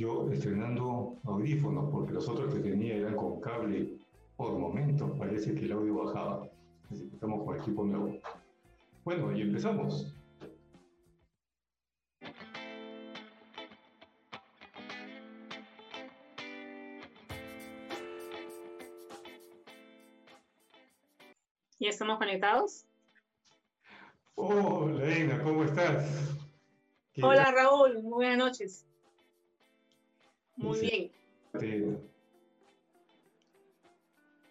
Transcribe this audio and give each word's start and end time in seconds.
yo 0.00 0.32
estrenando 0.32 1.18
audífonos, 1.24 1.90
porque 1.90 2.14
los 2.14 2.26
otros 2.26 2.54
que 2.54 2.60
tenía 2.60 2.96
eran 2.96 3.16
con 3.16 3.38
cable 3.38 3.98
por 4.34 4.58
momentos, 4.58 5.10
parece 5.18 5.54
que 5.54 5.66
el 5.66 5.72
audio 5.72 6.04
bajaba. 6.04 6.48
Así 6.90 7.06
que 7.06 7.16
estamos 7.16 7.44
con 7.44 7.60
equipo 7.60 7.84
nuevo. 7.84 8.18
Bueno, 9.04 9.36
y 9.36 9.42
empezamos. 9.42 10.16
¿Ya 21.78 21.88
estamos 21.90 22.18
conectados? 22.18 22.86
Hola, 24.34 25.04
Elena, 25.04 25.42
¿cómo 25.42 25.64
estás? 25.64 26.38
Hola, 27.22 27.52
Raúl, 27.52 28.02
muy 28.02 28.12
buenas 28.12 28.38
noches. 28.38 28.89
Muy 30.60 30.80
bien. 30.80 31.10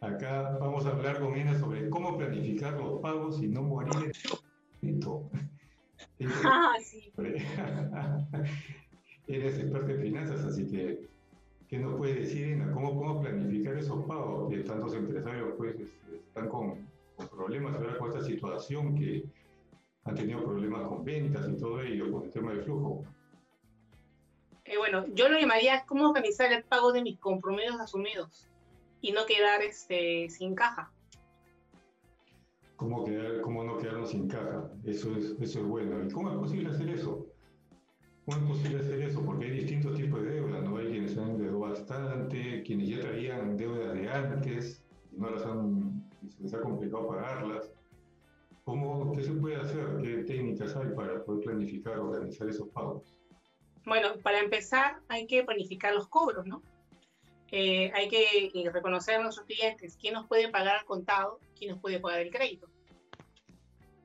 Acá 0.02 0.58
vamos 0.60 0.86
a 0.86 0.90
hablar 0.90 1.20
con 1.20 1.34
Elena 1.34 1.58
sobre 1.60 1.90
cómo 1.90 2.18
planificar 2.18 2.74
los 2.74 3.02
pagos 3.02 3.42
y 3.44 3.48
no 3.48 3.64
morir 3.64 4.12
en 4.82 5.00
Ah, 6.44 6.76
sí. 6.82 7.12
Eres 9.28 9.60
experta 9.60 9.92
en 9.92 10.02
finanzas, 10.02 10.46
así 10.46 10.66
que, 10.68 11.08
¿qué 11.68 11.78
nos 11.78 11.98
puedes 11.98 12.16
decir, 12.16 12.46
Elena? 12.46 12.72
¿Cómo 12.72 12.96
podemos 12.96 13.26
planificar 13.26 13.78
esos 13.78 14.06
pagos? 14.06 14.50
Que 14.50 14.60
tantos 14.60 14.96
empresarios 14.96 15.50
pues, 15.58 15.76
están 16.12 16.50
con 16.50 16.88
problemas 17.28 17.76
ahora 17.76 17.98
con 17.98 18.10
esta 18.10 18.24
situación 18.24 18.96
que 18.96 19.26
han 20.06 20.16
tenido 20.16 20.44
problemas 20.44 20.88
con 20.88 21.04
ventas 21.04 21.48
y 21.50 21.58
todo 21.58 21.82
ello, 21.82 22.12
con 22.12 22.24
el 22.24 22.32
tema 22.32 22.54
del 22.54 22.64
flujo. 22.64 23.04
Eh, 24.70 24.78
bueno, 24.78 25.04
yo 25.16 25.30
lo 25.30 25.40
llamaría 25.40 25.84
cómo 25.88 26.10
organizar 26.10 26.54
el 26.54 26.64
pago 26.64 26.92
de 26.92 27.02
mis 27.02 27.18
compromisos 27.18 27.80
asumidos 27.80 28.48
y 29.02 29.12
no 29.12 29.26
quedar 29.26 29.64
este, 29.64 30.30
sin 30.30 30.54
caja. 30.54 30.92
¿Cómo, 32.76 33.04
quedar, 33.04 33.42
¿Cómo 33.42 33.64
no 33.64 33.80
quedarnos 33.80 34.12
sin 34.12 34.28
caja? 34.28 34.70
Eso 34.86 35.16
es, 35.16 35.36
eso 35.42 35.60
es 35.60 35.66
bueno. 35.66 36.06
¿Y 36.06 36.12
cómo 36.12 36.30
es 36.30 36.38
posible 36.38 36.70
hacer 36.70 36.88
eso? 36.90 37.26
¿Cómo 38.26 38.38
es 38.38 38.44
posible 38.44 38.80
hacer 38.80 39.02
eso? 39.02 39.26
Porque 39.26 39.46
hay 39.46 39.52
distintos 39.52 39.98
tipos 39.98 40.22
de 40.22 40.34
deudas, 40.34 40.62
¿no? 40.62 40.78
Hay 40.78 40.88
quienes 40.88 41.18
han 41.18 41.32
endeudado 41.32 41.60
bastante, 41.62 42.62
quienes 42.64 42.90
ya 42.90 43.00
traían 43.00 43.58
deudas 43.58 43.96
de 43.96 44.08
antes 44.08 44.84
y 45.12 45.20
no 45.20 45.32
las 45.32 45.46
han 45.48 46.08
se 46.30 46.44
les 46.44 46.54
ha 46.54 46.62
complicado 46.62 47.08
pagarlas. 47.08 47.72
¿Cómo, 48.66 49.14
¿Qué 49.14 49.24
se 49.24 49.32
puede 49.32 49.56
hacer? 49.56 49.98
¿Qué 50.00 50.24
técnicas 50.26 50.76
hay 50.76 50.90
para 50.90 51.24
poder 51.24 51.44
planificar, 51.44 51.98
organizar 51.98 52.48
esos 52.48 52.68
pagos? 52.70 53.19
Bueno, 53.90 54.20
para 54.22 54.40
empezar 54.40 55.00
hay 55.08 55.26
que 55.26 55.44
planificar 55.44 55.96
los 55.96 56.08
cobros, 56.08 56.46
¿no? 56.46 56.62
Eh, 57.52 57.92
hay 57.96 58.08
que 58.08 58.52
eh, 58.54 58.70
reconocer 58.72 59.16
a 59.16 59.24
nuestros 59.24 59.48
clientes 59.48 59.98
quién 60.00 60.14
nos 60.14 60.28
puede 60.28 60.48
pagar 60.50 60.78
al 60.78 60.86
contado, 60.86 61.40
quién 61.58 61.72
nos 61.72 61.82
puede 61.82 62.00
pagar 62.00 62.20
el 62.20 62.30
crédito. 62.30 62.70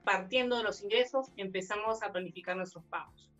Partiendo 0.02 0.56
de 0.56 0.62
los 0.62 0.82
ingresos, 0.82 1.30
empezamos 1.36 2.02
a 2.02 2.10
planificar 2.10 2.56
nuestros 2.56 2.82
pagos. 2.86 3.30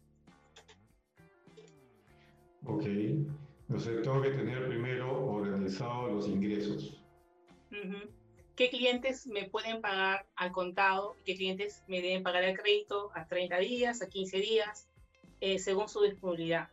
Ok, 2.66 2.84
entonces 2.84 4.03
tengo 4.03 4.21
que 4.21 4.31
tener 4.31 4.69
primero 4.69 5.27
organizado 5.27 6.09
los 6.09 6.28
ingresos. 6.28 7.03
Uh 7.71 8.06
qué 8.56 8.71
clientes 8.71 9.27
me 9.27 9.49
pueden 9.49 9.81
pagar 9.81 10.28
al 10.37 10.53
contado 10.53 11.16
qué 11.25 11.34
clientes 11.34 11.83
me 11.88 12.00
deben 12.00 12.22
pagar 12.22 12.44
el 12.44 12.56
crédito 12.56 13.10
a 13.15 13.27
30 13.27 13.59
días, 13.59 14.00
a 14.00 14.09
15 14.09 14.38
días, 14.38 14.88
eh, 15.44 15.59
según 15.59 15.91
su 15.91 16.00
disponibilidad. 16.00 16.71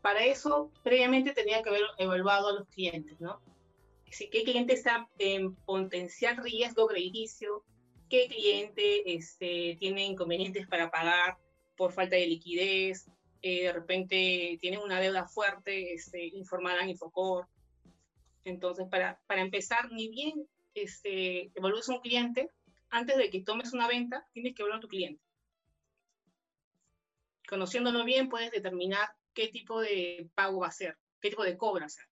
Para 0.00 0.24
eso, 0.24 0.72
previamente 0.82 1.34
tenía 1.34 1.62
que 1.62 1.68
haber 1.68 1.82
evaluado 1.98 2.48
a 2.48 2.52
los 2.54 2.68
clientes, 2.68 3.20
¿no? 3.20 3.38
Si, 4.10 4.30
¿Qué 4.30 4.44
cliente 4.44 4.72
está 4.72 5.06
en 5.18 5.54
potencial 5.54 6.38
riesgo 6.38 6.86
crediticio? 6.86 7.62
¿Qué 8.08 8.26
cliente 8.28 9.14
este, 9.14 9.76
tiene 9.78 10.06
inconvenientes 10.06 10.66
para 10.66 10.90
pagar 10.90 11.36
por 11.76 11.92
falta 11.92 12.16
de 12.16 12.26
liquidez? 12.26 13.10
Eh, 13.42 13.64
de 13.64 13.72
repente 13.74 14.56
tiene 14.58 14.78
una 14.78 15.00
deuda 15.00 15.28
fuerte 15.28 15.92
este, 15.92 16.24
informada 16.24 16.80
en 16.82 16.88
Infocor. 16.88 17.46
Entonces, 18.46 18.86
para, 18.90 19.20
para 19.26 19.42
empezar, 19.42 19.92
ni 19.92 20.08
bien 20.08 20.46
este, 20.72 21.50
evalúes 21.54 21.90
un 21.90 22.00
cliente, 22.00 22.48
antes 22.88 23.18
de 23.18 23.28
que 23.28 23.42
tomes 23.42 23.74
una 23.74 23.86
venta, 23.86 24.26
tienes 24.32 24.54
que 24.54 24.62
evaluar 24.62 24.78
a 24.78 24.80
tu 24.80 24.88
cliente. 24.88 25.22
Conociéndolo 27.48 28.04
bien, 28.04 28.28
puedes 28.28 28.50
determinar 28.50 29.14
qué 29.34 29.48
tipo 29.48 29.80
de 29.80 30.28
pago 30.34 30.60
va 30.60 30.68
a 30.68 30.72
ser, 30.72 30.96
qué 31.20 31.30
tipo 31.30 31.44
de 31.44 31.56
cobra 31.56 31.86
hacer. 31.86 32.06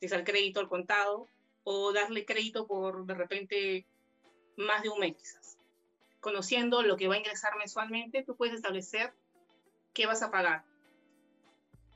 Si 0.00 0.06
es 0.06 0.12
al 0.12 0.24
crédito, 0.24 0.60
al 0.60 0.68
contado, 0.68 1.28
o 1.64 1.92
darle 1.92 2.24
crédito 2.24 2.66
por 2.66 3.06
de 3.06 3.14
repente 3.14 3.86
más 4.56 4.82
de 4.82 4.88
un 4.88 4.98
mes 4.98 5.16
quizás. 5.16 5.58
Conociendo 6.20 6.82
lo 6.82 6.96
que 6.96 7.08
va 7.08 7.14
a 7.14 7.18
ingresar 7.18 7.56
mensualmente, 7.56 8.24
tú 8.24 8.36
puedes 8.36 8.54
establecer 8.54 9.12
qué 9.92 10.06
vas 10.06 10.22
a 10.22 10.30
pagar. 10.30 10.64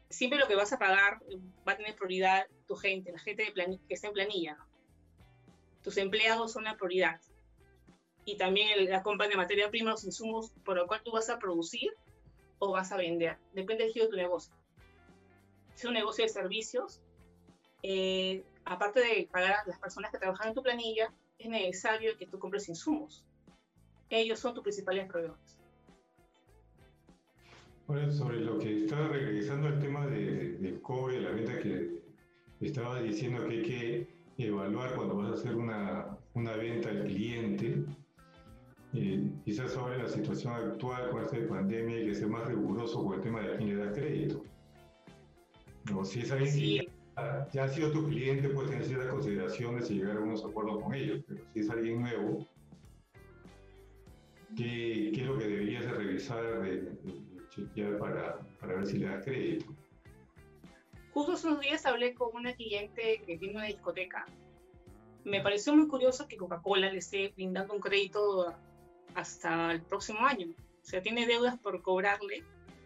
Siempre 0.09 0.38
lo 0.38 0.47
que 0.47 0.54
vas 0.54 0.72
a 0.72 0.78
pagar 0.78 1.21
va 1.66 1.72
a 1.72 1.77
tener 1.77 1.97
prioridad 1.97 2.47
tu 2.66 2.77
gente, 2.77 3.10
la 3.10 3.19
gente 3.19 3.53
que 3.88 3.94
está 3.94 4.06
en 4.06 4.12
planilla 4.12 4.56
tus 5.87 5.98
empleados 5.98 6.50
son 6.50 6.65
la 6.65 6.77
prioridad. 6.77 7.21
Y 8.26 8.37
también 8.37 8.91
la 8.91 9.03
compra 9.03 9.28
de 9.28 9.37
materia 9.37 9.70
prima, 9.70 9.92
los 9.92 10.04
insumos 10.04 10.50
por 10.64 10.76
lo 10.76 10.87
cual 10.87 11.00
tú 11.03 11.12
vas 11.12 11.31
a 11.31 11.38
producir 11.38 11.92
o 12.59 12.72
vas 12.72 12.92
a 12.92 12.98
vender. 12.98 13.38
Depende 13.54 13.84
del 13.84 13.92
giro 13.92 14.06
de 14.06 14.10
tu 14.10 14.16
negocio. 14.16 14.53
Si 15.75 15.82
es 15.82 15.84
un 15.84 15.94
negocio 15.94 16.25
de 16.25 16.28
servicios, 16.28 17.00
eh, 17.82 18.42
aparte 18.65 19.00
de 19.00 19.28
pagar 19.31 19.53
a 19.53 19.66
las 19.66 19.78
personas 19.78 20.10
que 20.10 20.19
trabajan 20.19 20.48
en 20.48 20.54
tu 20.54 20.62
planilla, 20.62 21.15
es 21.38 21.48
necesario 21.48 22.16
que 22.19 22.26
tú 22.26 22.38
compres 22.38 22.69
insumos. 22.69 23.25
Ellos 24.10 24.41
son 24.41 24.54
tus 24.54 24.62
principales 24.62 25.06
proveedores. 25.06 25.56
Bueno, 27.86 28.10
sobre 28.10 28.41
lo 28.41 28.59
que 28.59 28.84
estaba 28.84 29.09
regresando 29.09 29.69
al 29.69 29.78
tema 29.78 30.06
de, 30.06 30.54
del 30.59 30.81
COVID, 30.82 31.19
la 31.19 31.31
venta 31.31 31.59
que 31.60 32.03
estaba 32.60 33.00
diciendo 33.00 33.47
que 33.47 33.54
hay 33.54 33.62
que 33.62 34.16
evaluar 34.38 34.97
cuando 34.97 35.16
vas 35.16 35.31
a 35.31 35.34
hacer 35.34 35.54
una, 35.54 36.19
una 36.34 36.56
venta 36.56 36.88
al 36.88 37.04
cliente. 37.04 37.84
Eh, 38.94 39.30
quizás 39.44 39.76
en 39.76 40.02
la 40.02 40.08
situación 40.08 40.54
actual 40.54 41.10
con 41.10 41.22
esta 41.22 41.36
pandemia 41.48 41.97
hay 41.97 42.06
que 42.06 42.14
ser 42.14 42.28
más 42.28 42.47
riguroso 42.47 43.04
con 43.04 43.14
el 43.14 43.20
tema 43.20 43.41
de 43.41 43.56
quién 43.56 43.76
le 43.76 43.84
da 43.84 43.92
crédito. 43.92 44.42
No, 45.91 46.04
si 46.04 46.20
es 46.20 46.32
alguien 46.32 46.54
que 46.54 46.88
ya, 47.53 47.65
ha 47.65 47.68
sido 47.68 47.92
tu 47.92 48.06
cliente, 48.09 48.48
puedes 48.48 48.71
tener 48.71 48.86
ciertas 48.86 49.10
consideraciones 49.10 49.91
y 49.91 49.94
llegar 49.94 50.16
a 50.16 50.21
unos 50.21 50.44
acuerdos 50.44 50.83
con 50.83 50.94
ellos, 50.94 51.22
pero 51.27 51.41
si 51.53 51.60
es 51.60 51.71
alguien 51.71 52.00
nuevo, 52.00 52.47
¿qué, 54.56 55.12
qué 55.15 55.21
es 55.21 55.27
lo 55.27 55.38
que 55.38 55.47
deberías 55.47 55.84
de 55.84 55.92
revisar, 55.92 56.62
de, 56.62 56.92
chequear 57.50 57.98
para, 57.98 58.41
para 58.60 58.74
ver 58.74 58.86
si 58.86 58.98
le 58.98 59.06
das 59.06 59.24
crédito? 59.24 59.66
Justo 61.12 61.48
unos 61.48 61.60
días 61.60 61.86
hablé 61.86 62.12
con 62.15 62.34
una 62.34 62.54
cliente 62.54 63.22
que 63.27 63.38
tiene 63.38 63.56
una 63.56 63.66
discoteca. 63.66 64.27
Me 65.24 65.41
pareció 65.41 65.74
muy 65.74 65.88
curioso 65.88 66.28
que 66.28 66.36
Coca-Cola 66.36 66.92
le 66.92 66.98
esté 66.98 67.33
brindando 67.34 67.72
un 67.72 67.80
crédito 67.80 68.54
hasta 69.16 69.72
el 69.72 69.83
próximo 69.83 70.21
año. 70.21 70.48
O 70.83 70.84
sea, 70.84 71.03
tiene 71.03 71.27
deudas 71.27 71.59
por 71.59 71.83
cobrarle 71.83 72.45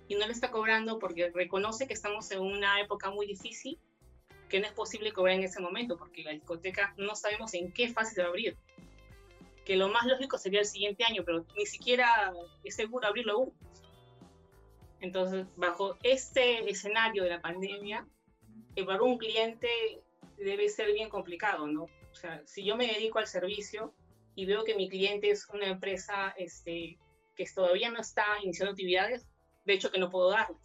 y 0.09 0.15
no 0.15 0.27
le 0.27 0.33
está 0.33 0.51
cobrando 0.51 0.99
porque 0.99 1.31
reconoce 1.35 1.87
que 1.87 1.93
estamos 1.93 2.31
en 2.31 2.41
una 2.41 2.81
época 2.81 3.11
muy 3.11 3.27
difícil, 3.27 3.79
que 4.49 4.61
no 4.61 4.67
es 4.67 4.73
posible 4.73 5.13
cobrar 5.13 5.37
en 5.37 5.45
ese 5.45 5.61
momento 5.61 5.97
porque 5.97 6.23
la 6.23 6.31
discoteca 6.31 6.95
no 6.97 7.15
sabemos 7.15 7.53
en 7.55 7.73
qué 7.73 7.93
fase 7.93 8.15
se 8.15 8.23
va 8.23 8.29
a 8.29 8.31
abrir. 8.31 8.57
Que 9.65 9.77
lo 9.77 9.89
más 9.89 10.07
lógico 10.07 10.39
sería 10.39 10.61
el 10.61 10.67
siguiente 10.67 11.05
año, 11.05 11.25
pero 11.25 11.45
ni 11.57 11.67
siquiera 11.67 12.33
es 12.65 12.75
seguro 12.75 13.07
abrirlo 13.07 13.33
aún. 13.35 13.53
Entonces, 15.01 15.47
bajo 15.57 15.97
este 16.03 16.71
escenario 16.71 17.23
de 17.25 17.31
la 17.31 17.41
pandemia, 17.41 18.07
para 18.87 19.03
un 19.03 19.19
cliente 19.19 19.69
debe 20.39 20.69
ser 20.69 20.93
bien 20.93 21.09
complicado, 21.09 21.67
¿no? 21.67 21.85
O 21.85 22.15
sea, 22.15 22.43
si 22.47 22.65
yo 22.65 22.77
me 22.77 22.87
dedico 22.87 23.19
al 23.19 23.27
servicio 23.27 23.95
y 24.41 24.47
veo 24.47 24.65
que 24.65 24.75
mi 24.75 24.89
cliente 24.89 25.31
es 25.31 25.47
una 25.51 25.67
empresa 25.67 26.35
este, 26.39 26.99
que 27.37 27.45
todavía 27.55 27.91
no 27.91 28.01
está 28.01 28.25
iniciando 28.43 28.71
actividades, 28.71 29.27
de 29.67 29.75
hecho 29.75 29.91
que 29.91 29.99
no 29.99 30.09
puedo 30.09 30.31
darle. 30.31 30.57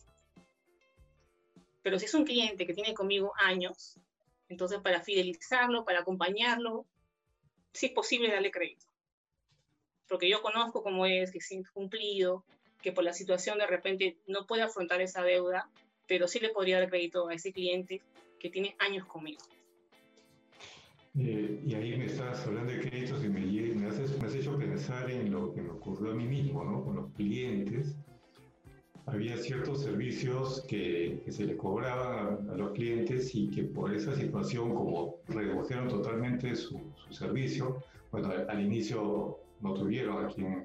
Pero 1.81 1.99
si 1.99 2.05
es 2.05 2.13
un 2.13 2.23
cliente 2.23 2.65
que 2.65 2.73
tiene 2.73 2.93
conmigo 2.93 3.33
años, 3.37 3.99
entonces 4.47 4.79
para 4.79 5.01
fidelizarlo, 5.01 5.83
para 5.83 5.99
acompañarlo, 5.99 6.85
sí 7.73 7.87
es 7.87 7.91
posible 7.91 8.31
darle 8.31 8.49
crédito. 8.49 8.85
Porque 10.07 10.29
yo 10.29 10.41
conozco 10.41 10.81
cómo 10.81 11.05
es, 11.05 11.31
que 11.31 11.39
es 11.39 11.51
incumplido, 11.51 12.45
que 12.81 12.93
por 12.93 13.03
la 13.03 13.11
situación 13.11 13.57
de 13.57 13.67
repente 13.67 14.17
no 14.27 14.47
puede 14.47 14.61
afrontar 14.61 15.01
esa 15.01 15.21
deuda 15.21 15.69
pero 16.07 16.27
sí 16.27 16.39
le 16.39 16.49
podría 16.49 16.79
dar 16.79 16.89
crédito 16.89 17.27
a 17.27 17.33
ese 17.33 17.51
cliente 17.51 18.01
que 18.39 18.49
tiene 18.49 18.75
años 18.79 19.05
conmigo. 19.05 19.41
Eh, 21.17 21.63
y 21.65 21.73
ahí 21.73 21.97
me 21.97 22.05
estás 22.05 22.45
hablando 22.45 22.73
de 22.73 22.84
pensar 24.85 25.09
en 25.09 25.31
lo 25.31 25.51
que 25.51 25.61
me 25.61 25.71
ocurrió 25.71 26.11
a 26.11 26.15
mí 26.15 26.25
mismo, 26.25 26.63
¿no? 26.63 26.83
Con 26.83 26.95
los 26.95 27.11
clientes. 27.13 27.95
Había 29.07 29.35
ciertos 29.37 29.81
servicios 29.81 30.63
que, 30.67 31.23
se 31.27 31.45
le 31.45 31.57
cobraban 31.57 32.49
a, 32.49 32.55
los 32.55 32.71
clientes 32.73 33.33
y 33.33 33.49
que 33.49 33.63
por 33.63 33.93
esa 33.93 34.13
situación, 34.15 34.75
como 34.75 35.15
redujeron 35.27 35.87
totalmente 35.87 36.55
su, 36.55 36.79
servicio, 37.09 37.77
bueno, 38.11 38.29
al, 38.47 38.61
inicio 38.63 39.39
no 39.61 39.73
tuvieron 39.73 40.25
a 40.25 40.27
quien, 40.27 40.63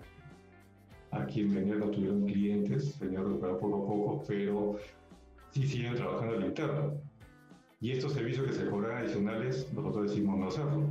a 1.13 1.25
quien 1.25 1.55
venir, 1.55 1.79
no 1.79 1.91
tuvieron 1.91 2.27
clientes, 2.27 2.95
se 2.95 3.07
poco 3.07 3.47
a 3.47 3.59
poco, 3.59 4.23
pero 4.29 4.77
sí 5.51 5.67
siguen 5.67 5.95
trabajando 5.95 6.37
al 6.37 6.45
interno. 6.45 6.93
Y 7.81 7.93
estos 7.93 8.13
servicios 8.13 8.47
que 8.47 8.53
se 8.53 8.69
cobran 8.69 8.99
adicionales, 8.99 9.73
nosotros 9.73 10.11
decimos 10.11 10.39
no 10.39 10.49
hacerlo. 10.49 10.89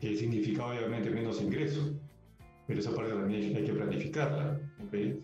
Que 0.00 0.16
significa 0.16 0.66
obviamente 0.66 1.10
menos 1.10 1.40
ingresos, 1.42 1.92
pero 2.66 2.80
esa 2.80 2.94
parte 2.94 3.12
también 3.12 3.56
hay 3.56 3.64
que 3.64 3.72
planificarla, 3.72 4.60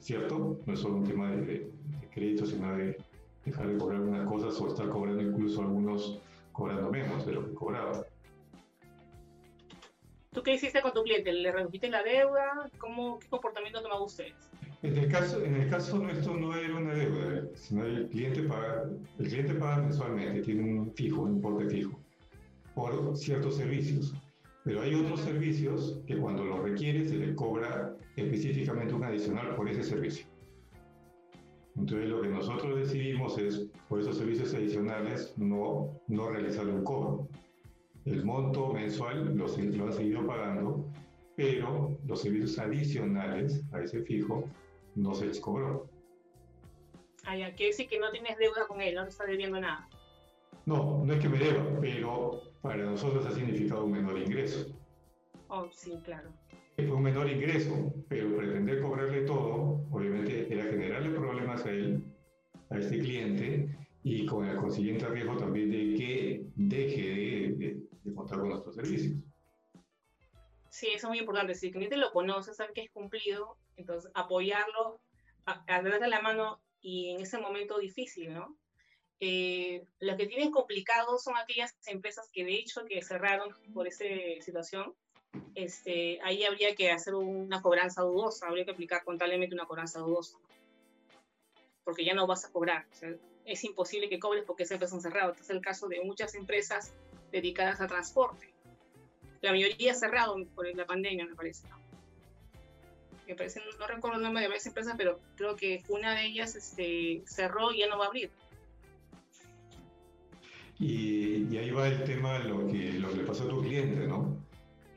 ¿cierto? 0.00 0.60
No 0.64 0.72
es 0.72 0.80
solo 0.80 0.96
un 0.96 1.04
tema 1.04 1.30
de, 1.30 1.70
crédito, 2.12 2.46
sino 2.46 2.76
de 2.76 2.96
dejar 3.44 3.68
de 3.68 3.76
cobrar 3.76 4.00
algunas 4.00 4.26
cosas 4.26 4.60
o 4.60 4.68
estar 4.68 4.88
cobrando 4.88 5.22
incluso 5.22 5.60
algunos 5.60 6.20
cobrando 6.52 6.90
menos 6.90 7.26
de 7.26 7.32
lo 7.32 7.46
que 7.46 7.54
cobraban. 7.54 8.02
¿Tú 10.32 10.42
qué 10.42 10.54
hiciste 10.54 10.80
con 10.80 10.92
tu 10.92 11.02
cliente? 11.02 11.32
¿Le 11.32 11.52
redujiste 11.52 11.88
la 11.90 12.02
deuda? 12.02 12.70
¿Cómo, 12.78 13.18
¿Qué 13.18 13.28
comportamiento 13.28 13.82
tomaba 13.82 14.02
ustedes? 14.02 14.34
En 14.82 14.98
el, 14.98 15.10
caso, 15.10 15.42
en 15.42 15.54
el 15.54 15.70
caso 15.70 15.98
nuestro 15.98 16.34
no 16.36 16.54
era 16.56 16.76
una 16.76 16.92
deuda, 16.92 17.46
sino 17.54 17.84
el 17.84 18.08
cliente 18.08 18.42
paga, 18.42 18.84
el 19.18 19.28
cliente 19.28 19.54
paga 19.54 19.82
mensualmente, 19.82 20.42
tiene 20.42 20.62
un 20.62 20.92
fijo, 20.92 21.22
un 21.22 21.36
importe 21.36 21.70
fijo, 21.70 21.98
por 22.74 23.16
ciertos 23.16 23.56
servicios. 23.56 24.14
Pero 24.64 24.80
hay 24.80 24.94
otros 24.94 25.20
servicios 25.20 26.00
que 26.06 26.16
cuando 26.16 26.44
lo 26.44 26.62
requiere 26.62 27.04
se 27.04 27.16
le 27.16 27.34
cobra 27.34 27.96
específicamente 28.16 28.94
un 28.94 29.04
adicional 29.04 29.54
por 29.54 29.68
ese 29.68 29.82
servicio. 29.82 30.26
Entonces 31.76 32.08
lo 32.08 32.22
que 32.22 32.28
nosotros 32.28 32.76
decidimos 32.76 33.36
es, 33.38 33.66
por 33.88 34.00
esos 34.00 34.16
servicios 34.16 34.54
adicionales, 34.54 35.34
no, 35.36 36.00
no 36.08 36.30
realizar 36.30 36.66
un 36.66 36.82
cobro. 36.82 37.28
El 38.06 38.24
monto 38.24 38.72
mensual 38.72 39.36
lo, 39.36 39.46
lo 39.46 39.86
han 39.86 39.92
seguido 39.92 40.26
pagando, 40.26 40.84
pero 41.36 41.98
los 42.06 42.22
servicios 42.22 42.58
adicionales 42.58 43.62
a 43.72 43.82
ese 43.82 44.02
fijo 44.02 44.44
no 44.94 45.14
se 45.14 45.26
les 45.26 45.40
cobró. 45.40 45.88
Ah, 47.26 47.36
ya, 47.36 47.54
quiere 47.54 47.72
decir 47.72 47.88
que 47.88 47.98
no 47.98 48.10
tienes 48.10 48.38
deuda 48.38 48.66
con 48.66 48.80
él, 48.80 48.94
no 48.94 49.04
te 49.04 49.10
está 49.10 49.24
debiendo 49.24 49.60
nada. 49.60 49.88
No, 50.66 51.04
no 51.04 51.12
es 51.12 51.20
que 51.20 51.28
me 51.28 51.38
deba, 51.38 51.64
pero 51.80 52.53
para 52.64 52.82
nosotros 52.82 53.26
ha 53.26 53.30
significado 53.30 53.84
un 53.84 53.92
menor 53.92 54.18
ingreso. 54.18 54.74
Oh, 55.48 55.70
sí, 55.70 56.00
claro. 56.02 56.32
Fue 56.76 56.90
un 56.90 57.02
menor 57.02 57.30
ingreso, 57.30 57.92
pero 58.08 58.34
pretender 58.34 58.80
cobrarle 58.80 59.20
todo, 59.26 59.86
obviamente, 59.90 60.50
era 60.50 60.64
generarle 60.64 61.10
problemas 61.10 61.66
a 61.66 61.70
él, 61.70 62.02
a 62.70 62.78
este 62.78 63.00
cliente, 63.00 63.68
y 64.02 64.24
con 64.24 64.46
el 64.46 64.56
consiguiente 64.56 65.06
riesgo 65.06 65.36
también 65.36 65.70
de 65.70 65.94
que 65.94 66.46
deje 66.56 67.02
de, 67.52 68.14
contar 68.14 68.38
con 68.38 68.48
nuestros 68.48 68.76
servicios. 68.76 69.18
Sí, 70.70 70.86
eso 70.86 71.06
es 71.06 71.10
muy 71.10 71.18
importante. 71.18 71.54
Si 71.54 71.66
el 71.66 71.72
cliente 71.74 71.98
lo 71.98 72.12
conoce, 72.12 72.54
sabe 72.54 72.72
que 72.72 72.84
es 72.84 72.90
cumplido, 72.90 73.58
entonces 73.76 74.10
apoyarlo, 74.14 75.02
a, 75.44 75.62
a 75.68 75.82
darle 75.82 76.08
la 76.08 76.22
mano 76.22 76.62
y 76.80 77.10
en 77.10 77.20
ese 77.20 77.36
momento 77.36 77.78
difícil, 77.78 78.32
¿no? 78.32 78.56
Eh, 79.20 79.84
lo 80.00 80.16
que 80.16 80.26
tienen 80.26 80.50
complicado 80.50 81.18
son 81.18 81.36
aquellas 81.36 81.74
empresas 81.86 82.28
que 82.32 82.44
de 82.44 82.54
hecho 82.54 82.84
que 82.84 83.02
cerraron 83.02 83.54
por 83.72 83.86
esa 83.86 84.04
situación. 84.40 84.94
Este, 85.54 86.20
ahí 86.22 86.44
habría 86.44 86.74
que 86.74 86.90
hacer 86.90 87.14
una 87.14 87.60
cobranza 87.60 88.02
dudosa, 88.02 88.46
habría 88.46 88.64
que 88.64 88.70
aplicar 88.70 89.02
contablemente 89.04 89.54
una 89.54 89.66
cobranza 89.66 89.98
dudosa, 89.98 90.38
porque 91.84 92.04
ya 92.04 92.14
no 92.14 92.26
vas 92.26 92.44
a 92.44 92.52
cobrar. 92.52 92.86
es 93.44 93.64
imposible 93.64 94.08
que 94.08 94.18
cobres 94.18 94.44
porque 94.44 94.62
esa 94.62 94.74
empresa 94.74 95.00
cerrado. 95.00 95.32
Este 95.32 95.42
es 95.42 95.50
el 95.50 95.60
caso 95.60 95.88
de 95.88 96.00
muchas 96.02 96.34
empresas 96.34 96.92
dedicadas 97.32 97.80
a 97.80 97.86
transporte. 97.86 98.52
La 99.40 99.50
mayoría 99.50 99.94
cerrado 99.94 100.36
por 100.54 100.66
la 100.74 100.86
pandemia, 100.86 101.26
me 101.26 101.34
parece. 101.34 101.68
¿no? 101.68 101.78
Me 103.26 103.34
parece, 103.34 103.60
no 103.78 103.86
recuerdo 103.86 104.18
el 104.18 104.22
nombre 104.22 104.42
de 104.42 104.48
varias 104.48 104.66
empresas, 104.66 104.94
pero 104.96 105.18
creo 105.36 105.56
que 105.56 105.82
una 105.88 106.14
de 106.14 106.26
ellas 106.26 106.54
este, 106.54 107.22
cerró 107.26 107.72
y 107.72 107.78
ya 107.80 107.88
no 107.88 107.98
va 107.98 108.04
a 108.04 108.08
abrir. 108.08 108.30
Y, 110.78 111.56
ahí 111.56 111.70
va 111.70 111.88
el 111.88 112.04
tema, 112.04 112.38
lo 112.40 112.66
que, 112.66 112.94
lo 112.94 113.10
que 113.10 113.16
le 113.16 113.24
pasó 113.24 113.44
a 113.44 113.48
tu 113.48 113.60
cliente, 113.62 114.06
¿no? 114.06 114.36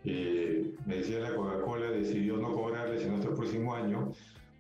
Que 0.04 0.72
me 0.86 0.98
decía 0.98 1.20
la 1.20 1.36
Coca-Cola 1.36 1.92
decidió 1.92 2.38
no 2.38 2.54
cobrarle 2.54 3.00
sino 3.00 3.16
hasta 3.16 3.30
el 3.30 3.36
próximo 3.36 3.76
año, 3.76 4.12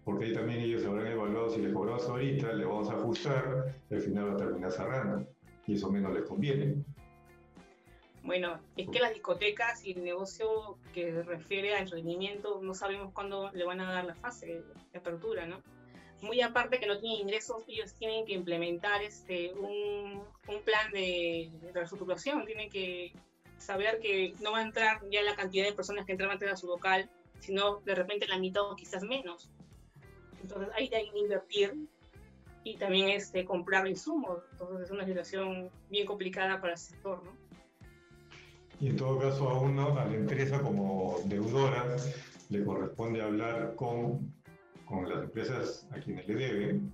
porque 0.04 0.26
ahí 0.26 0.34
también 0.34 0.62
ellos 0.62 0.86
habrán 0.86 1.08
evaluado 1.08 1.50
si 1.50 1.62
le 1.62 1.74
cobramos 1.74 2.08
ahorita, 2.08 2.54
le 2.54 2.66
vamos 2.66 2.90
a 2.90 2.94
ajustar, 2.94 3.76
y 3.90 3.96
al 3.96 4.02
final 4.02 4.30
va 4.30 4.34
a 4.34 4.38
terminar 4.38 4.72
cerrando. 4.72 5.28
Y 5.66 5.74
eso 5.74 5.92
menos 5.92 6.14
les 6.14 6.24
conviene. 6.24 6.84
Bueno, 8.24 8.60
es 8.76 8.90
que 8.90 9.00
las 9.00 9.14
discotecas 9.14 9.86
y 9.86 9.94
el 9.94 10.04
negocio 10.04 10.78
que 10.94 11.24
refiere 11.24 11.76
al 11.76 11.90
rendimiento 11.90 12.60
no 12.62 12.74
sabemos 12.74 13.14
cuándo 13.14 13.52
le 13.54 13.64
van 13.64 13.80
a 13.80 13.90
dar 13.92 14.06
la 14.06 14.16
fase 14.16 14.64
de 14.92 15.00
apertura, 15.00 15.46
¿no? 15.46 15.62
Muy 16.22 16.42
aparte 16.42 16.80
que 16.80 16.88
no 16.88 17.00
tienen 17.00 17.22
ingresos, 17.22 17.64
ellos 17.68 17.94
tienen 17.94 18.26
que 18.26 18.34
implementar 18.34 19.02
este, 19.04 19.54
un, 19.54 20.22
un 20.48 20.62
plan 20.64 20.92
de, 20.92 21.52
reestructuración, 21.74 22.46
tienen 22.46 22.70
que 22.70 23.14
saber 23.58 24.00
que 24.00 24.34
no 24.42 24.52
va 24.52 24.60
a 24.60 24.64
entrar 24.64 25.02
ya 25.12 25.22
la 25.22 25.36
cantidad 25.36 25.66
de 25.66 25.74
personas 25.74 26.06
que 26.06 26.14
entran 26.14 26.32
antes 26.32 26.52
a 26.52 26.56
su 26.56 26.68
local, 26.68 27.10
sino 27.40 27.78
de 27.82 27.96
repente 27.96 28.28
la 28.28 28.40
mitad 28.40 28.64
o 28.64 28.76
quizás 28.76 29.04
menos. 29.04 29.50
Entonces 30.42 30.70
hay 30.76 30.90
que 30.90 31.10
invertir 31.16 31.76
y 32.64 32.78
también 32.78 33.10
este, 33.10 33.46
comprar 33.46 33.88
insumos. 33.88 34.44
Entonces 34.52 34.86
es 34.86 34.92
una 34.92 35.06
situación 35.06 35.70
bien 35.90 36.06
complicada 36.06 36.60
para 36.60 36.74
el 36.74 36.80
sector. 36.80 37.24
¿no? 37.24 37.32
Y 38.80 38.90
en 38.90 38.98
todo 38.98 39.18
caso 39.20 39.50
a 39.50 39.60
uno, 39.60 39.98
a 39.98 40.06
la 40.06 40.16
empresa 40.16 40.62
como 40.62 41.20
deudora, 41.26 41.98
le 42.50 42.64
corresponde 42.64 43.22
hablar 43.22 43.76
con 43.76 44.37
con 44.88 45.10
las 45.10 45.24
empresas 45.24 45.88
a 45.92 46.00
quienes 46.00 46.28
le 46.28 46.36
deben, 46.36 46.94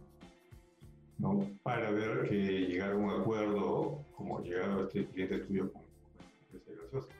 ¿no? 1.19 1.47
para 1.61 1.91
ver 1.91 2.27
que 2.27 2.35
llegar 2.35 2.91
a 2.91 2.95
un 2.95 3.21
acuerdo 3.21 4.03
como 4.15 4.41
llegado 4.41 4.87
este 4.87 5.05
cliente 5.07 5.39
tuyo 5.39 5.71
con 5.71 5.81
la 5.83 6.57
empresa 6.57 6.81
gaseosa. 6.83 7.13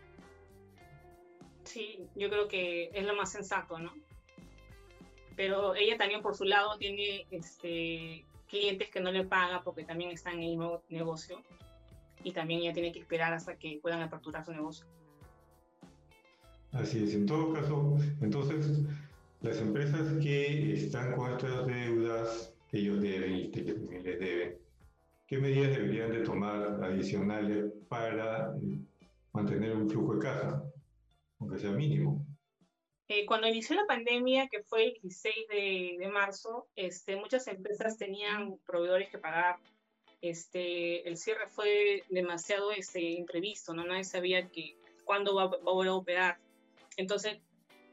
Sí, 1.64 2.08
yo 2.16 2.30
creo 2.30 2.48
que 2.48 2.90
es 2.94 3.06
lo 3.06 3.16
más 3.16 3.32
sensato, 3.32 3.80
¿no? 3.80 3.94
Pero 5.36 5.76
ella 5.76 5.98
también 5.98 6.22
por 6.22 6.36
su 6.36 6.44
lado 6.44 6.78
tiene 6.78 7.26
este, 7.32 8.26
clientes 8.48 8.90
que 8.90 9.00
no 9.00 9.12
le 9.12 9.26
paga 9.26 9.64
porque 9.64 9.84
también 9.84 10.12
están 10.12 10.34
en 10.34 10.44
el 10.44 10.50
mismo 10.50 10.84
negocio 10.90 11.42
y 12.24 12.32
también 12.32 12.62
ella 12.62 12.74
tiene 12.74 12.92
que 12.92 13.00
esperar 13.00 13.34
hasta 13.34 13.58
que 13.58 13.80
puedan 13.82 14.02
aperturar 14.02 14.46
su 14.46 14.52
negocio. 14.52 14.86
Así 16.72 17.04
es, 17.04 17.14
en 17.14 17.26
todo 17.26 17.54
caso, 17.54 17.98
entonces 18.22 18.84
las 19.44 19.60
empresas 19.60 20.08
que 20.24 20.74
están 20.74 21.16
con 21.16 21.34
estas 21.34 21.68
deudas 21.68 22.56
que 22.72 22.78
ellos 22.78 23.02
deben 23.02 23.36
y 23.36 23.52
que 23.52 23.62
también 23.62 24.04
les 24.04 24.20
deben, 24.20 24.58
¿qué 25.28 25.38
medidas 25.38 25.78
deberían 25.78 26.12
de 26.12 26.22
tomar 26.22 26.82
adicionales 26.82 27.74
para 27.90 28.56
eh, 28.56 28.80
mantener 29.34 29.76
un 29.76 29.90
flujo 29.90 30.16
de 30.16 30.20
caja, 30.22 30.64
aunque 31.40 31.60
sea 31.60 31.72
mínimo? 31.72 32.26
Eh, 33.10 33.26
cuando 33.26 33.48
inició 33.48 33.76
la 33.76 33.86
pandemia, 33.86 34.48
que 34.48 34.64
fue 34.64 34.86
el 34.86 34.94
16 35.02 35.36
de, 36.00 36.08
marzo, 36.08 36.68
este, 36.78 37.18
muchas 37.18 37.46
empresas 37.48 37.98
tenían 37.98 38.58
proveedores 38.66 39.10
que 39.10 39.18
pagar. 39.18 39.58
Este, 40.22 41.06
el 41.06 41.18
cierre 41.18 41.50
fue 41.50 42.04
demasiado 42.10 42.72
este, 42.72 43.02
imprevisto, 43.02 43.74
¿no? 43.74 43.86
nadie 43.86 44.06
sabía 44.06 44.48
que, 44.48 44.78
cuándo 45.04 45.36
va, 45.36 45.48
va 45.48 45.86
a 45.86 45.94
operar. 45.94 46.40
Entonces, 46.96 47.42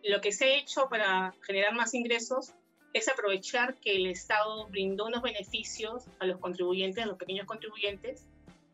lo 0.02 0.21
que 0.21 0.33
se 0.33 0.45
ha 0.45 0.59
hecho 0.59 0.88
para 0.88 1.35
generar 1.42 1.75
más 1.75 1.95
ingresos 1.95 2.52
es 2.92 3.09
aprovechar 3.09 3.76
que 3.76 3.97
el 3.97 4.07
Estado 4.07 4.66
brindó 4.69 5.07
unos 5.07 5.23
beneficios 5.23 6.04
a 6.19 6.26
los 6.26 6.38
contribuyentes, 6.38 7.04
a 7.04 7.07
los 7.07 7.19
pequeños 7.19 7.47
contribuyentes, 7.47 8.26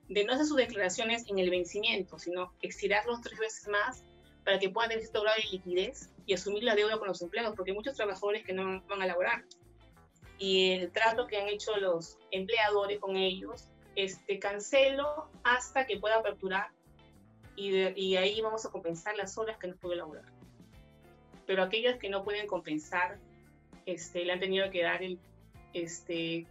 de 0.09 0.25
no 0.25 0.33
hacer 0.33 0.47
sus 0.47 0.57
declaraciones 0.57 1.29
en 1.29 1.39
el 1.39 1.51
vencimiento, 1.51 2.19
sino 2.19 2.53
estirarlos 2.63 3.21
tres 3.21 3.39
veces 3.39 3.69
más 3.69 4.05
para 4.45 4.59
que 4.59 4.71
puedan 4.71 4.91
tener 4.91 5.03
cierto 5.03 5.23
grado 5.23 5.37
de 5.37 5.51
liquidez 5.51 6.11
y 6.25 6.35
asumir 6.35 6.63
la 6.63 6.77
deuda 6.77 6.99
con 6.99 7.09
los 7.09 7.21
empleados, 7.21 7.55
porque 7.57 7.73
hay 7.73 7.77
muchos 7.77 7.97
trabajadores 7.97 8.45
que 8.45 8.53
no 8.53 8.83
van 8.89 9.03
a 9.03 9.07
laborar. 9.07 9.45
Y 10.39 10.73
el 10.73 10.93
trato 10.93 11.27
que 11.27 11.39
han 11.39 11.49
hecho 11.49 11.77
los 11.77 12.19
empleadores 12.31 13.01
con 13.01 13.17
ellos, 13.17 13.69
este, 13.97 14.39
cancelo 14.39 15.29
hasta 15.43 15.87
que 15.87 15.99
pueda 15.99 16.17
aperturar 16.17 16.69
y, 17.57 18.17
ahí 18.17 18.41
vamos 18.43 18.67
a 18.67 18.71
compensar 18.71 19.17
las 19.17 19.39
horas 19.39 19.57
que 19.57 19.67
no 19.67 19.77
puede 19.77 19.97
laborar 19.97 20.36
pero 21.47 21.63
aquellos 21.63 21.97
que 21.97 22.11
no 22.11 22.25
pueden 22.25 22.47
compensar, 22.47 23.19
este, 23.87 24.25
le 24.25 24.33
han 24.33 24.41
tenido 24.41 24.71
que 24.71 24.83
dar 24.83 25.03
el, 25.03 25.19
este, 25.73 26.47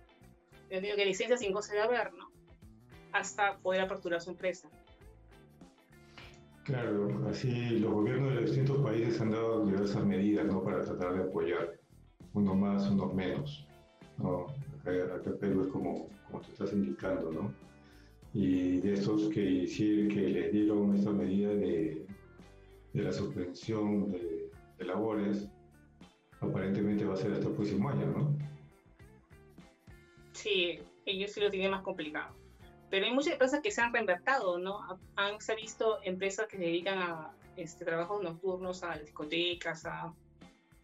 le 0.70 0.76
han 0.76 0.82
tenido 0.82 0.96
que 0.96 1.06
licencia 1.06 1.38
sin 1.38 1.52
goce 1.52 1.74
de 1.74 1.82
haber, 1.82 2.14
¿no? 2.14 2.30
Hasta 3.12 3.58
poder 3.58 3.82
aperturar 3.82 4.22
su 4.22 4.32
empresa. 4.32 4.70
Claro, 6.64 7.28
así 7.30 7.80
los 7.80 7.94
gobiernos 7.94 8.30
de 8.30 8.42
los 8.42 8.46
distintos 8.46 8.84
países 8.84 9.22
han 9.22 9.30
dado 9.30 9.66
diversas 9.66 10.04
medidas 10.04 10.48
¿no? 10.48 10.64
para 10.64 10.82
tratar 10.82 11.14
de 11.14 11.24
apoyar, 11.24 11.80
unos 12.34 12.58
más, 12.58 12.90
unos 12.90 13.14
menos. 13.14 13.68
¿no? 14.18 14.48
Acá, 14.82 15.32
Perú 15.40 15.62
es 15.62 15.68
como, 15.68 16.10
como 16.26 16.42
tú 16.42 16.52
estás 16.52 16.74
indicando, 16.74 17.32
¿no? 17.32 17.54
Y 18.34 18.82
de 18.82 18.94
esos 18.94 19.30
que, 19.30 19.66
que 20.12 20.30
les 20.30 20.52
dieron 20.52 20.96
esta 20.96 21.12
medida 21.12 21.50
de, 21.50 22.06
de 22.94 23.04
la 23.04 23.12
suspensión 23.12 24.12
de, 24.12 24.45
de 24.78 24.86
labores, 24.86 25.48
aparentemente 26.40 27.06
va 27.06 27.14
a 27.14 27.18
ser 27.18 27.32
hasta 27.34 27.48
el 27.48 27.54
próximo 27.54 27.90
año, 27.90 28.06
¿no? 28.08 28.38
Sí, 30.34 30.80
ellos 31.06 31.32
sí 31.32 31.40
lo 31.40 31.50
tienen 31.50 31.72
más 31.72 31.82
complicado. 31.82 32.36
Pero 32.90 33.06
hay 33.06 33.14
muchas 33.14 33.34
empresas 33.34 33.62
que 33.62 33.72
se 33.72 33.82
han 33.82 33.94
reinvertido, 33.94 34.60
¿no? 34.60 34.80
Han, 35.16 35.42
se 35.42 35.54
ha 35.54 35.56
visto 35.56 36.00
empresas 36.04 36.48
que 36.48 36.58
se 36.58 36.64
dedican 36.64 37.00
a 37.00 37.36
este, 37.56 37.86
trabajos 37.86 38.22
nocturnos, 38.22 38.84
a 38.84 38.98
discotecas, 38.98 39.86
a 39.86 40.14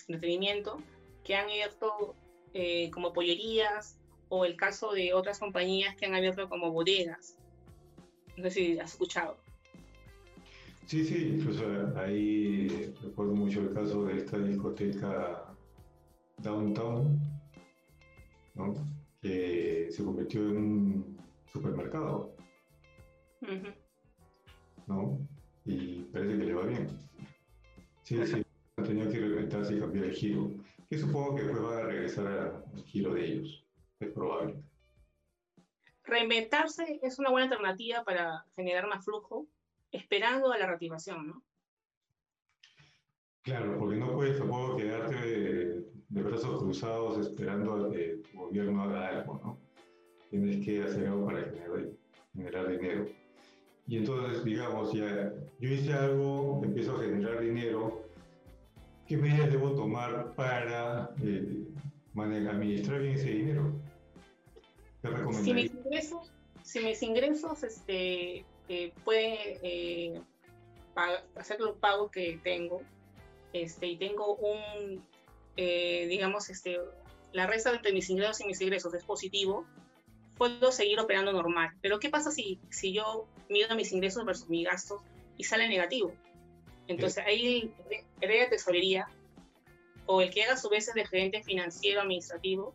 entretenimiento, 0.08 0.78
que 1.24 1.36
han 1.36 1.46
abierto 1.46 2.16
eh, 2.54 2.90
como 2.92 3.14
pollerías, 3.14 3.98
o 4.30 4.46
el 4.46 4.56
caso 4.56 4.94
de 4.94 5.14
otras 5.14 5.40
compañías 5.40 5.96
que 5.96 6.06
han 6.06 6.16
abierto 6.16 6.48
como 6.48 6.72
bodegas. 6.72 7.36
No 8.38 8.46
sé 8.46 8.52
si 8.52 8.80
has 8.80 8.92
escuchado. 8.92 9.38
Sí, 10.86 11.06
sí, 11.06 11.36
incluso 11.36 11.64
ahí 11.96 12.94
recuerdo 13.02 13.34
mucho 13.34 13.62
el 13.62 13.74
caso 13.74 14.06
de 14.06 14.18
esta 14.18 14.38
discoteca 14.38 15.56
Downtown, 16.38 17.20
¿no? 18.56 18.74
que 19.22 19.88
se 19.92 20.04
convirtió 20.04 20.42
en 20.42 20.58
un 20.58 21.18
supermercado. 21.46 22.36
¿No? 24.88 25.20
Y 25.66 26.04
parece 26.06 26.38
que 26.38 26.46
le 26.46 26.54
va 26.54 26.66
bien. 26.66 26.88
Sí, 28.04 28.26
sí, 28.26 28.44
han 28.78 28.86
que 28.86 29.20
reinventarse 29.20 29.76
y 29.76 29.80
cambiar 29.80 30.06
el 30.06 30.14
giro. 30.14 30.52
Que 30.90 30.98
supongo 30.98 31.36
que 31.36 31.44
después 31.44 31.64
van 31.64 31.78
a 31.78 31.84
regresar 31.84 32.28
al 32.28 32.84
giro 32.84 33.14
de 33.14 33.26
ellos. 33.26 33.66
Es 34.00 34.10
probable. 34.10 34.56
Reinventarse 36.04 37.00
es 37.04 37.20
una 37.20 37.30
buena 37.30 37.46
alternativa 37.46 38.04
para 38.04 38.46
generar 38.56 38.88
más 38.88 39.06
flujo, 39.06 39.48
esperando 39.92 40.52
a 40.52 40.58
la 40.58 40.68
reactivación, 40.68 41.28
¿no? 41.28 41.44
Claro, 43.44 43.78
porque 43.80 43.98
no 43.98 44.14
puedes 44.14 44.38
tampoco 44.38 44.78
quedarte 44.78 45.16
de, 45.16 45.84
brazos 46.10 46.62
cruzados 46.62 47.26
esperando 47.26 47.88
a 47.88 47.92
que 47.92 48.22
tu 48.32 48.38
gobierno 48.38 48.84
haga 48.84 49.08
algo, 49.08 49.42
¿no? 49.44 49.58
Tienes 50.30 50.64
que 50.64 50.84
hacer 50.84 51.08
algo 51.08 51.26
para 51.26 51.44
generar, 52.34 52.70
dinero. 52.70 53.06
Y 53.88 53.98
entonces, 53.98 54.44
digamos, 54.44 54.94
ya 54.94 55.34
yo 55.60 55.70
hice 55.70 55.92
algo, 55.94 56.62
empiezo 56.64 56.96
a 56.96 57.04
generar 57.04 57.42
dinero, 57.42 58.04
¿qué 59.08 59.18
medidas 59.18 59.52
debo 59.52 59.74
tomar 59.74 60.34
para 60.36 61.14
eh, 61.24 61.68
administrar 62.16 63.02
bien 63.02 63.16
ese 63.16 63.30
dinero? 63.32 63.74
Si 65.42 65.54
mis 65.54 65.74
ingresos, 65.74 66.31
si 66.72 66.80
mis 66.80 67.04
ingresos 67.04 67.64
este, 67.64 68.46
eh, 68.70 68.94
pueden 69.04 69.38
eh, 69.62 70.22
hacer 71.36 71.60
los 71.60 71.76
pagos 71.76 72.10
que 72.12 72.40
tengo, 72.42 72.82
este, 73.52 73.88
y 73.88 73.98
tengo 73.98 74.36
un, 74.36 75.06
eh, 75.58 76.06
digamos, 76.08 76.50
este, 76.50 76.80
la 77.34 77.46
resta 77.46 77.72
entre 77.72 77.92
mis 77.92 78.10
ingresos 78.10 78.40
y 78.40 78.46
mis 78.46 78.62
ingresos 78.62 78.94
es 78.94 79.04
positivo, 79.04 79.66
puedo 80.38 80.72
seguir 80.72 80.98
operando 81.02 81.34
normal. 81.34 81.72
Pero 81.82 82.00
¿qué 82.00 82.10
pasa 82.10 82.32
si, 82.32 82.58
si 82.70 82.94
yo 82.94 83.28
mido 83.50 83.76
mis 83.76 83.92
ingresos 83.92 84.24
versus 84.24 84.48
mis 84.48 84.66
gastos 84.66 85.02
y 85.36 85.44
sale 85.44 85.68
negativo? 85.68 86.14
Entonces 86.88 87.22
ahí 87.28 87.74
el 88.22 88.30
de 88.30 88.48
tesorería 88.48 89.10
o 90.06 90.22
el 90.22 90.30
que 90.30 90.44
haga 90.44 90.56
su 90.56 90.70
vez 90.70 90.90
de 90.94 91.06
gerente 91.06 91.44
financiero 91.44 92.00
administrativo 92.00 92.74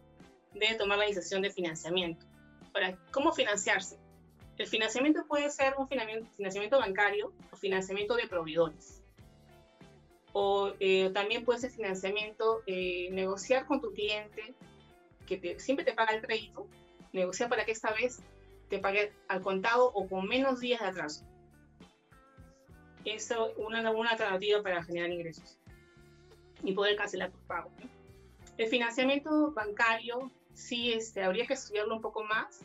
debe 0.52 0.74
tomar 0.74 0.98
la 0.98 1.06
decisión 1.06 1.40
de 1.40 1.50
financiamiento. 1.50 2.26
Ahora, 2.76 2.99
¿cómo 3.11 3.33
financiarse? 3.33 3.97
El 4.59 4.66
financiamiento 4.66 5.25
puede 5.26 5.49
ser 5.49 5.75
un 5.78 5.88
financiamiento 5.88 6.78
bancario 6.78 7.33
o 7.50 7.56
financiamiento 7.56 8.16
de 8.16 8.28
proveedores. 8.28 9.02
O 10.35 10.75
eh, 10.78 11.09
también 11.14 11.42
puede 11.47 11.61
ser 11.61 11.71
financiamiento, 11.71 12.62
eh, 12.66 13.09
negociar 13.12 13.64
con 13.64 13.80
tu 13.80 13.95
cliente 13.95 14.54
que 15.26 15.59
siempre 15.59 15.87
te 15.87 15.95
paga 15.95 16.12
el 16.12 16.21
crédito, 16.21 16.66
negociar 17.14 17.49
para 17.49 17.64
que 17.64 17.73
esta 17.73 17.95
vez 17.95 18.21
te 18.68 18.78
pague 18.78 19.11
al 19.28 19.40
contado 19.40 19.90
o 19.95 20.06
con 20.06 20.28
menos 20.28 20.61
días 20.61 20.83
de 20.83 20.87
atraso. 20.88 21.25
Eso 23.06 23.52
es 23.52 23.56
una, 23.56 23.90
buena 23.90 24.11
alternativa 24.11 24.62
para 24.62 24.85
generar 24.85 25.11
ingresos 25.11 25.59
y 26.62 26.73
poder 26.73 26.95
cancelar 26.97 27.30
tus 27.30 27.40
pagos. 27.45 27.73
El 28.59 28.68
financiamiento 28.68 29.52
bancario 29.52 30.30
sí 30.56 30.92
este, 30.92 31.22
habría 31.22 31.46
que 31.46 31.54
estudiarlo 31.54 31.94
un 31.94 32.00
poco 32.00 32.25
más 32.25 32.62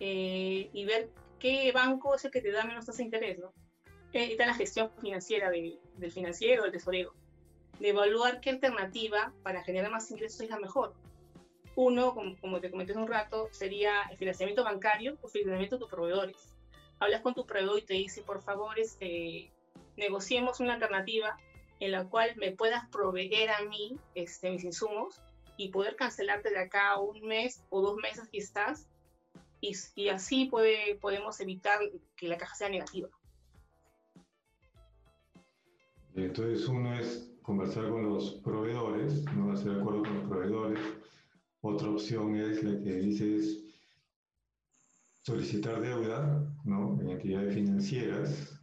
eh, 0.00 0.68
y 0.72 0.84
ver 0.84 1.10
qué 1.38 1.70
banco 1.72 2.14
es 2.14 2.24
el 2.24 2.30
que 2.30 2.42
te 2.42 2.50
da 2.50 2.64
menos 2.64 2.86
tasa 2.86 2.98
de 2.98 3.04
interés, 3.04 3.38
¿no? 3.38 3.52
Eh, 4.12 4.32
está 4.32 4.46
la 4.46 4.54
gestión 4.54 4.90
financiera 5.00 5.50
del 5.50 5.78
financiero, 6.12 6.64
del 6.64 6.72
tesorero, 6.72 7.14
de 7.78 7.90
evaluar 7.90 8.40
qué 8.40 8.50
alternativa 8.50 9.32
para 9.42 9.62
generar 9.62 9.90
más 9.90 10.10
ingresos 10.10 10.40
es 10.40 10.50
la 10.50 10.58
mejor. 10.58 10.94
Uno, 11.76 12.14
como, 12.14 12.60
te 12.60 12.70
comenté 12.70 12.92
hace 12.92 13.00
un 13.00 13.08
rato, 13.08 13.48
sería 13.52 14.02
el 14.10 14.18
financiamiento 14.18 14.64
bancario 14.64 15.16
o 15.22 15.28
financiamiento 15.28 15.76
de 15.76 15.80
tus 15.80 15.90
proveedores. 15.90 16.52
Hablas 16.98 17.22
con 17.22 17.34
tu 17.34 17.46
proveedor 17.46 17.78
y 17.78 17.82
te 17.82 17.94
dice, 17.94 18.22
por 18.22 18.42
favor, 18.42 18.78
este, 18.78 19.52
negociemos 19.96 20.58
una 20.58 20.74
alternativa 20.74 21.38
en 21.78 21.92
la 21.92 22.04
cual 22.04 22.34
me 22.36 22.50
puedas 22.50 22.88
proveer 22.88 23.50
a 23.50 23.62
mí 23.62 23.96
este, 24.14 24.50
mis 24.50 24.64
insumos 24.64 25.20
y 25.60 25.68
poder 25.68 25.94
cancelarte 25.94 26.48
de 26.48 26.58
acá 26.58 26.98
un 26.98 27.20
mes 27.20 27.62
o 27.68 27.82
dos 27.82 27.96
meses 27.96 28.26
que 28.30 28.38
estás 28.38 28.88
y, 29.60 29.76
y 29.94 30.08
así 30.08 30.46
puede, 30.46 30.94
podemos 30.94 31.38
evitar 31.38 31.78
que 32.16 32.28
la 32.28 32.38
caja 32.38 32.54
sea 32.54 32.70
negativa. 32.70 33.10
Entonces 36.14 36.66
uno 36.66 36.98
es 36.98 37.30
conversar 37.42 37.90
con 37.90 38.08
los 38.08 38.36
proveedores, 38.42 39.22
no 39.34 39.52
hacer 39.52 39.78
acuerdo 39.78 40.02
con 40.02 40.14
los 40.14 40.28
proveedores. 40.30 40.80
Otra 41.60 41.90
opción 41.90 42.36
es 42.36 42.62
la 42.62 42.82
que 42.82 42.94
dices 42.94 43.62
solicitar 45.20 45.78
deuda 45.82 46.42
¿no? 46.64 46.98
en 47.02 47.10
entidades 47.10 47.52
financieras 47.52 48.58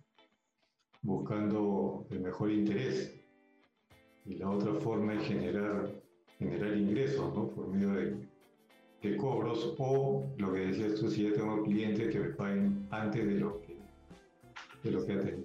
buscando 1.03 2.07
el 2.09 2.21
mejor 2.21 2.51
interés. 2.51 3.13
Y 4.25 4.37
la 4.37 4.49
otra 4.49 4.73
forma 4.73 5.13
es 5.13 5.27
generar 5.27 5.96
generar 6.39 6.77
ingresos 6.77 7.33
¿no? 7.33 7.47
por 7.49 7.67
medio 7.67 7.91
de, 7.91 8.15
de, 9.01 9.17
cobros 9.17 9.75
o 9.77 10.29
lo 10.37 10.53
que 10.53 10.59
decías 10.59 10.99
tú, 10.99 11.09
si 11.09 11.29
ya 11.29 11.35
tengo 11.35 11.63
clientes 11.63 12.09
que 12.11 12.19
me 12.19 12.29
paguen 12.29 12.87
antes 12.91 13.25
de 13.25 13.39
lo 13.39 13.61
que, 13.61 13.77
de 14.83 14.91
lo 14.91 15.05
que 15.05 15.13
antes 15.13 15.35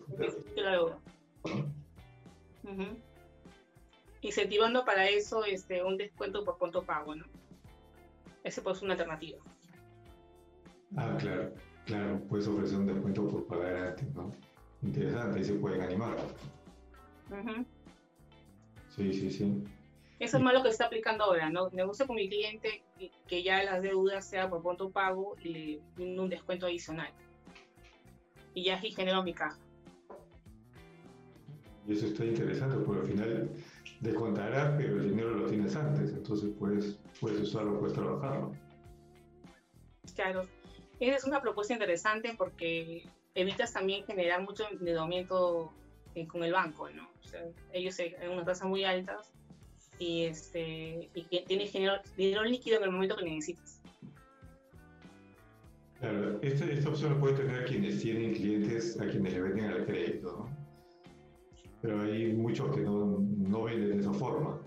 Claro. 0.54 1.00
Incentivando 4.20 4.84
para 4.84 5.08
eso 5.08 5.44
este, 5.44 5.82
un 5.82 5.96
descuento 5.96 6.44
por 6.44 6.56
punto 6.58 6.82
pago, 6.82 7.14
¿no? 7.14 7.24
Ese 8.44 8.62
puede 8.62 8.76
ser 8.76 8.84
una 8.84 8.94
alternativa. 8.94 9.38
Ah, 10.96 11.16
claro, 11.18 11.52
claro, 11.86 12.20
puedes 12.28 12.46
ofrecer 12.46 12.78
un 12.78 12.86
descuento 12.86 13.26
por 13.28 13.46
pagar 13.46 13.76
antes, 13.76 14.14
¿no? 14.14 14.30
Interesante, 14.82 15.40
y 15.40 15.44
se 15.44 15.54
pueden 15.54 15.80
animar. 15.80 16.16
Sí, 18.90 19.12
sí, 19.12 19.30
sí. 19.30 19.64
Eso 20.22 20.36
es 20.36 20.42
más 20.44 20.54
lo 20.54 20.62
que 20.62 20.68
se 20.68 20.74
está 20.74 20.86
aplicando 20.86 21.24
ahora, 21.24 21.50
¿no? 21.50 21.68
Negocio 21.70 22.06
con 22.06 22.14
mi 22.14 22.28
cliente 22.28 22.84
que 23.26 23.42
ya 23.42 23.60
las 23.64 23.82
deudas 23.82 24.24
sea 24.24 24.48
por 24.48 24.62
punto 24.62 24.88
pago 24.88 25.34
y 25.42 25.48
le 25.48 25.80
un 25.98 26.28
descuento 26.28 26.66
adicional. 26.66 27.10
Y 28.54 28.62
ya 28.62 28.76
así 28.76 28.92
genero 28.92 29.24
mi 29.24 29.34
caja. 29.34 29.58
Y 31.88 31.94
eso 31.94 32.06
está 32.06 32.24
interesante 32.24 32.76
porque 32.86 33.00
al 33.00 33.06
final 33.08 33.50
descontarás, 33.98 34.74
pero 34.76 35.00
el 35.00 35.10
dinero 35.10 35.30
lo 35.30 35.48
tienes 35.48 35.74
antes, 35.74 36.12
entonces 36.12 36.52
puedes, 36.56 37.00
puedes 37.20 37.40
usarlo, 37.40 37.80
puedes 37.80 37.94
trabajarlo. 37.94 38.52
Claro, 40.14 40.42
esa 41.00 41.16
es 41.16 41.24
una 41.24 41.40
propuesta 41.40 41.72
interesante 41.72 42.32
porque 42.38 43.08
evitas 43.34 43.72
también 43.72 44.04
generar 44.04 44.40
mucho 44.42 44.68
endeudamiento 44.70 45.72
eh, 46.14 46.28
con 46.28 46.44
el 46.44 46.52
banco, 46.52 46.88
¿no? 46.90 47.08
O 47.20 47.24
sea, 47.24 47.42
ellos 47.72 47.98
en 47.98 48.30
una 48.30 48.44
tasa 48.44 48.66
muy 48.66 48.84
altas 48.84 49.32
y, 50.02 50.24
este, 50.24 51.08
y 51.14 51.22
que 51.24 51.44
tienes 51.46 51.72
dinero 51.72 52.44
líquido 52.44 52.78
en 52.78 52.84
el 52.84 52.90
momento 52.90 53.16
que 53.16 53.24
necesitas. 53.24 53.80
Claro, 56.00 56.40
esta, 56.42 56.64
esta 56.64 56.88
opción 56.88 57.12
la 57.14 57.20
puede 57.20 57.36
tener 57.36 57.64
quienes 57.66 58.02
tienen 58.02 58.34
clientes 58.34 59.00
a 59.00 59.06
quienes 59.06 59.32
le 59.34 59.42
venden 59.42 59.66
al 59.66 59.86
crédito, 59.86 60.32
¿no? 60.38 60.62
Pero 61.80 62.02
hay 62.02 62.32
muchos 62.32 62.74
que 62.74 62.82
no, 62.82 63.20
no 63.20 63.62
venden 63.62 63.90
de 63.90 64.00
esa 64.00 64.12
forma. 64.12 64.60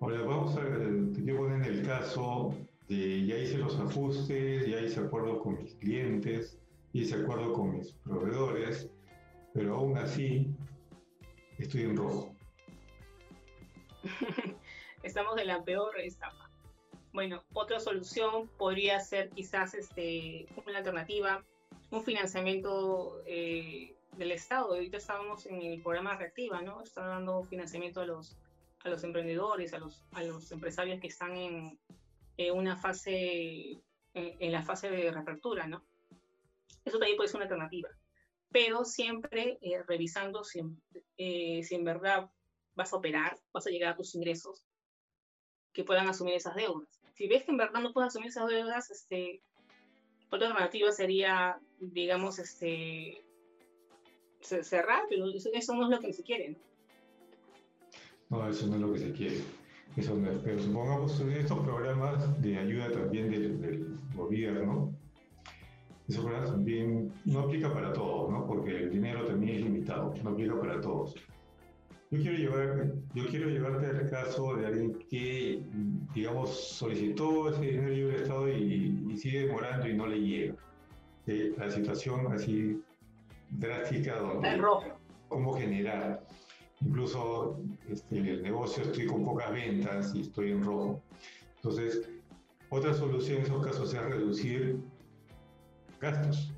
Ahora, 0.00 0.22
vamos 0.22 0.54
a 0.56 0.60
poner 0.60 0.82
en 0.82 1.64
el 1.64 1.86
caso 1.86 2.54
de 2.88 3.26
ya 3.26 3.38
hice 3.38 3.58
los 3.58 3.78
ajustes, 3.80 4.66
ya 4.66 4.80
hice 4.80 5.00
acuerdo 5.00 5.40
con 5.40 5.62
mis 5.62 5.74
clientes, 5.76 6.58
hice 6.92 7.14
acuerdo 7.14 7.54
con 7.54 7.78
mis 7.78 7.92
proveedores, 8.04 8.90
pero 9.54 9.76
aún 9.76 9.96
así 9.96 10.54
estoy 11.58 11.82
en 11.82 11.96
rojo. 11.96 12.37
Estamos 15.02 15.38
en 15.38 15.46
la 15.46 15.62
peor 15.62 15.98
etapa. 16.00 16.50
Bueno, 17.12 17.42
otra 17.52 17.80
solución 17.80 18.48
podría 18.58 19.00
ser 19.00 19.30
quizás 19.30 19.74
este, 19.74 20.46
una 20.66 20.78
alternativa, 20.78 21.44
un 21.90 22.04
financiamiento 22.04 23.22
eh, 23.26 23.96
del 24.16 24.32
Estado. 24.32 24.74
Ahorita 24.74 24.98
estábamos 24.98 25.46
en 25.46 25.62
el 25.62 25.82
programa 25.82 26.16
Reactiva, 26.16 26.60
¿no? 26.62 26.82
Está 26.82 27.06
dando 27.06 27.44
financiamiento 27.44 28.00
a 28.00 28.06
los, 28.06 28.36
a 28.84 28.88
los 28.88 29.02
emprendedores, 29.04 29.72
a 29.72 29.78
los, 29.78 30.04
a 30.12 30.22
los 30.22 30.50
empresarios 30.52 31.00
que 31.00 31.08
están 31.08 31.36
en, 31.36 31.78
una 32.52 32.76
fase, 32.76 33.80
en, 34.14 34.52
la 34.52 34.62
fase 34.62 34.90
de 34.90 35.10
reapertura, 35.10 35.66
¿no? 35.66 35.84
Eso 36.84 36.98
también 36.98 37.16
puede 37.16 37.28
ser 37.28 37.36
una 37.36 37.44
alternativa. 37.44 37.88
Pero 38.50 38.84
siempre 38.84 39.58
eh, 39.60 39.82
revisando 39.86 40.44
si, 40.44 40.60
eh, 41.16 41.62
si 41.62 41.74
en 41.74 41.84
verdad 41.84 42.30
vas 42.78 42.92
a 42.92 42.96
operar, 42.96 43.36
vas 43.52 43.66
a 43.66 43.70
llegar 43.70 43.92
a 43.92 43.96
tus 43.96 44.14
ingresos 44.14 44.64
que 45.72 45.84
puedan 45.84 46.08
asumir 46.08 46.34
esas 46.34 46.54
deudas. 46.54 46.88
Si 47.14 47.26
ves 47.26 47.44
que 47.44 47.50
en 47.50 47.56
verdad 47.56 47.82
no 47.82 47.92
puedes 47.92 48.08
asumir 48.08 48.28
esas 48.28 48.46
deudas, 48.46 48.90
este, 48.90 49.42
otra 50.30 50.46
alternativa 50.46 50.92
sería, 50.92 51.58
digamos, 51.80 52.38
este, 52.38 53.20
cerrar, 54.40 55.02
pero 55.10 55.26
eso 55.26 55.74
no 55.74 55.84
es 55.84 55.90
lo 55.90 55.98
que 55.98 56.12
se 56.12 56.22
quiere, 56.22 56.50
¿no? 56.50 56.58
No, 58.30 58.48
eso 58.48 58.66
no 58.68 58.76
es 58.76 58.80
lo 58.80 58.92
que 58.92 58.98
se 59.00 59.12
quiere. 59.12 59.40
Eso 59.96 60.14
no 60.14 60.30
es. 60.30 60.38
Pero 60.44 60.62
supongamos 60.62 61.20
estos 61.20 61.58
programas 61.60 62.40
de 62.40 62.58
ayuda 62.58 62.92
también 62.92 63.30
del, 63.30 63.98
gobierno, 64.14 64.94
eso 66.06 66.22
también 66.22 67.12
no 67.24 67.40
aplica 67.40 67.72
para 67.72 67.92
todos, 67.92 68.30
¿no? 68.30 68.46
Porque 68.46 68.76
el 68.76 68.90
dinero 68.90 69.26
también 69.26 69.56
es 69.56 69.62
limitado, 69.62 70.14
no 70.22 70.30
aplica 70.30 70.60
para 70.60 70.80
todos. 70.80 71.16
Yo 72.10 72.22
quiero, 72.22 72.38
llevar, 72.38 72.86
yo 73.12 73.26
quiero 73.26 73.50
llevarte 73.50 73.86
al 73.86 74.08
caso 74.08 74.56
de 74.56 74.66
alguien 74.66 74.98
que, 75.10 75.62
digamos, 76.14 76.68
solicitó 76.68 77.50
ese 77.50 77.60
dinero 77.60 78.08
del 78.08 78.22
Estado 78.22 78.48
y, 78.48 79.14
sigue 79.18 79.46
demorando 79.46 79.88
y 79.88 79.94
no 79.94 80.06
le 80.06 80.20
llega. 80.20 80.54
la 81.26 81.70
situación 81.70 82.32
así 82.32 82.82
drástica 83.50 84.18
donde... 84.20 84.58
¿Cómo 85.28 85.52
generar? 85.52 86.24
Incluso 86.80 87.60
este, 87.90 88.18
el 88.18 88.42
negocio 88.42 88.84
estoy 88.84 89.06
con 89.06 89.24
pocas 89.24 89.52
ventas 89.52 90.14
y 90.14 90.22
estoy 90.22 90.52
en 90.52 90.64
rojo. 90.64 91.02
Entonces, 91.56 92.08
otra 92.70 92.94
solución 92.94 93.38
en 93.38 93.42
esos 93.44 93.66
casos 93.66 93.92
es 93.92 94.02
reducir 94.02 94.80
gastos. 96.00 96.50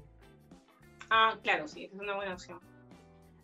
Ah, 1.11 1.37
claro, 1.42 1.66
sí, 1.66 1.87
es 1.87 1.92
una 1.92 2.14
buena 2.14 2.35
opción. 2.35 2.61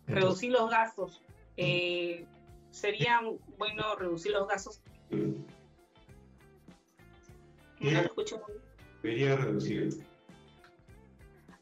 reducir 0.05 0.51
los 0.51 0.69
gastos. 0.69 1.21
Eh, 1.57 2.25
sería 2.69 3.19
bueno 3.57 3.95
reducir 3.95 4.31
los 4.31 4.47
gastos. 4.47 4.81
No 7.79 7.89
escucho 8.01 8.41
Debería 9.01 9.35
reducir. 9.35 10.03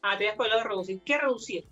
Ah, 0.02 0.16
te 0.18 0.28
has 0.28 0.36
reducir. 0.64 1.00
¿Qué 1.02 1.18
reducir? 1.18 1.66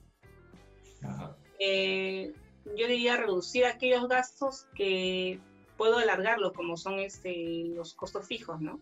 Eh, 1.59 2.33
yo 2.77 2.87
diría 2.87 3.17
reducir 3.17 3.65
aquellos 3.67 4.09
gastos 4.09 4.67
que 4.75 5.41
puedo 5.77 5.99
alargarlo, 5.99 6.53
como 6.53 6.77
son 6.77 6.99
este, 6.99 7.65
los 7.75 7.95
costos 7.95 8.27
fijos, 8.27 8.61
¿no? 8.61 8.81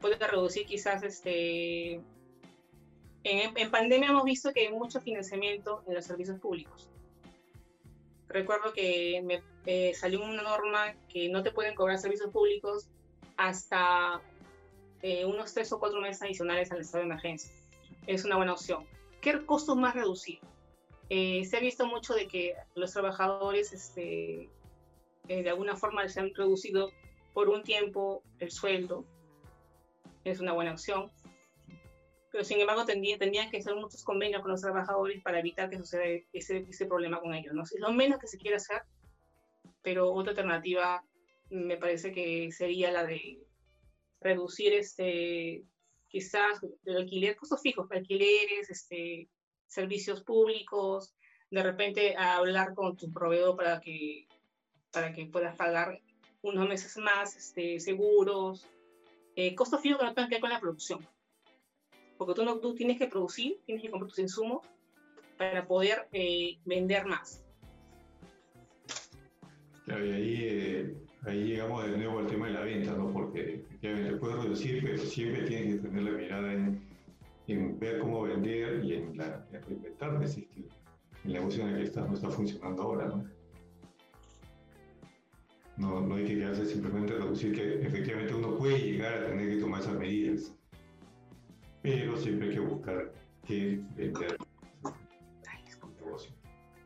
Puedo 0.00 0.16
reducir 0.26 0.66
quizás 0.66 1.02
este... 1.02 2.00
En, 3.24 3.56
en 3.56 3.70
pandemia 3.70 4.08
hemos 4.08 4.24
visto 4.24 4.52
que 4.52 4.60
hay 4.66 4.72
mucho 4.72 5.00
financiamiento 5.00 5.82
en 5.86 5.94
los 5.94 6.04
servicios 6.04 6.40
públicos 6.40 6.91
recuerdo 8.32 8.72
que 8.72 9.22
me 9.24 9.42
eh, 9.66 9.94
salió 9.94 10.22
una 10.22 10.42
norma 10.42 10.94
que 11.08 11.28
no 11.28 11.42
te 11.42 11.52
pueden 11.52 11.74
cobrar 11.74 11.98
servicios 11.98 12.30
públicos 12.30 12.88
hasta 13.36 14.20
eh, 15.02 15.24
unos 15.24 15.52
tres 15.54 15.72
o 15.72 15.78
cuatro 15.78 16.00
meses 16.00 16.22
adicionales 16.22 16.70
al 16.72 16.80
estado 16.80 17.04
de 17.04 17.10
emergencia. 17.10 17.52
Es 18.06 18.24
una 18.24 18.36
buena 18.36 18.52
opción. 18.52 18.86
¿Qué 19.20 19.44
costos 19.46 19.76
más 19.76 19.94
reducir? 19.94 20.40
Eh, 21.08 21.44
se 21.44 21.56
ha 21.56 21.60
visto 21.60 21.86
mucho 21.86 22.14
de 22.14 22.26
que 22.26 22.54
los 22.74 22.92
trabajadores 22.92 23.72
este, 23.72 24.48
de 25.28 25.48
alguna 25.48 25.76
forma 25.76 26.08
se 26.08 26.20
han 26.20 26.34
reducido 26.34 26.90
por 27.32 27.48
un 27.48 27.62
tiempo 27.62 28.22
el 28.38 28.50
sueldo. 28.50 29.04
Es 30.24 30.40
una 30.40 30.52
buena 30.52 30.72
opción 30.72 31.10
pero 32.32 32.44
sin 32.44 32.60
embargo 32.60 32.86
tendrían, 32.86 33.50
que 33.50 33.58
hacer 33.58 33.76
muchos 33.76 34.02
convenios 34.02 34.40
con 34.40 34.50
los 34.50 34.62
trabajadores 34.62 35.22
para 35.22 35.38
evitar 35.38 35.68
que 35.68 35.76
suceda 35.76 36.04
ese, 36.32 36.64
ese 36.66 36.86
problema 36.86 37.20
con 37.20 37.34
ellos. 37.34 37.52
¿no? 37.52 37.62
Es 37.62 37.78
lo 37.78 37.92
menos 37.92 38.18
que 38.18 38.26
se 38.26 38.38
quiere 38.38 38.56
hacer, 38.56 38.82
pero 39.82 40.10
otra 40.10 40.30
alternativa 40.30 41.04
me 41.50 41.76
parece 41.76 42.10
que 42.10 42.50
sería 42.50 42.90
la 42.90 43.04
de 43.04 43.38
reducir 44.22 44.72
este, 44.72 45.62
quizás 46.08 46.60
el 46.86 46.96
alquiler, 46.96 47.36
costos 47.36 47.60
fijos, 47.60 47.86
alquileres, 47.90 48.70
este, 48.70 49.28
servicios 49.66 50.22
públicos, 50.22 51.14
de 51.50 51.62
repente 51.62 52.16
hablar 52.16 52.72
con 52.72 52.96
tu 52.96 53.12
proveedor 53.12 53.56
para 53.56 53.78
que, 53.78 54.26
para 54.90 55.12
que 55.12 55.26
puedas 55.26 55.54
pagar 55.54 56.00
unos 56.40 56.66
meses 56.66 56.96
más 56.96 57.36
este, 57.36 57.78
seguros, 57.78 58.66
eh, 59.36 59.54
costos 59.54 59.82
fijos 59.82 59.98
que 59.98 60.06
no 60.06 60.14
tengan 60.14 60.30
que 60.30 60.36
ver 60.36 60.40
con 60.40 60.50
la 60.50 60.60
producción 60.60 61.06
porque 62.24 62.40
tú, 62.40 62.46
no, 62.46 62.58
tú 62.58 62.74
tienes 62.74 62.98
que 62.98 63.06
producir, 63.06 63.58
tienes 63.66 63.82
que 63.82 63.90
comprar 63.90 64.08
tus 64.08 64.18
insumos 64.18 64.66
para 65.36 65.66
poder 65.66 66.08
eh, 66.12 66.58
vender 66.64 67.06
más. 67.06 67.42
Claro, 69.84 70.06
y 70.06 70.10
ahí, 70.12 70.36
eh, 70.40 70.96
ahí 71.22 71.44
llegamos 71.44 71.84
de 71.84 71.96
nuevo 71.96 72.20
al 72.20 72.28
tema 72.28 72.46
de 72.46 72.52
la 72.52 72.60
venta, 72.60 72.92
¿no? 72.92 73.12
Porque 73.12 73.54
efectivamente 73.54 74.16
puedes 74.16 74.36
reducir, 74.36 74.82
pero 74.84 74.98
siempre 74.98 75.42
tienes 75.42 75.74
que 75.80 75.88
tener 75.88 76.04
la 76.04 76.10
mirada 76.12 76.52
en, 76.52 76.80
en 77.48 77.78
ver 77.80 77.98
cómo 77.98 78.22
vender 78.22 78.84
y 78.84 78.94
en, 78.94 79.16
la, 79.16 79.44
en 79.52 79.62
reinventarte 79.62 80.28
si 80.28 80.42
que 80.42 80.68
el 81.24 81.32
negocio 81.32 81.62
en 81.64 81.70
el 81.70 81.76
que 81.78 81.84
estás 81.84 82.08
no 82.08 82.14
está 82.14 82.30
funcionando 82.30 82.82
ahora, 82.82 83.06
¿no? 83.08 83.24
No, 85.78 86.00
no 86.00 86.14
hay 86.14 86.24
que 86.24 86.34
quedarse 86.36 86.66
simplemente 86.66 87.14
reducir, 87.14 87.54
que 87.54 87.82
efectivamente 87.86 88.34
uno 88.34 88.56
puede 88.56 88.78
llegar 88.78 89.14
a 89.14 89.26
tener 89.26 89.48
que 89.48 89.60
tomar 89.60 89.80
esas 89.80 89.98
medidas 89.98 90.54
pero 91.82 92.16
siempre 92.16 92.48
hay 92.48 92.54
que 92.54 92.60
buscar 92.60 93.12
qué 93.46 93.80
vender. 93.96 94.36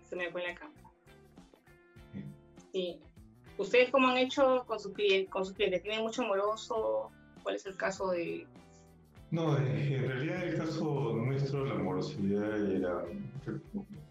Se 0.02 0.16
me 0.16 0.30
fue 0.30 0.42
la 0.42 0.54
cámara. 0.54 0.90
Sí. 2.72 3.00
¿Ustedes 3.58 3.90
cómo 3.90 4.08
han 4.08 4.18
hecho 4.18 4.64
con 4.66 4.78
sus 4.78 4.92
clientes? 4.92 5.30
Con 5.30 5.44
sus 5.44 5.54
clientes? 5.54 5.82
¿Tienen 5.82 6.02
mucho 6.02 6.22
moroso? 6.22 7.10
¿Cuál 7.42 7.56
es 7.56 7.66
el 7.66 7.76
caso 7.76 8.10
de...? 8.10 8.46
No, 9.30 9.56
en 9.58 10.06
realidad 10.06 10.44
el 10.44 10.56
caso 10.56 11.12
nuestro, 11.14 11.64
la 11.64 11.74
morosidad 11.74 12.70
era 12.70 13.04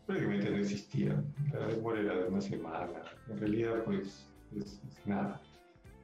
prácticamente 0.05 0.49
no 0.49 0.57
existía. 0.57 1.23
La 1.53 1.67
demora 1.67 2.01
era 2.01 2.17
de 2.17 2.27
una 2.27 2.41
semana. 2.41 3.01
En 3.29 3.39
realidad, 3.39 3.83
pues, 3.85 4.27
es, 4.57 4.81
nada. 5.05 5.41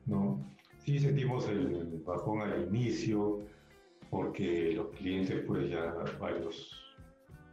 ¿no? 0.05 0.39
Sí 0.79 0.99
sentimos 0.99 1.47
el 1.49 2.01
bajón 2.05 2.41
al 2.41 2.67
inicio, 2.67 3.41
porque 4.11 4.73
los 4.75 4.89
clientes, 4.89 5.43
pues 5.47 5.71
ya 5.71 5.95
varios 6.19 6.77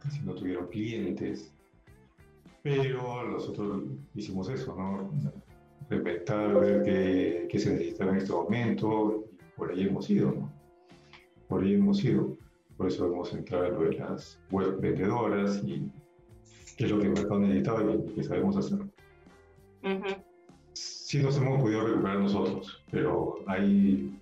casi 0.03 0.19
no 0.21 0.35
tuvieron 0.35 0.67
clientes, 0.67 1.51
pero 2.61 3.25
nosotros 3.31 3.83
hicimos 4.13 4.49
eso, 4.49 4.75
¿no? 4.75 5.09
Reinventar, 5.89 6.53
ver 6.59 6.83
qué, 6.83 7.47
qué, 7.49 7.59
se 7.59 7.71
necesitaba 7.71 8.11
en 8.11 8.17
este 8.17 8.33
momento, 8.33 9.25
y 9.31 9.57
por 9.57 9.71
ahí 9.71 9.87
hemos 9.87 10.09
ido, 10.09 10.31
¿no? 10.31 10.53
Por 11.47 11.63
ahí 11.63 11.73
hemos 11.73 12.03
ido. 12.03 12.37
Por 12.77 12.87
eso 12.87 13.07
hemos 13.07 13.33
entrado 13.33 13.65
en 13.65 13.73
lo 13.73 13.81
de 13.81 13.97
las 13.97 14.39
web 14.51 14.79
vendedoras 14.79 15.61
y 15.65 15.91
qué 16.77 16.85
es 16.85 16.91
lo 16.91 16.99
que 16.99 17.07
el 17.07 17.11
mercado 17.11 17.39
necesitaba 17.41 17.91
y 17.91 18.13
qué 18.13 18.23
sabemos 18.23 18.55
hacer. 18.55 18.79
Sí 20.73 21.21
nos 21.21 21.35
hemos 21.37 21.61
podido 21.61 21.87
recuperar 21.87 22.19
nosotros, 22.19 22.81
pero 22.89 23.39
hay 23.47 24.17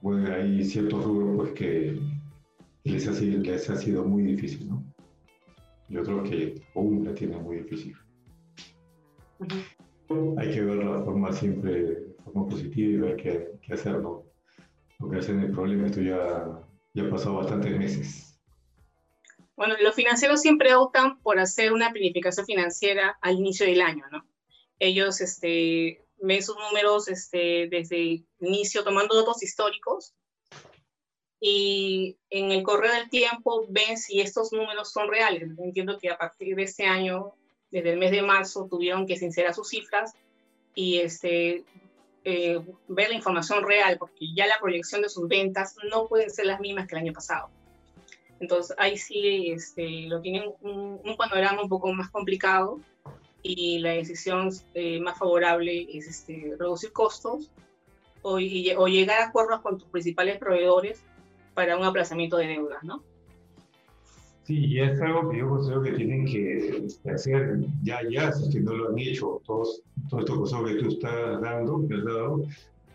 bueno, 0.00 0.32
hay 0.32 0.64
ciertos 0.64 1.04
rubros 1.04 1.36
pues, 1.36 1.52
que 1.52 2.00
les 2.84 3.08
ha, 3.08 3.14
sido, 3.14 3.42
les 3.42 3.68
ha 3.68 3.76
sido 3.76 4.04
muy 4.04 4.22
difícil, 4.22 4.68
¿no? 4.68 4.84
Yo 5.88 6.02
creo 6.02 6.22
que 6.22 6.62
aún 6.74 7.04
la 7.04 7.14
tiene 7.14 7.38
muy 7.38 7.58
difícil. 7.58 7.96
Hay 10.38 10.50
que 10.50 10.60
ver 10.62 10.84
la 10.84 11.02
forma 11.02 11.32
siempre 11.32 11.82
de 11.82 12.14
forma 12.24 12.48
positiva 12.48 12.88
y 12.88 12.96
ver 12.96 13.16
qué, 13.16 13.48
qué 13.62 13.74
hacer, 13.74 14.00
¿no? 14.00 14.24
Lo 14.98 15.10
que 15.10 15.18
hacen 15.18 15.40
el 15.40 15.52
problema, 15.52 15.86
esto 15.86 16.00
ya, 16.00 16.60
ya 16.94 17.04
ha 17.04 17.10
pasado 17.10 17.36
bastantes 17.36 17.78
meses. 17.78 18.40
Bueno, 19.56 19.74
los 19.82 19.94
financieros 19.94 20.40
siempre 20.40 20.74
optan 20.74 21.20
por 21.20 21.38
hacer 21.38 21.72
una 21.72 21.90
planificación 21.90 22.46
financiera 22.46 23.18
al 23.20 23.38
inicio 23.38 23.66
del 23.66 23.80
año, 23.80 24.04
¿no? 24.12 24.24
Ellos 24.78 25.20
este, 25.20 26.06
ven 26.20 26.42
sus 26.42 26.56
números 26.56 27.08
este, 27.08 27.68
desde 27.70 28.24
inicio, 28.40 28.84
tomando 28.84 29.16
datos 29.16 29.42
históricos, 29.42 30.14
y 31.40 32.16
en 32.30 32.50
el 32.50 32.62
correo 32.62 32.92
del 32.92 33.08
tiempo 33.10 33.64
ven 33.68 33.96
si 33.96 34.20
estos 34.20 34.52
números 34.52 34.92
son 34.92 35.08
reales. 35.08 35.48
Entiendo 35.58 35.98
que 35.98 36.10
a 36.10 36.18
partir 36.18 36.56
de 36.56 36.64
este 36.64 36.84
año, 36.84 37.32
desde 37.70 37.92
el 37.92 37.98
mes 37.98 38.10
de 38.10 38.22
marzo, 38.22 38.66
tuvieron 38.68 39.06
que 39.06 39.16
sincerar 39.16 39.54
sus 39.54 39.68
cifras 39.68 40.14
y 40.74 40.98
este, 40.98 41.64
eh, 42.24 42.60
ver 42.88 43.08
la 43.10 43.14
información 43.14 43.64
real, 43.64 43.98
porque 43.98 44.26
ya 44.34 44.46
la 44.46 44.58
proyección 44.60 45.02
de 45.02 45.08
sus 45.08 45.28
ventas 45.28 45.76
no 45.90 46.08
pueden 46.08 46.30
ser 46.30 46.46
las 46.46 46.60
mismas 46.60 46.88
que 46.88 46.96
el 46.96 47.02
año 47.02 47.12
pasado. 47.12 47.50
Entonces 48.40 48.76
ahí 48.78 48.96
sí 48.96 49.50
este, 49.50 50.02
lo 50.02 50.20
tienen 50.20 50.52
un, 50.60 51.16
panorama 51.16 51.62
un 51.62 51.68
poco 51.68 51.92
más 51.92 52.10
complicado 52.10 52.80
y 53.42 53.78
la 53.78 53.90
decisión 53.90 54.50
eh, 54.74 55.00
más 55.00 55.18
favorable 55.18 55.86
es 55.92 56.08
este, 56.08 56.54
reducir 56.58 56.92
costos 56.92 57.50
o, 58.22 58.34
o, 58.34 58.88
llegar 58.88 59.20
a 59.20 59.26
acuerdos 59.26 59.60
con 59.60 59.78
tus 59.78 59.88
principales 59.88 60.38
proveedores 60.38 61.04
para 61.54 61.76
un 61.76 61.84
aplazamiento 61.84 62.36
de 62.36 62.48
deudas, 62.48 62.82
¿no? 62.82 63.02
Sí, 64.44 64.64
y 64.64 64.80
es 64.80 65.00
algo 65.02 65.30
que 65.30 65.38
yo 65.38 65.48
considero 65.48 65.82
que 65.82 65.92
tienen 65.92 66.24
que 66.24 66.86
hacer 67.12 67.60
ya, 67.82 68.00
ya, 68.08 68.32
si 68.32 68.44
es 68.44 68.54
que 68.54 68.60
no 68.60 68.72
lo 68.72 68.88
han 68.88 68.98
hecho, 68.98 69.42
todos, 69.44 69.82
todo 70.08 70.20
esto 70.20 70.64
que 70.64 70.74
tú 70.76 70.88
estás 70.88 71.40
dando, 71.42 71.84
has 71.90 72.04
dado, 72.04 72.44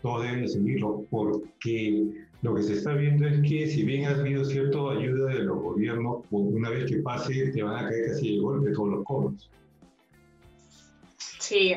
todos 0.02 0.22
deben 0.24 0.48
seguirlo, 0.48 1.04
porque 1.10 2.26
lo 2.42 2.56
que 2.56 2.62
se 2.64 2.74
está 2.74 2.94
viendo 2.94 3.26
es 3.28 3.40
que 3.48 3.68
si 3.68 3.84
bien 3.84 4.06
ha 4.06 4.10
habido 4.10 4.44
cierta 4.44 4.78
ayuda 4.90 5.32
de 5.32 5.44
los 5.44 5.62
gobiernos, 5.62 6.24
una 6.30 6.70
vez 6.70 6.90
que 6.90 6.98
pase 6.98 7.52
te 7.52 7.62
van 7.62 7.84
a 7.84 7.88
caer 7.88 8.08
casi 8.08 8.34
de 8.34 8.40
golpe 8.40 8.72
todos 8.72 8.88
los 8.88 9.04
cobros. 9.04 9.50
Sí, 11.44 11.74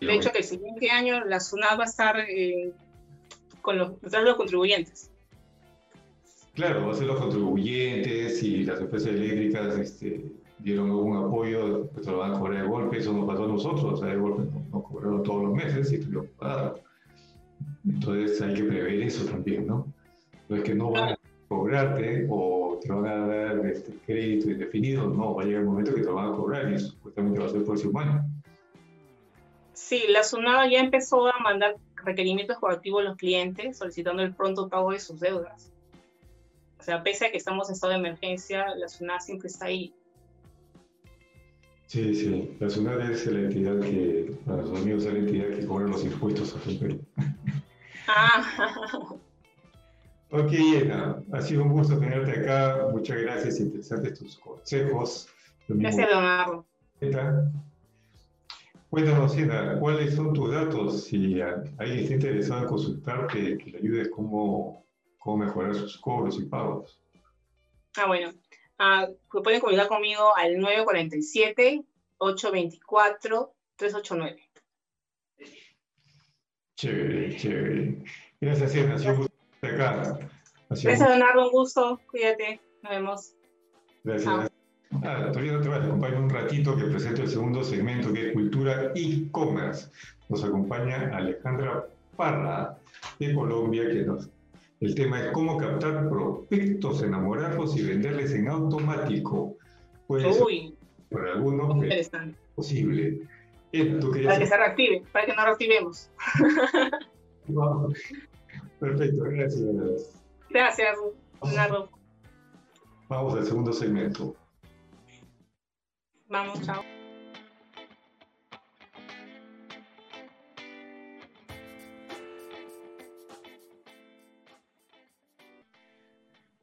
de 0.00 0.14
hecho 0.14 0.30
que 0.30 0.38
el 0.38 0.44
siguiente 0.44 0.90
año 0.90 1.24
la 1.24 1.40
SUNAT 1.40 1.78
va 1.78 1.84
a 1.84 1.86
estar 1.86 2.20
eh, 2.20 2.70
con 3.62 3.78
los, 3.78 3.92
los 4.02 4.34
contribuyentes. 4.36 5.10
Claro, 6.52 6.86
va 6.86 6.92
a 6.92 6.96
ser 6.96 7.06
los 7.06 7.18
contribuyentes 7.18 8.42
y 8.42 8.64
las 8.64 8.78
empresas 8.78 9.08
eléctricas 9.08 9.78
este, 9.78 10.22
dieron 10.58 10.90
algún 10.90 11.16
apoyo, 11.16 11.86
pues 11.94 12.06
lo 12.06 12.18
van 12.18 12.34
a 12.34 12.38
cobrar 12.38 12.62
de 12.62 12.68
golpe, 12.68 12.98
eso 12.98 13.14
nos 13.14 13.26
pasó 13.26 13.44
a 13.44 13.48
nosotros, 13.48 13.84
o 13.84 13.96
sea, 13.96 14.08
de 14.08 14.16
golpe 14.16 14.42
nos, 14.70 14.84
cobraron 14.84 15.22
todos 15.22 15.44
los 15.44 15.54
meses 15.54 15.90
y 15.92 15.98
tuvimos 15.98 16.26
que 16.26 16.32
pagar. 16.32 16.74
Entonces 17.86 18.42
hay 18.42 18.52
que 18.52 18.64
prever 18.64 19.00
eso 19.00 19.24
también, 19.24 19.66
¿no? 19.66 19.86
No 20.50 20.56
es 20.56 20.62
que 20.62 20.74
no 20.74 20.90
van 20.90 21.14
a 21.14 21.18
cobrarte 21.48 22.26
o 22.28 22.78
te 22.82 22.92
van 22.92 23.06
a 23.06 23.26
dar 23.26 23.66
este 23.66 23.92
crédito 24.04 24.50
indefinido, 24.50 25.08
no, 25.08 25.34
va 25.34 25.42
a 25.42 25.46
llegar 25.46 25.62
el 25.62 25.68
momento 25.68 25.94
que 25.94 26.02
te 26.02 26.10
van 26.10 26.34
a 26.34 26.36
cobrar 26.36 26.70
y 26.70 26.78
supuestamente 26.78 27.38
va 27.38 27.46
a 27.46 27.48
ser 27.48 27.64
por 27.64 27.76
ese 27.76 27.88
año. 27.94 28.35
Sí, 29.86 30.02
la 30.08 30.24
SUNADA 30.24 30.68
ya 30.68 30.80
empezó 30.80 31.28
a 31.28 31.38
mandar 31.38 31.76
requerimientos 31.94 32.58
coactivos 32.58 33.02
a 33.02 33.04
los 33.10 33.16
clientes 33.16 33.78
solicitando 33.78 34.20
el 34.20 34.34
pronto 34.34 34.68
pago 34.68 34.90
de 34.90 34.98
sus 34.98 35.20
deudas. 35.20 35.70
O 36.80 36.82
sea, 36.82 37.04
pese 37.04 37.26
a 37.26 37.30
que 37.30 37.36
estamos 37.36 37.68
en 37.68 37.74
estado 37.74 37.92
de 37.92 38.00
emergencia, 38.00 38.74
la 38.74 38.88
SUNAD 38.88 39.20
siempre 39.20 39.46
está 39.46 39.66
ahí. 39.66 39.94
Sí, 41.86 42.16
sí, 42.16 42.56
la 42.58 42.68
SUNAD 42.68 43.12
es 43.12 43.26
la 43.26 43.38
entidad 43.38 43.78
que, 43.78 44.36
para 44.44 44.62
los 44.62 44.70
amigos, 44.70 45.04
es 45.04 45.12
la 45.12 45.18
entidad 45.20 45.56
que 45.56 45.64
cobra 45.64 45.86
los 45.86 46.02
impuestos 46.02 46.56
a 46.56 46.80
Perú. 46.80 47.00
Ah. 48.08 48.74
Ok, 50.32 50.50
Ena, 50.52 51.22
ha 51.32 51.40
sido 51.40 51.62
un 51.62 51.68
gusto 51.70 52.00
tenerte 52.00 52.32
acá. 52.32 52.88
Muchas 52.90 53.18
gracias, 53.18 53.60
interesantes 53.60 54.18
tus 54.18 54.36
consejos. 54.36 55.28
Gracias, 55.68 56.08
Leonardo. 56.08 56.66
Cuéntanos, 58.96 59.36
Ena, 59.36 59.78
¿cuáles 59.78 60.14
son 60.14 60.32
tus 60.32 60.50
datos? 60.50 61.04
Si 61.04 61.38
alguien 61.42 61.98
está 61.98 62.14
interesado 62.14 62.62
en 62.62 62.66
consultarte, 62.66 63.58
que 63.58 63.72
le 63.72 63.76
ayudes 63.76 64.08
cómo, 64.08 64.86
cómo 65.18 65.44
mejorar 65.44 65.74
sus 65.74 65.98
cobros 65.98 66.40
y 66.40 66.46
pagos. 66.46 66.98
Ah, 67.98 68.06
bueno. 68.06 68.32
Ah, 68.78 69.06
pueden 69.28 69.60
comunicar 69.60 69.88
conmigo 69.88 70.34
al 70.34 70.56
947-824-389. 72.18 74.38
Chévere, 76.76 77.36
chévere. 77.36 78.02
Gracias, 78.40 78.74
Ena. 78.76 78.96
Gracias, 79.60 81.00
Leonardo, 81.00 81.44
un 81.44 81.52
gusto. 81.52 82.00
Cuídate. 82.10 82.62
Nos 82.82 82.92
vemos. 82.92 83.34
Gracias. 84.04 84.50
Ah, 85.02 85.28
todavía 85.32 85.52
no 85.52 85.60
te 85.60 85.68
vas, 85.68 85.84
acompaña 85.84 86.18
un 86.18 86.30
ratito 86.30 86.76
que 86.76 86.84
presento 86.84 87.22
el 87.22 87.28
segundo 87.28 87.64
segmento 87.64 88.12
que 88.12 88.28
es 88.28 88.32
Cultura 88.32 88.92
e-commerce. 88.94 89.90
Nos 90.28 90.44
acompaña 90.44 91.16
Alejandra 91.16 91.86
Parra 92.16 92.78
de 93.18 93.34
Colombia, 93.34 93.88
que 93.88 94.04
nos, 94.04 94.28
el 94.80 94.94
tema 94.94 95.20
es 95.20 95.32
cómo 95.32 95.56
captar 95.56 96.08
prospectos, 96.08 97.02
enamorarlos 97.02 97.76
y 97.76 97.82
venderles 97.86 98.32
en 98.32 98.48
automático. 98.48 99.56
Puede 100.06 100.28
Uy, 100.42 100.74
para 101.10 101.32
algunos 101.32 101.82
es 101.84 102.10
posible. 102.54 103.20
para 103.72 104.38
que 104.38 104.46
se 104.46 104.56
reactive, 104.56 105.02
para 105.12 105.26
que 105.26 105.34
nos 105.34 105.44
reactivemos. 105.44 106.10
Perfecto, 108.80 109.24
gracias. 109.24 109.62
Gracias, 110.50 110.96
Leonardo. 111.42 111.90
Vamos 113.08 113.34
al 113.34 113.46
segundo 113.46 113.72
segmento. 113.72 114.36
Vamos, 116.28 116.60
chao. 116.62 116.82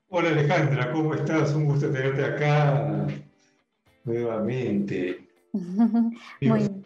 Hola 0.10 0.30
Alejandra, 0.30 0.91
¿cómo 0.91 1.15
estás? 1.15 1.56
Un 1.56 1.65
gusto 1.65 1.89
tenerte 1.89 2.23
acá 2.23 3.08
nuevamente. 4.04 5.28
Muy 6.41 6.84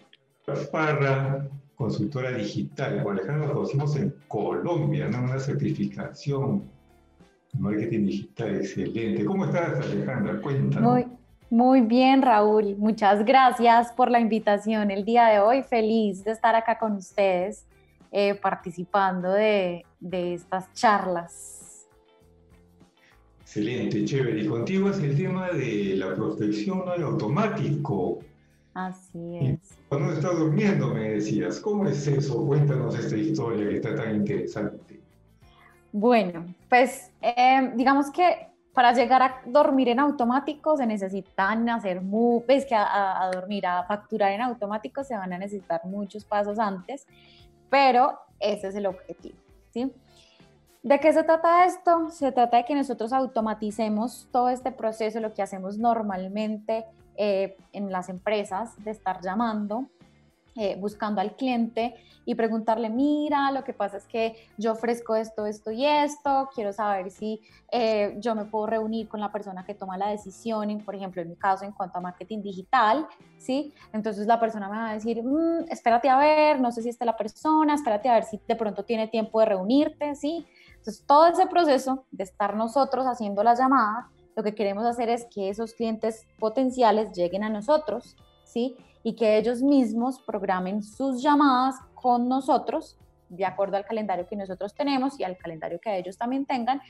Parra, 0.71 1.49
consultora 1.75 2.31
digital. 2.31 3.03
Con 3.03 3.17
Alejandra 3.17 3.47
nos 3.47 3.55
conocimos 3.55 3.95
en 3.97 4.15
Colombia, 4.27 5.09
¿no? 5.09 5.23
Una 5.23 5.39
certificación 5.39 6.63
marketing 7.59 8.05
digital 8.05 8.55
excelente. 8.55 9.25
¿Cómo 9.25 9.45
estás, 9.45 9.85
Alejandra? 9.85 10.39
Cuéntanos. 10.41 10.93
Muy, 10.93 11.07
muy 11.49 11.81
bien, 11.81 12.21
Raúl. 12.21 12.75
Muchas 12.77 13.23
gracias 13.23 13.91
por 13.93 14.12
la 14.12 14.19
invitación 14.19 14.91
el 14.91 15.05
día 15.05 15.27
de 15.27 15.39
hoy. 15.39 15.63
Feliz 15.63 16.23
de 16.23 16.31
estar 16.31 16.55
acá 16.55 16.77
con 16.77 16.93
ustedes 16.93 17.65
eh, 18.12 18.36
participando 18.36 19.31
de, 19.31 19.86
de 19.99 20.33
estas 20.33 20.71
charlas. 20.73 21.88
Excelente, 23.41 24.03
chévere. 24.05 24.43
Y 24.43 24.47
contigo 24.47 24.89
es 24.89 24.99
el 24.99 25.15
tema 25.15 25.49
de 25.51 25.95
la 25.95 26.13
prospección 26.13 26.83
en 26.95 27.03
automático. 27.03 28.19
Así 28.73 29.38
es. 29.38 29.60
Cuando 29.89 30.13
estás 30.13 30.38
durmiendo, 30.38 30.93
me 30.93 31.12
decías, 31.12 31.60
¿cómo 31.62 31.88
es 31.88 32.05
eso? 32.07 32.45
Cuéntanos 32.45 32.99
esta 32.99 33.15
historia 33.15 33.69
que 33.69 33.77
está 33.77 33.95
tan 33.95 34.17
interesante. 34.17 34.99
Bueno, 35.91 36.45
pues 36.69 37.12
eh, 37.21 37.71
digamos 37.75 38.12
que 38.12 38.46
para 38.77 38.93
llegar 38.93 39.23
a 39.23 39.41
dormir 39.43 39.89
en 39.89 39.99
automático 39.99 40.77
se 40.77 40.85
necesitan 40.85 41.67
hacer, 41.67 41.99
ves 42.47 42.63
que 42.63 42.75
a, 42.75 43.27
dormir, 43.33 43.65
a 43.65 43.83
facturar 43.85 44.31
en 44.33 44.41
automático 44.41 45.03
se 45.03 45.17
van 45.17 45.33
a 45.33 45.39
necesitar 45.39 45.83
muchos 45.85 46.23
pasos 46.23 46.59
antes, 46.59 47.07
pero 47.71 48.19
ese 48.39 48.67
es 48.67 48.75
el 48.75 48.85
objetivo, 48.85 49.35
¿sí? 49.73 49.91
¿De 50.83 50.99
qué 50.99 51.11
se 51.11 51.23
trata 51.23 51.65
esto? 51.65 52.11
Se 52.11 52.31
trata 52.31 52.57
de 52.57 52.65
que 52.65 52.75
nosotros 52.75 53.13
automaticemos 53.13 54.29
todo 54.31 54.49
este 54.49 54.71
proceso, 54.71 55.19
lo 55.21 55.33
que 55.33 55.41
hacemos 55.41 55.79
normalmente 55.79 56.85
eh, 57.15 57.57
en 57.73 57.91
las 57.91 58.09
empresas 58.09 58.75
de 58.83 58.91
estar 58.91 59.21
llamando, 59.21 59.87
eh, 60.58 60.76
buscando 60.80 61.22
al 61.22 61.36
cliente 61.36 61.96
y 62.26 62.36
preguntarle, 62.36 62.89
mira, 62.89 63.52
lo 63.52 63.63
que 63.63 63.74
pasa 63.74 63.98
es 63.98 64.06
que 64.06 64.36
yo 64.58 64.74
ofrezco 64.74 65.15
esto, 65.15 65.46
esto 65.46 65.72
y 65.72 65.86
esto, 65.86 66.50
quiero 66.54 66.74
saber 66.74 67.10
si 67.10 67.41
eh, 67.72 68.17
yo 68.20 68.36
me 68.36 68.43
puedo 68.43 68.67
reunir 68.67 69.08
con 69.08 69.22
la 69.22 69.32
persona 69.32 69.63
que 69.63 69.76
toma 69.76 69.98
la 69.98 70.10
decisión, 70.10 70.82
por 70.84 70.96
ejemplo, 70.96 71.22
en 71.22 71.30
mi 71.30 71.36
caso, 71.36 71.63
en 71.63 71.72
cuanto 71.72 72.00
a 72.00 72.02
marketing 72.02 72.41
digital, 72.41 73.08
¿sí? 73.38 73.74
Entonces 73.93 74.28
la 74.28 74.39
persona 74.39 74.67
me 74.67 74.78
va 74.78 74.89
a 74.89 74.93
decir, 74.96 75.24
mm, 75.24 75.70
espérate 75.70 76.10
a 76.10 76.17
ver, 76.17 76.60
no 76.60 76.72
sé 76.72 76.82
si 76.82 76.89
está 76.89 77.06
la 77.06 77.15
persona, 77.15 77.76
espérate 77.76 78.10
a 78.10 78.15
ver 78.15 78.24
si 78.24 78.41
de 78.46 78.56
pronto 78.56 78.84
tiene 78.84 79.08
tiempo 79.08 79.39
de 79.39 79.46
reunirte, 79.46 80.15
¿sí? 80.15 80.46
Entonces 80.72 81.06
todo 81.06 81.28
ese 81.28 81.48
proceso 81.48 82.06
de 82.12 82.24
estar 82.24 82.56
nosotros 82.56 83.06
haciendo 83.06 83.43
las 83.43 83.60
llamadas, 83.60 84.06
lo 84.36 84.43
que 84.43 84.54
queremos 84.54 84.86
hacer 84.86 85.10
es 85.10 85.26
que 85.34 85.50
esos 85.50 85.74
clientes 85.74 86.28
potenciales 86.39 87.12
lleguen 87.13 87.43
a 87.43 87.50
nosotros, 87.50 88.15
¿sí? 88.43 88.76
Y 89.08 89.15
que 89.15 89.38
ellos 89.38 89.62
mismos 89.62 90.20
programen 90.20 90.84
sus 90.84 91.22
llamadas 91.22 91.76
con 91.96 92.28
nosotros, 92.28 92.98
de 93.30 93.46
acuerdo 93.46 93.78
al 93.78 93.86
calendario 93.86 94.28
que 94.28 94.36
nosotros 94.36 94.74
tenemos 94.74 95.17
y 95.17 95.24
al 95.24 95.38
calendario 95.38 95.80
que 95.82 95.98
ellos 95.98 96.17
también 96.17 96.46
tengan, 96.46 96.82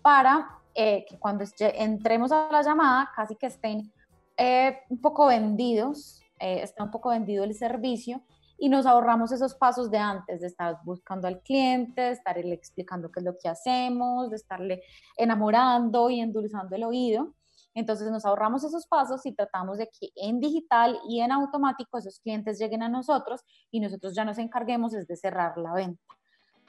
para 0.00 0.48
eh, 0.74 1.04
que 1.06 1.18
cuando 1.18 1.44
entremos 1.58 2.32
a 2.32 2.48
la 2.50 2.62
llamada 2.62 3.10
casi 3.14 3.36
que 3.36 3.48
estén 3.48 3.92
eh, 4.38 4.78
un 4.88 5.02
poco 5.02 5.26
vendidos, 5.26 6.22
eh, 6.38 6.60
está 6.62 6.82
un 6.82 6.90
poco 6.90 7.10
vendido 7.10 7.44
el 7.44 7.52
servicio 7.52 8.22
y 8.58 8.70
nos 8.70 8.86
ahorramos 8.86 9.30
esos 9.32 9.54
pasos 9.54 9.90
de 9.90 9.98
antes, 9.98 10.40
de 10.40 10.46
estar 10.46 10.78
buscando 10.82 11.28
al 11.28 11.40
cliente, 11.42 12.00
de 12.00 12.10
estarle 12.12 12.54
explicando 12.54 13.10
qué 13.12 13.20
es 13.20 13.24
lo 13.26 13.36
que 13.36 13.50
hacemos, 13.50 14.30
de 14.30 14.36
estarle 14.36 14.82
enamorando 15.18 16.08
y 16.08 16.20
endulzando 16.20 16.74
el 16.74 16.84
oído. 16.84 17.34
Entonces 17.76 18.10
nos 18.10 18.24
ahorramos 18.24 18.64
esos 18.64 18.86
pasos 18.86 19.26
y 19.26 19.32
tratamos 19.32 19.76
de 19.76 19.86
que 19.88 20.08
en 20.16 20.40
digital 20.40 20.98
y 21.06 21.20
en 21.20 21.30
automático 21.30 21.98
esos 21.98 22.18
clientes 22.20 22.58
lleguen 22.58 22.82
a 22.82 22.88
nosotros 22.88 23.42
y 23.70 23.80
nosotros 23.80 24.14
ya 24.14 24.24
nos 24.24 24.38
encarguemos 24.38 24.94
es 24.94 25.06
de 25.06 25.14
cerrar 25.14 25.58
la 25.58 25.74
venta. 25.74 26.02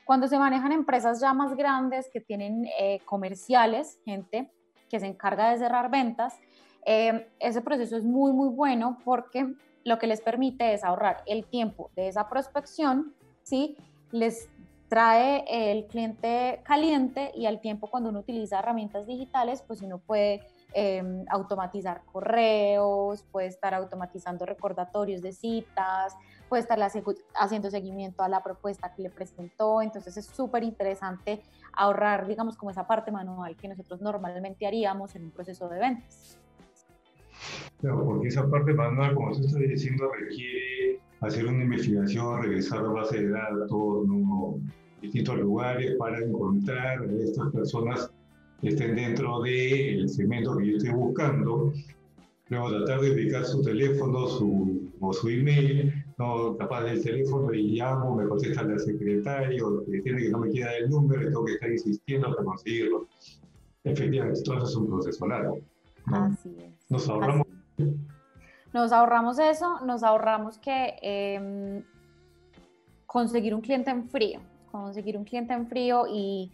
Cuando 0.05 0.27
se 0.27 0.37
manejan 0.37 0.73
empresas 0.73 1.21
ya 1.21 1.33
más 1.33 1.55
grandes 1.55 2.09
que 2.11 2.19
tienen 2.19 2.65
eh, 2.77 2.99
comerciales, 3.05 3.99
gente 4.03 4.51
que 4.89 4.99
se 4.99 5.07
encarga 5.07 5.49
de 5.49 5.59
cerrar 5.59 5.89
ventas, 5.89 6.37
eh, 6.85 7.29
ese 7.39 7.61
proceso 7.61 7.95
es 7.95 8.03
muy, 8.03 8.33
muy 8.33 8.49
bueno 8.49 8.97
porque 9.05 9.55
lo 9.85 9.99
que 9.99 10.07
les 10.07 10.19
permite 10.19 10.73
es 10.73 10.83
ahorrar 10.83 11.23
el 11.25 11.45
tiempo 11.45 11.89
de 11.95 12.09
esa 12.09 12.27
prospección, 12.27 13.15
¿sí? 13.43 13.77
Les 14.11 14.49
trae 14.89 15.45
el 15.47 15.87
cliente 15.87 16.59
caliente 16.65 17.31
y 17.33 17.45
al 17.45 17.61
tiempo 17.61 17.87
cuando 17.89 18.09
uno 18.09 18.19
utiliza 18.19 18.59
herramientas 18.59 19.07
digitales, 19.07 19.63
pues 19.65 19.81
uno 19.81 19.99
puede 19.99 20.41
em, 20.73 21.25
automatizar 21.29 22.03
correos, 22.05 23.23
puede 23.31 23.47
estar 23.47 23.73
automatizando 23.73 24.45
recordatorios 24.45 25.21
de 25.21 25.31
citas, 25.31 26.15
puede 26.49 26.61
estar 26.61 26.79
haciendo 27.35 27.69
seguimiento 27.69 28.23
a 28.23 28.29
la 28.29 28.43
propuesta 28.43 28.93
que 28.93 29.03
le 29.03 29.09
presentó. 29.09 29.81
Entonces 29.81 30.17
es 30.17 30.25
súper 30.25 30.63
interesante 30.63 31.41
ahorrar, 31.73 32.27
digamos, 32.27 32.57
como 32.57 32.71
esa 32.71 32.87
parte 32.87 33.11
manual 33.11 33.55
que 33.55 33.67
nosotros 33.67 34.01
normalmente 34.01 34.67
haríamos 34.67 35.15
en 35.15 35.25
un 35.25 35.31
proceso 35.31 35.69
de 35.69 35.79
ventas. 35.79 36.39
Claro, 37.79 38.03
porque 38.05 38.27
esa 38.29 38.49
parte 38.49 38.73
manual, 38.73 39.13
como 39.13 39.31
tú 39.31 39.41
estás 39.41 39.59
diciendo, 39.59 40.11
requiere 40.11 40.99
hacer 41.21 41.45
una 41.45 41.63
investigación, 41.63 42.41
revisar 42.41 42.81
la 42.81 42.89
base 42.89 43.21
de 43.21 43.29
datos, 43.29 44.07
¿no? 44.07 44.59
distintos 45.01 45.37
lugares 45.37 45.95
para 45.97 46.19
encontrar 46.19 47.01
a 47.01 47.23
estas 47.23 47.51
personas 47.51 48.06
estén 48.61 48.95
dentro 48.95 49.41
del 49.41 50.09
segmento 50.09 50.57
que 50.57 50.71
yo 50.71 50.77
estoy 50.77 50.93
buscando. 50.93 51.73
Luego 52.49 52.69
tratar 52.69 53.01
de 53.01 53.11
ubicar 53.11 53.45
su 53.45 53.61
teléfono 53.61 54.27
su, 54.27 54.89
o 54.99 55.13
su 55.13 55.29
email, 55.29 56.05
no 56.17 56.55
capaz 56.57 56.83
del 56.83 57.03
teléfono 57.03 57.53
y 57.53 57.75
llamo, 57.75 58.15
me 58.15 58.27
contesta 58.27 58.61
el 58.61 58.79
secretario, 58.79 59.83
que 59.85 60.01
tiene 60.01 60.23
que 60.23 60.29
no 60.29 60.39
me 60.39 60.51
queda 60.51 60.77
el 60.77 60.89
número, 60.89 61.23
y 61.23 61.25
tengo 61.25 61.45
que 61.45 61.53
estar 61.53 61.71
insistiendo 61.71 62.31
para 62.31 62.45
conseguirlo. 62.45 63.07
Efectivamente, 63.83 64.41
todo 64.43 64.57
eso 64.57 64.65
es 64.65 64.75
un 64.75 64.87
proceso 64.87 65.27
largo. 65.27 65.59
Así 66.05 66.55
es. 66.57 66.89
Nos 66.89 67.09
ahorramos 67.09 67.47
nos 68.73 68.91
ahorramos 68.91 69.39
eso, 69.39 69.79
nos 69.85 70.03
ahorramos 70.03 70.57
que 70.59 70.95
em, 71.01 71.83
conseguir 73.05 73.55
un 73.55 73.61
cliente 73.61 73.89
en 73.91 74.07
frío, 74.07 74.39
conseguir 74.71 75.17
un 75.17 75.23
cliente 75.23 75.53
en 75.53 75.67
frío 75.67 76.05
y, 76.07 76.51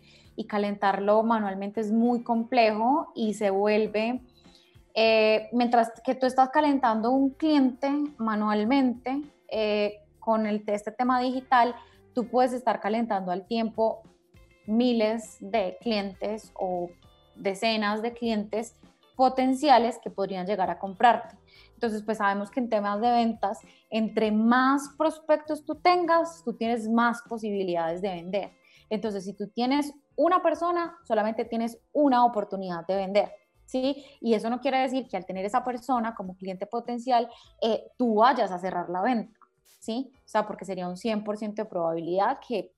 calentarlo 0.47 1.23
manualmente 1.23 1.81
es 1.81 1.91
muy 1.91 2.23
complejo 2.23 3.11
y 3.15 3.33
se 3.35 3.49
vuelve, 3.49 4.21
eh, 4.95 5.49
mientras 5.51 5.91
que 6.03 6.15
tú 6.15 6.25
estás 6.25 6.49
calentando 6.49 7.11
un 7.11 7.31
cliente 7.31 7.89
manualmente 8.17 9.21
eh, 9.49 10.01
con 10.19 10.45
el, 10.45 10.63
este 10.67 10.91
tema 10.91 11.19
digital, 11.19 11.75
tú 12.13 12.27
puedes 12.27 12.53
estar 12.53 12.79
calentando 12.79 13.31
al 13.31 13.45
tiempo 13.47 14.01
miles 14.67 15.37
de 15.39 15.77
clientes 15.81 16.51
o 16.55 16.89
decenas 17.35 18.01
de 18.01 18.13
clientes 18.13 18.75
potenciales 19.15 19.99
que 20.03 20.09
podrían 20.09 20.45
llegar 20.45 20.69
a 20.69 20.79
comprarte. 20.79 21.37
Entonces, 21.73 22.03
pues 22.03 22.19
sabemos 22.19 22.49
que 22.49 22.59
en 22.59 22.69
temas 22.69 23.01
de 23.01 23.11
ventas, 23.11 23.59
entre 23.89 24.31
más 24.31 24.89
prospectos 24.97 25.65
tú 25.65 25.75
tengas, 25.75 26.43
tú 26.43 26.53
tienes 26.53 26.87
más 26.87 27.21
posibilidades 27.27 28.01
de 28.01 28.09
vender. 28.09 28.51
Entonces, 28.89 29.25
si 29.25 29.33
tú 29.33 29.49
tienes 29.49 29.93
una 30.15 30.41
persona, 30.41 30.97
solamente 31.03 31.45
tienes 31.45 31.79
una 31.91 32.25
oportunidad 32.25 32.85
de 32.87 32.95
vender. 32.95 33.31
¿Sí? 33.65 34.05
Y 34.19 34.33
eso 34.33 34.49
no 34.49 34.59
quiere 34.59 34.79
decir 34.79 35.07
que 35.07 35.15
al 35.15 35.25
tener 35.25 35.45
esa 35.45 35.63
persona 35.63 36.13
como 36.13 36.35
cliente 36.35 36.67
potencial, 36.67 37.29
eh, 37.61 37.91
tú 37.97 38.15
vayas 38.15 38.51
a 38.51 38.59
cerrar 38.59 38.89
la 38.89 39.01
venta, 39.01 39.39
¿sí? 39.79 40.11
O 40.17 40.27
sea, 40.27 40.45
porque 40.45 40.65
sería 40.65 40.87
un 40.87 40.97
100% 40.97 41.63
de 41.63 41.65
probabilidad 41.65 42.39
que 42.45 42.73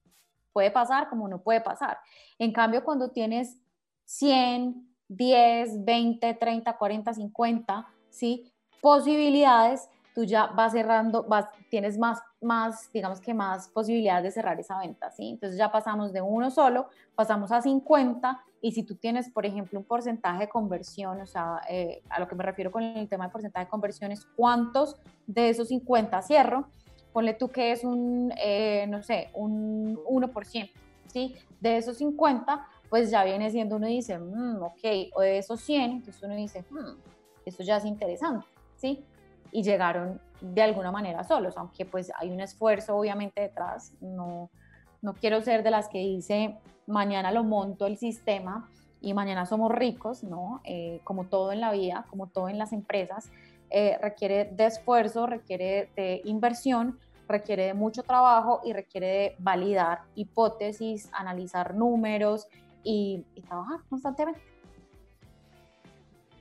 puede 0.54 0.71
pasar 0.71 1.10
como 1.10 1.28
no 1.28 1.41
puede 1.41 1.60
pasar. 1.60 1.98
En 2.38 2.54
cambio, 2.54 2.84
cuando 2.84 3.10
tienes 3.10 3.58
100, 4.06 4.95
10, 5.08 5.84
20, 5.84 6.34
30, 6.36 6.78
40, 6.78 7.13
50, 7.13 7.88
¿sí? 8.10 8.54
Posibilidades, 8.80 9.89
tú 10.15 10.23
ya 10.23 10.47
vas 10.47 10.71
cerrando, 10.71 11.23
vas, 11.23 11.45
tienes 11.69 11.97
más, 11.97 12.21
más, 12.41 12.89
digamos 12.93 13.19
que 13.19 13.34
más 13.34 13.67
posibilidades 13.67 14.23
de 14.23 14.32
cerrar 14.32 14.58
esa 14.58 14.80
venta, 14.80 15.12
¿sí? 15.12 15.32
Entonces 15.32 15.60
ya 15.60 15.69
pasamos 15.69 16.13
de 16.13 16.21
uno 16.21 16.49
solo, 16.49 16.88
pasamos 17.15 17.51
a 17.51 17.62
50 17.62 18.41
y 18.62 18.71
si 18.71 18.84
tú 18.84 18.95
tienes, 18.95 19.30
por 19.30 19.45
ejemplo, 19.45 19.78
un 19.78 19.86
porcentaje 19.86 20.43
de 20.43 20.49
conversión, 20.49 21.19
o 21.19 21.25
sea, 21.25 21.60
eh, 21.69 22.01
a 22.10 22.21
lo 22.21 22.30
que 22.30 22.36
me 22.36 22.45
refiero 22.45 22.71
con 22.71 22.82
el 22.82 23.10
tema 23.10 23.25
de 23.25 23.32
porcentaje 23.32 23.65
de 23.65 23.69
conversión 23.69 24.13
es 24.13 24.25
cuántos 24.38 24.95
de 25.28 25.49
esos 25.49 25.67
50 25.67 26.21
cierro, 26.21 26.69
ponle 27.12 27.34
tú 27.34 27.49
que 27.49 27.73
es 27.73 27.84
un, 27.84 28.34
eh, 28.38 28.86
no 28.88 29.04
sé, 29.04 29.32
un 29.34 29.97
1%, 30.06 30.71
¿sí? 31.08 31.36
De 31.60 31.75
esos 31.75 31.97
50, 31.97 32.65
pues 32.89 33.12
ya 33.12 33.25
viene 33.25 33.51
siendo, 33.51 33.75
uno 33.75 33.88
dice, 33.88 34.17
mm, 34.17 34.63
ok, 34.63 35.12
o 35.13 35.21
de 35.21 35.39
esos 35.39 35.60
100, 35.60 35.91
entonces 35.91 36.23
uno 36.23 36.36
dice, 36.36 36.63
hmm, 36.69 36.97
esto 37.45 37.63
ya 37.63 37.78
es 37.78 37.86
interesante, 37.86 38.47
¿sí? 38.78 39.04
Y 39.56 39.63
llegaron 39.63 40.20
de 40.41 40.62
alguna 40.62 40.91
manera 40.91 41.24
solos, 41.24 41.56
aunque 41.56 41.86
pues 41.86 42.12
hay 42.18 42.30
un 42.30 42.41
esfuerzo 42.41 42.98
obviamente 42.98 43.41
detrás, 43.41 43.94
no, 44.02 44.50
no 45.02 45.13
quiero 45.13 45.41
ser 45.41 45.63
de 45.63 45.72
las 45.72 45.88
que 45.88 46.00
dice, 46.00 46.58
mañana 46.88 47.32
lo 47.32 47.44
monto 47.44 47.86
el 47.86 47.98
sistema 47.98 48.70
y 49.02 49.13
mañana 49.13 49.46
somos 49.46 49.72
ricos, 49.72 50.24
¿no? 50.24 50.60
Eh, 50.65 51.00
como 51.04 51.26
todo 51.26 51.54
en 51.54 51.62
la 51.62 51.72
vida, 51.72 52.06
como 52.10 52.28
todo 52.28 52.50
en 52.50 52.58
las 52.58 52.74
empresas, 52.74 53.32
eh, 53.70 53.98
requiere 54.02 54.46
de 54.46 54.65
esfuerzo, 54.65 55.26
requiere 55.26 55.89
de 55.96 56.22
inversión, 56.26 57.00
requiere 57.28 57.68
de 57.68 57.74
mucho 57.74 58.04
trabajo 58.04 58.60
y 58.65 58.74
requiere 58.74 59.08
de 59.08 59.36
validar 59.39 60.02
hipótesis, 60.15 61.10
analizar 61.13 61.76
números, 61.76 62.48
y, 62.86 63.26
trabajar 63.48 63.80
constantemente. 63.89 64.39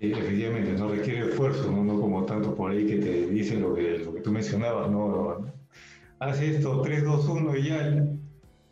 Efectivamente, 0.00 0.72
no 0.72 0.88
requiere 0.88 1.28
esfuerzo, 1.28 1.70
¿no? 1.70 2.00
como 2.00 2.24
tanto 2.24 2.54
por 2.54 2.70
ahí 2.70 2.86
que 2.86 2.96
te 2.96 3.26
dicen 3.26 3.62
lo 3.62 3.74
que, 3.74 3.98
lo 3.98 4.14
que 4.14 4.20
tú 4.20 4.32
mencionabas, 4.32 4.90
¿no? 4.90 5.52
Haz 6.18 6.40
esto, 6.40 6.80
3, 6.82 7.04
2, 7.04 7.28
1 7.28 7.56
y 7.56 7.68
ya, 7.68 8.04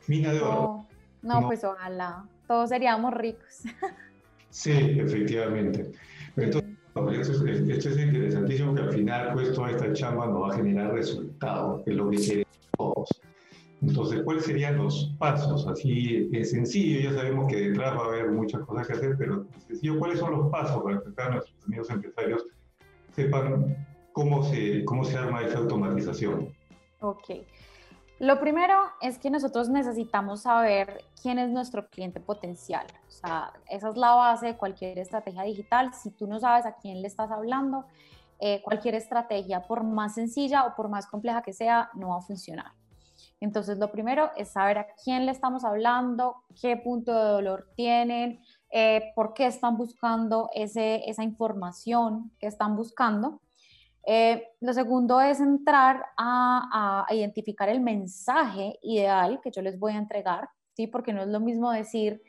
mina 0.08 0.32
de 0.32 0.40
oro. 0.40 0.86
No, 1.22 1.46
pues 1.46 1.64
ojalá, 1.64 2.24
todos 2.46 2.68
seríamos 2.68 3.14
ricos. 3.14 3.62
sí, 4.50 4.72
efectivamente. 4.72 5.92
Entonces, 6.36 6.72
esto 7.28 7.88
es, 7.88 7.98
interesantísimo 7.98 8.74
que 8.74 8.82
al 8.82 8.92
final, 8.92 9.32
pues, 9.34 9.52
toda 9.52 9.70
esta 9.70 9.92
chamba 9.92 10.26
nos 10.26 10.42
va 10.42 10.54
a 10.54 10.56
generar 10.56 10.92
resultados, 10.92 11.82
que 11.84 11.90
es 11.90 11.96
lo 11.96 12.10
que 12.10 12.16
queremos 12.16 12.70
todos. 12.76 13.08
Entonces, 13.82 14.22
¿cuáles 14.22 14.44
serían 14.44 14.78
los 14.78 15.12
pasos? 15.18 15.66
Así 15.66 16.30
es 16.32 16.52
sencillo, 16.52 17.10
ya 17.10 17.16
sabemos 17.16 17.48
que 17.48 17.56
detrás 17.56 17.96
va 17.96 18.04
a 18.04 18.06
haber 18.06 18.30
muchas 18.30 18.62
cosas 18.62 18.86
que 18.86 18.92
hacer, 18.92 19.16
pero 19.18 19.44
sencillo, 19.66 19.98
¿cuáles 19.98 20.20
son 20.20 20.30
los 20.30 20.50
pasos 20.50 20.82
para 20.82 21.00
que 21.00 21.34
nuestros 21.34 21.64
amigos 21.66 21.90
empresarios 21.90 22.46
sepan 23.12 23.76
cómo 24.12 24.44
se, 24.44 24.84
cómo 24.84 25.04
se 25.04 25.18
arma 25.18 25.42
esa 25.42 25.58
automatización? 25.58 26.54
Ok. 27.00 27.30
Lo 28.20 28.38
primero 28.38 28.74
es 29.00 29.18
que 29.18 29.30
nosotros 29.30 29.68
necesitamos 29.68 30.42
saber 30.42 31.02
quién 31.20 31.40
es 31.40 31.50
nuestro 31.50 31.88
cliente 31.88 32.20
potencial. 32.20 32.86
O 33.08 33.10
sea, 33.10 33.52
esa 33.68 33.88
es 33.88 33.96
la 33.96 34.14
base 34.14 34.46
de 34.46 34.56
cualquier 34.56 34.96
estrategia 35.00 35.42
digital. 35.42 35.92
Si 35.92 36.10
tú 36.10 36.28
no 36.28 36.38
sabes 36.38 36.64
a 36.66 36.76
quién 36.76 37.02
le 37.02 37.08
estás 37.08 37.32
hablando, 37.32 37.84
eh, 38.38 38.62
cualquier 38.62 38.94
estrategia, 38.94 39.66
por 39.66 39.82
más 39.82 40.14
sencilla 40.14 40.66
o 40.66 40.76
por 40.76 40.88
más 40.88 41.08
compleja 41.08 41.42
que 41.42 41.52
sea, 41.52 41.90
no 41.94 42.10
va 42.10 42.18
a 42.18 42.20
funcionar. 42.20 42.70
Entonces, 43.42 43.76
lo 43.78 43.90
primero 43.90 44.30
es 44.36 44.50
saber 44.50 44.78
a 44.78 44.86
quién 45.02 45.26
le 45.26 45.32
estamos 45.32 45.64
hablando, 45.64 46.44
qué 46.60 46.76
punto 46.76 47.12
de 47.12 47.32
dolor 47.32 47.66
tienen, 47.74 48.40
eh, 48.70 49.12
por 49.16 49.34
qué 49.34 49.46
están 49.46 49.76
buscando 49.76 50.48
ese, 50.54 51.02
esa 51.10 51.24
información 51.24 52.30
que 52.38 52.46
están 52.46 52.76
buscando. 52.76 53.40
Eh, 54.06 54.46
lo 54.60 54.72
segundo 54.72 55.20
es 55.20 55.40
entrar 55.40 56.06
a, 56.16 57.04
identificar 57.10 57.68
el 57.68 57.80
mensaje 57.80 58.78
ideal 58.80 59.40
que 59.42 59.50
yo 59.50 59.60
les 59.60 59.76
voy 59.76 59.94
a 59.94 59.98
entregar, 59.98 60.48
¿sí? 60.74 60.86
porque 60.86 61.12
no 61.12 61.22
es 61.22 61.28
lo 61.28 61.40
mismo 61.40 61.72
decir, 61.72 62.22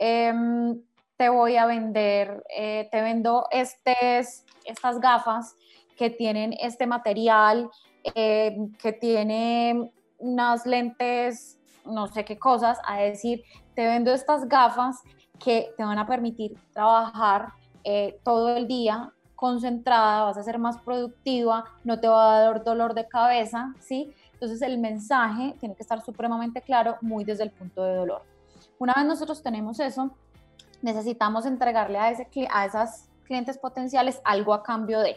em, 0.00 0.82
te 1.16 1.28
voy 1.28 1.58
a 1.58 1.66
vender, 1.66 2.42
eh, 2.48 2.88
te 2.90 3.02
vendo 3.02 3.46
estas 3.52 5.00
gafas 5.00 5.54
que 5.96 6.10
tienen 6.10 6.54
este 6.60 6.88
material, 6.88 7.70
que 8.14 8.98
tiene 9.00 9.92
unas 10.18 10.66
lentes, 10.66 11.58
no 11.84 12.06
sé 12.06 12.24
qué 12.24 12.38
cosas, 12.38 12.78
a 12.86 12.98
decir, 12.98 13.42
te 13.74 13.86
vendo 13.86 14.12
estas 14.12 14.48
gafas 14.48 15.02
que 15.38 15.70
te 15.76 15.84
van 15.84 15.98
a 15.98 16.06
permitir 16.06 16.56
trabajar 16.72 17.48
eh, 17.84 18.18
todo 18.24 18.56
el 18.56 18.66
día 18.66 19.12
concentrada, 19.34 20.24
vas 20.24 20.38
a 20.38 20.42
ser 20.42 20.58
más 20.58 20.78
productiva, 20.78 21.64
no 21.84 22.00
te 22.00 22.08
va 22.08 22.36
a 22.36 22.40
dar 22.40 22.64
dolor 22.64 22.94
de 22.94 23.06
cabeza, 23.06 23.74
¿sí? 23.80 24.12
Entonces 24.32 24.62
el 24.62 24.78
mensaje 24.78 25.54
tiene 25.60 25.74
que 25.74 25.82
estar 25.82 26.02
supremamente 26.02 26.62
claro, 26.62 26.96
muy 27.02 27.24
desde 27.24 27.44
el 27.44 27.50
punto 27.50 27.84
de 27.84 27.94
dolor. 27.94 28.22
Una 28.78 28.94
vez 28.96 29.06
nosotros 29.06 29.42
tenemos 29.42 29.78
eso, 29.78 30.10
necesitamos 30.82 31.46
entregarle 31.46 31.98
a, 31.98 32.10
ese, 32.10 32.28
a 32.50 32.66
esas 32.66 33.08
clientes 33.24 33.58
potenciales 33.58 34.20
algo 34.24 34.54
a 34.54 34.62
cambio 34.62 35.00
de. 35.00 35.16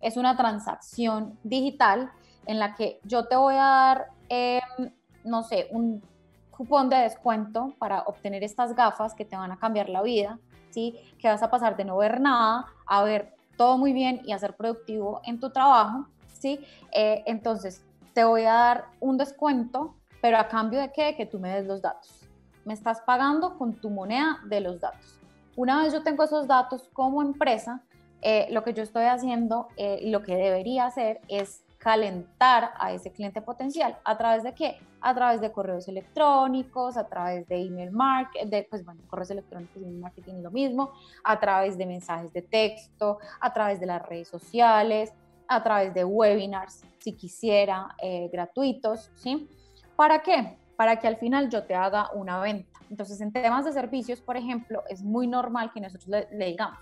Es 0.00 0.16
una 0.16 0.36
transacción 0.36 1.38
digital 1.42 2.10
en 2.46 2.58
la 2.58 2.74
que 2.74 3.00
yo 3.04 3.26
te 3.26 3.36
voy 3.36 3.54
a 3.54 3.64
dar, 3.64 4.06
em, 4.28 4.90
no 5.24 5.42
sé, 5.42 5.68
un 5.70 6.02
cupón 6.50 6.88
de 6.88 6.96
descuento 6.96 7.74
para 7.78 8.02
obtener 8.02 8.44
estas 8.44 8.74
gafas 8.74 9.14
que 9.14 9.24
te 9.24 9.36
van 9.36 9.50
a 9.50 9.58
cambiar 9.58 9.88
la 9.88 10.02
vida, 10.02 10.38
¿sí? 10.70 10.96
Que 11.18 11.28
vas 11.28 11.42
a 11.42 11.50
pasar 11.50 11.76
de 11.76 11.84
no 11.84 11.96
ver 11.96 12.20
nada 12.20 12.66
a 12.86 13.02
ver 13.02 13.34
todo 13.56 13.78
muy 13.78 13.92
bien 13.92 14.20
y 14.24 14.32
a 14.32 14.38
ser 14.38 14.54
productivo 14.54 15.20
en 15.24 15.40
tu 15.40 15.50
trabajo, 15.50 16.06
¿sí? 16.32 16.60
Eh, 16.92 17.22
entonces, 17.26 17.84
te 18.12 18.24
voy 18.24 18.42
a 18.42 18.52
dar 18.52 18.84
un 19.00 19.16
descuento, 19.16 19.94
pero 20.20 20.38
a 20.38 20.48
cambio 20.48 20.80
de 20.80 20.92
qué? 20.92 21.16
Que 21.16 21.26
tú 21.26 21.38
me 21.38 21.54
des 21.54 21.66
los 21.66 21.82
datos. 21.82 22.28
Me 22.64 22.72
estás 22.72 23.00
pagando 23.00 23.58
con 23.58 23.74
tu 23.74 23.90
moneda 23.90 24.38
de 24.46 24.60
los 24.60 24.80
datos. 24.80 25.18
Una 25.56 25.82
vez 25.82 25.92
yo 25.92 26.02
tengo 26.02 26.24
esos 26.24 26.46
datos 26.46 26.88
como 26.92 27.22
empresa, 27.22 27.82
eh, 28.22 28.46
lo 28.50 28.64
que 28.64 28.72
yo 28.72 28.82
estoy 28.82 29.04
haciendo 29.04 29.68
eh, 29.76 30.00
lo 30.04 30.22
que 30.22 30.34
debería 30.34 30.86
hacer 30.86 31.20
es 31.28 31.62
calentar 31.84 32.70
a 32.78 32.92
ese 32.92 33.12
cliente 33.12 33.42
potencial. 33.42 33.98
¿A 34.06 34.16
través 34.16 34.42
de 34.42 34.54
qué? 34.54 34.80
A 35.02 35.14
través 35.14 35.42
de 35.42 35.52
correos 35.52 35.86
electrónicos, 35.86 36.96
a 36.96 37.06
través 37.06 37.46
de 37.46 37.60
email 37.60 37.90
marketing, 37.90 38.48
de, 38.48 38.66
pues 38.70 38.82
bueno, 38.82 39.02
correos 39.06 39.30
electrónicos 39.30 39.76
y 39.76 39.84
email 39.84 40.00
marketing 40.00 40.42
lo 40.42 40.50
mismo, 40.50 40.92
a 41.22 41.38
través 41.38 41.76
de 41.76 41.84
mensajes 41.84 42.32
de 42.32 42.40
texto, 42.40 43.18
a 43.38 43.52
través 43.52 43.80
de 43.80 43.84
las 43.84 44.00
redes 44.00 44.28
sociales, 44.28 45.12
a 45.46 45.62
través 45.62 45.92
de 45.92 46.06
webinars, 46.06 46.86
si 47.00 47.12
quisiera, 47.12 47.94
eh, 48.00 48.30
gratuitos, 48.32 49.10
¿sí? 49.16 49.46
¿Para 49.94 50.22
qué? 50.22 50.56
Para 50.76 50.98
que 50.98 51.06
al 51.06 51.18
final 51.18 51.50
yo 51.50 51.64
te 51.64 51.74
haga 51.74 52.10
una 52.14 52.40
venta. 52.40 52.80
Entonces, 52.88 53.20
en 53.20 53.30
temas 53.30 53.66
de 53.66 53.74
servicios, 53.74 54.22
por 54.22 54.38
ejemplo, 54.38 54.84
es 54.88 55.02
muy 55.02 55.26
normal 55.26 55.70
que 55.70 55.82
nosotros 55.82 56.08
le, 56.08 56.28
le 56.32 56.46
digamos, 56.46 56.78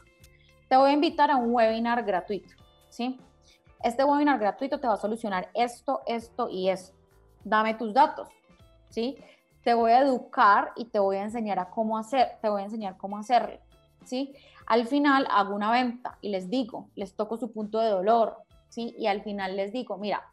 te 0.68 0.76
voy 0.76 0.90
a 0.90 0.92
invitar 0.92 1.28
a 1.32 1.36
un 1.38 1.52
webinar 1.52 2.04
gratuito, 2.04 2.54
¿sí? 2.88 3.18
Este 3.82 4.04
webinar 4.04 4.38
gratuito 4.38 4.78
te 4.78 4.86
va 4.86 4.94
a 4.94 4.96
solucionar 4.96 5.50
esto, 5.54 6.02
esto 6.06 6.48
y 6.48 6.68
esto. 6.68 6.96
Dame 7.42 7.74
tus 7.74 7.92
datos, 7.92 8.28
¿sí? 8.90 9.18
Te 9.64 9.74
voy 9.74 9.90
a 9.90 10.00
educar 10.00 10.70
y 10.76 10.84
te 10.84 11.00
voy 11.00 11.16
a 11.16 11.24
enseñar 11.24 11.58
a 11.58 11.68
cómo 11.68 11.98
hacer, 11.98 12.38
te 12.40 12.48
voy 12.48 12.62
a 12.62 12.66
enseñar 12.66 12.96
cómo 12.96 13.18
hacerlo, 13.18 13.58
¿sí? 14.04 14.34
Al 14.66 14.86
final 14.86 15.26
hago 15.30 15.54
una 15.54 15.72
venta 15.72 16.16
y 16.20 16.28
les 16.28 16.48
digo, 16.48 16.90
les 16.94 17.16
toco 17.16 17.36
su 17.36 17.52
punto 17.52 17.80
de 17.80 17.88
dolor, 17.88 18.36
¿sí? 18.68 18.94
Y 18.98 19.08
al 19.08 19.22
final 19.22 19.56
les 19.56 19.72
digo, 19.72 19.98
mira, 19.98 20.32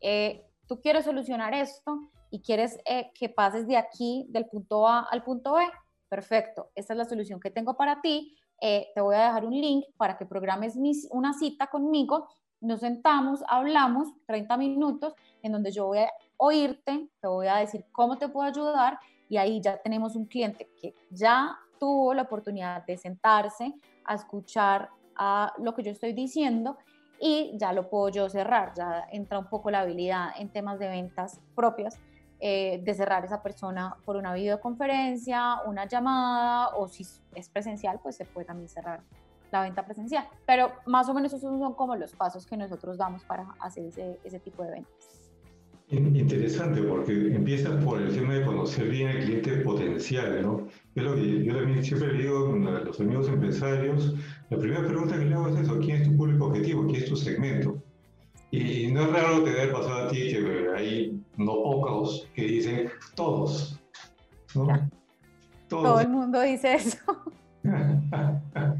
eh, 0.00 0.46
tú 0.66 0.80
quieres 0.80 1.04
solucionar 1.04 1.52
esto 1.52 2.00
y 2.30 2.40
quieres 2.40 2.78
eh, 2.86 3.10
que 3.14 3.28
pases 3.28 3.66
de 3.66 3.76
aquí, 3.76 4.26
del 4.30 4.46
punto 4.46 4.88
A 4.88 5.00
al 5.10 5.22
punto 5.22 5.54
B, 5.54 5.64
perfecto, 6.08 6.70
esta 6.74 6.94
es 6.94 6.96
la 6.98 7.04
solución 7.04 7.40
que 7.40 7.50
tengo 7.50 7.76
para 7.76 8.00
ti, 8.00 8.34
eh, 8.60 8.88
te 8.94 9.02
voy 9.02 9.16
a 9.16 9.26
dejar 9.26 9.44
un 9.44 9.52
link 9.52 9.84
para 9.98 10.16
que 10.16 10.24
programes 10.24 10.78
una 11.10 11.34
cita 11.34 11.66
conmigo, 11.66 12.26
nos 12.60 12.80
sentamos, 12.80 13.42
hablamos 13.48 14.08
30 14.26 14.56
minutos 14.56 15.14
en 15.42 15.52
donde 15.52 15.70
yo 15.72 15.86
voy 15.86 15.98
a 15.98 16.10
oírte, 16.36 17.08
te 17.20 17.28
voy 17.28 17.46
a 17.46 17.56
decir 17.56 17.84
cómo 17.92 18.18
te 18.18 18.28
puedo 18.28 18.48
ayudar 18.48 18.98
y 19.28 19.36
ahí 19.36 19.60
ya 19.60 19.78
tenemos 19.78 20.16
un 20.16 20.26
cliente 20.26 20.70
que 20.80 20.94
ya 21.10 21.56
tuvo 21.78 22.14
la 22.14 22.22
oportunidad 22.22 22.84
de 22.86 22.96
sentarse 22.96 23.74
a 24.04 24.14
escuchar 24.14 24.90
a 25.16 25.52
lo 25.58 25.74
que 25.74 25.82
yo 25.82 25.90
estoy 25.90 26.12
diciendo 26.12 26.76
y 27.20 27.56
ya 27.58 27.72
lo 27.72 27.88
puedo 27.88 28.28
cerrar, 28.28 28.72
ya 28.76 29.06
entra 29.10 29.38
un 29.38 29.48
poco 29.48 29.70
la 29.70 29.80
habilidad 29.80 30.30
en 30.38 30.50
temas 30.50 30.78
de 30.78 30.88
ventas 30.88 31.40
propias 31.54 31.98
eh, 32.38 32.82
de 32.84 32.94
cerrar 32.94 33.24
esa 33.24 33.42
persona 33.42 33.96
por 34.04 34.16
una 34.16 34.34
videoconferencia, 34.34 35.62
una 35.66 35.86
llamada 35.86 36.76
o 36.76 36.86
si 36.86 37.06
es 37.34 37.48
presencial, 37.48 37.98
pues 38.02 38.16
se 38.16 38.26
puede 38.26 38.46
también 38.46 38.68
cerrar 38.68 39.00
la 39.56 39.62
venta 39.62 39.84
presencial. 39.84 40.28
Pero 40.46 40.72
más 40.86 41.08
o 41.08 41.14
menos 41.14 41.32
esos 41.32 41.58
son 41.58 41.74
como 41.74 41.96
los 41.96 42.12
pasos 42.12 42.46
que 42.46 42.56
nosotros 42.56 42.98
damos 42.98 43.24
para 43.24 43.46
hacer 43.60 43.86
ese, 43.86 44.18
ese 44.24 44.38
tipo 44.40 44.62
de 44.62 44.72
ventas. 44.72 45.16
Interesante, 45.88 46.82
porque 46.82 47.12
empiezas 47.12 47.82
por 47.84 48.02
el 48.02 48.12
tema 48.12 48.34
de 48.34 48.44
conocer 48.44 48.88
bien 48.88 49.08
al 49.08 49.18
cliente 49.20 49.58
potencial, 49.58 50.42
¿no? 50.42 50.66
Es 50.96 51.02
lo 51.04 51.14
que 51.14 51.44
yo 51.44 51.54
también 51.54 51.84
siempre 51.84 52.12
le 52.12 52.24
digo 52.24 52.52
a 52.54 52.80
los 52.80 52.98
amigos 52.98 53.28
empresarios, 53.28 54.14
la 54.50 54.58
primera 54.58 54.84
pregunta 54.84 55.16
que 55.16 55.26
le 55.26 55.34
hago 55.34 55.48
es 55.48 55.60
eso, 55.60 55.78
¿quién 55.78 56.02
es 56.02 56.08
tu 56.08 56.16
público 56.16 56.46
objetivo? 56.46 56.86
¿Quién 56.86 57.04
es 57.04 57.08
tu 57.08 57.14
segmento? 57.14 57.80
Y 58.50 58.90
no 58.90 59.02
es 59.02 59.12
raro 59.12 59.44
tener 59.44 59.70
pasado 59.70 60.06
a 60.06 60.08
ti 60.08 60.28
que 60.28 60.68
hay 60.76 61.22
no 61.36 61.52
pocos 61.52 62.28
que 62.34 62.42
dicen 62.42 62.90
todos, 63.14 63.80
¿no? 64.56 64.66
Todos. 65.68 65.84
Todo 65.84 66.00
el 66.00 66.08
mundo 66.08 66.40
dice 66.40 66.74
eso. 66.74 66.98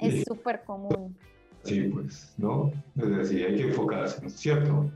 es 0.00 0.24
súper 0.24 0.64
común. 0.64 1.16
Sí, 1.64 1.82
pues, 1.92 2.32
¿no? 2.36 2.72
Es 2.96 3.16
decir, 3.16 3.46
hay 3.46 3.56
que 3.56 3.62
enfocarse, 3.62 4.20
¿no 4.20 4.28
es 4.28 4.34
cierto? 4.34 4.90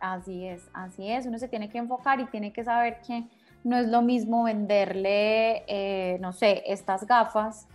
Así 0.00 0.46
es, 0.46 0.68
así 0.74 1.10
es. 1.10 1.26
Uno 1.26 1.38
se 1.38 1.48
tiene 1.48 1.70
que 1.70 1.78
enfocar 1.78 2.20
y 2.20 2.26
tiene 2.26 2.52
que 2.52 2.64
saber 2.64 2.98
que 3.06 3.24
no 3.64 3.76
es 3.76 3.88
lo 3.88 4.02
mismo 4.02 4.44
venderle, 4.44 5.64
eh, 5.66 6.18
no 6.20 6.32
sé, 6.32 6.62
estas 6.66 7.06
gafas 7.06 7.68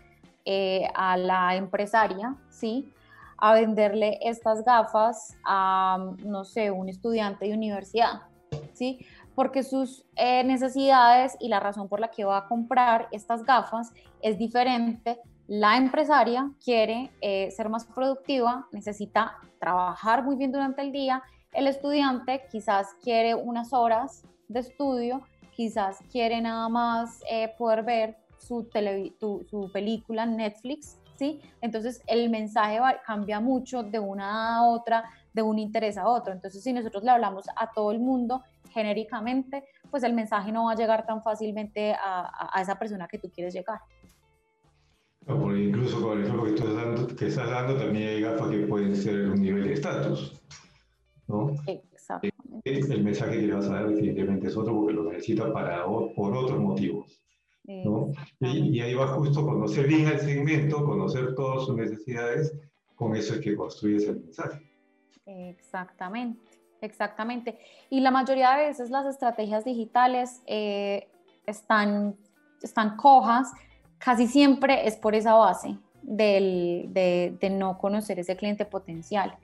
eh, 0.45 0.87
a 0.93 1.17
la 1.17 1.55
empresaria, 1.55 2.35
¿sí? 2.49 2.93
A 3.37 3.53
venderle 3.53 4.19
estas 4.21 4.63
gafas 4.63 5.37
a, 5.45 6.13
no 6.23 6.43
sé, 6.43 6.71
un 6.71 6.89
estudiante 6.89 7.45
de 7.45 7.53
universidad, 7.53 8.23
¿sí? 8.73 9.05
Porque 9.33 9.63
sus 9.63 10.05
eh, 10.15 10.43
necesidades 10.43 11.37
y 11.39 11.47
la 11.47 11.59
razón 11.59 11.87
por 11.87 11.99
la 11.99 12.09
que 12.09 12.25
va 12.25 12.37
a 12.39 12.47
comprar 12.47 13.07
estas 13.11 13.43
gafas 13.43 13.93
es 14.21 14.37
diferente. 14.37 15.19
La 15.47 15.77
empresaria 15.77 16.51
quiere 16.63 17.11
ser 17.51 17.69
más 17.69 17.85
productiva, 17.85 18.67
necesita 18.71 19.37
trabajar 19.59 20.23
muy 20.23 20.35
bien 20.35 20.51
durante 20.51 20.81
el 20.81 20.91
día 20.91 21.23
el 21.57 21.65
estudiante 21.67 22.43
quizás 22.51 22.95
quiere 23.01 23.33
unas 23.33 23.73
horas 23.73 24.23
de 24.47 24.59
estudio, 24.59 25.23
quizás 25.55 25.97
quiere 26.11 26.39
nada 26.39 26.69
más 26.69 27.21
eh, 27.29 27.51
poder 27.57 27.83
ver 27.83 28.17
su, 28.37 28.69
película 29.73 30.25
Netflix, 30.27 30.99
¿sí? 31.15 31.41
Entonces 31.61 32.03
el 32.05 32.29
mensaje 32.29 32.79
cambia 33.05 33.39
mucho 33.39 33.81
de 33.81 33.97
una 33.97 34.57
a 34.57 34.67
otra, 34.67 35.05
de 35.33 35.41
un 35.41 35.57
interés 35.57 35.97
a 35.97 36.07
otro. 36.07 36.31
Entonces 36.31 36.63
si 36.63 36.73
nosotros 36.73 37.03
le 37.03 37.09
hablamos 37.09 37.45
a 37.55 37.71
todo 37.71 37.91
el 37.91 37.99
mundo 37.99 38.43
genéricamente, 38.71 39.63
pues 39.89 40.03
el 40.03 40.13
mensaje 40.13 40.51
no 40.51 40.65
va 40.65 40.73
a 40.73 40.75
llegar 40.75 41.07
tan 41.07 41.23
fácilmente 41.23 41.93
a, 41.93 42.61
esa 42.61 42.77
persona 42.77 43.07
que 43.07 43.17
tú 43.17 43.31
quieres 43.31 43.53
llegar. 43.53 43.79
Incluso 45.29 46.01
con 46.01 46.17
el 46.17 46.23
ejemplo 46.23 46.43
que 46.45 46.55
estás, 46.55 46.73
dando, 46.73 47.07
que 47.07 47.27
estás 47.27 47.49
dando, 47.49 47.75
también 47.75 48.09
hay 48.09 48.21
gafas 48.21 48.49
que 48.49 48.59
pueden 48.59 48.95
ser 48.95 49.29
un 49.29 49.41
nivel 49.41 49.63
de 49.65 49.73
estatus. 49.73 50.41
¿no? 51.27 51.53
Exactamente. 51.67 52.57
El 52.63 53.03
mensaje 53.03 53.39
que 53.39 53.47
le 53.47 53.53
vas 53.53 53.67
a 53.67 53.73
dar 53.73 53.89
definitivamente 53.89 54.47
es 54.47 54.57
otro 54.57 54.73
porque 54.73 54.93
lo 54.93 55.11
necesita 55.11 55.51
para, 55.51 55.85
por 55.85 56.35
otros 56.35 56.59
motivos. 56.59 57.21
¿no? 57.65 58.11
Y, 58.39 58.79
ahí 58.79 58.93
va 58.93 59.07
justo 59.07 59.45
conocer 59.45 59.87
bien 59.87 60.07
el 60.07 60.19
segmento, 60.19 60.85
conocer 60.85 61.35
todas 61.35 61.65
sus 61.65 61.75
necesidades, 61.75 62.57
con 62.95 63.13
eso 63.15 63.35
es 63.35 63.41
que 63.41 63.55
construyes 63.55 64.07
el 64.07 64.21
mensaje. 64.21 64.61
Exactamente, 65.25 66.49
exactamente. 66.79 67.59
Y 67.89 67.99
la 67.99 68.11
mayoría 68.11 68.51
de 68.51 68.67
veces 68.67 68.89
las 68.89 69.05
estrategias 69.05 69.65
digitales 69.65 70.41
eh, 70.45 71.09
están, 71.45 72.15
están 72.61 72.95
cojas, 72.95 73.51
casi 73.97 74.27
siempre 74.27 74.87
es 74.87 74.95
por 74.95 75.15
esa 75.15 75.33
base 75.33 75.77
del, 76.01 76.89
de, 76.91 77.49
no 77.51 77.77
conocer 77.77 78.19
ese 78.19 78.35
cliente 78.35 78.65
potencial. 78.65 79.35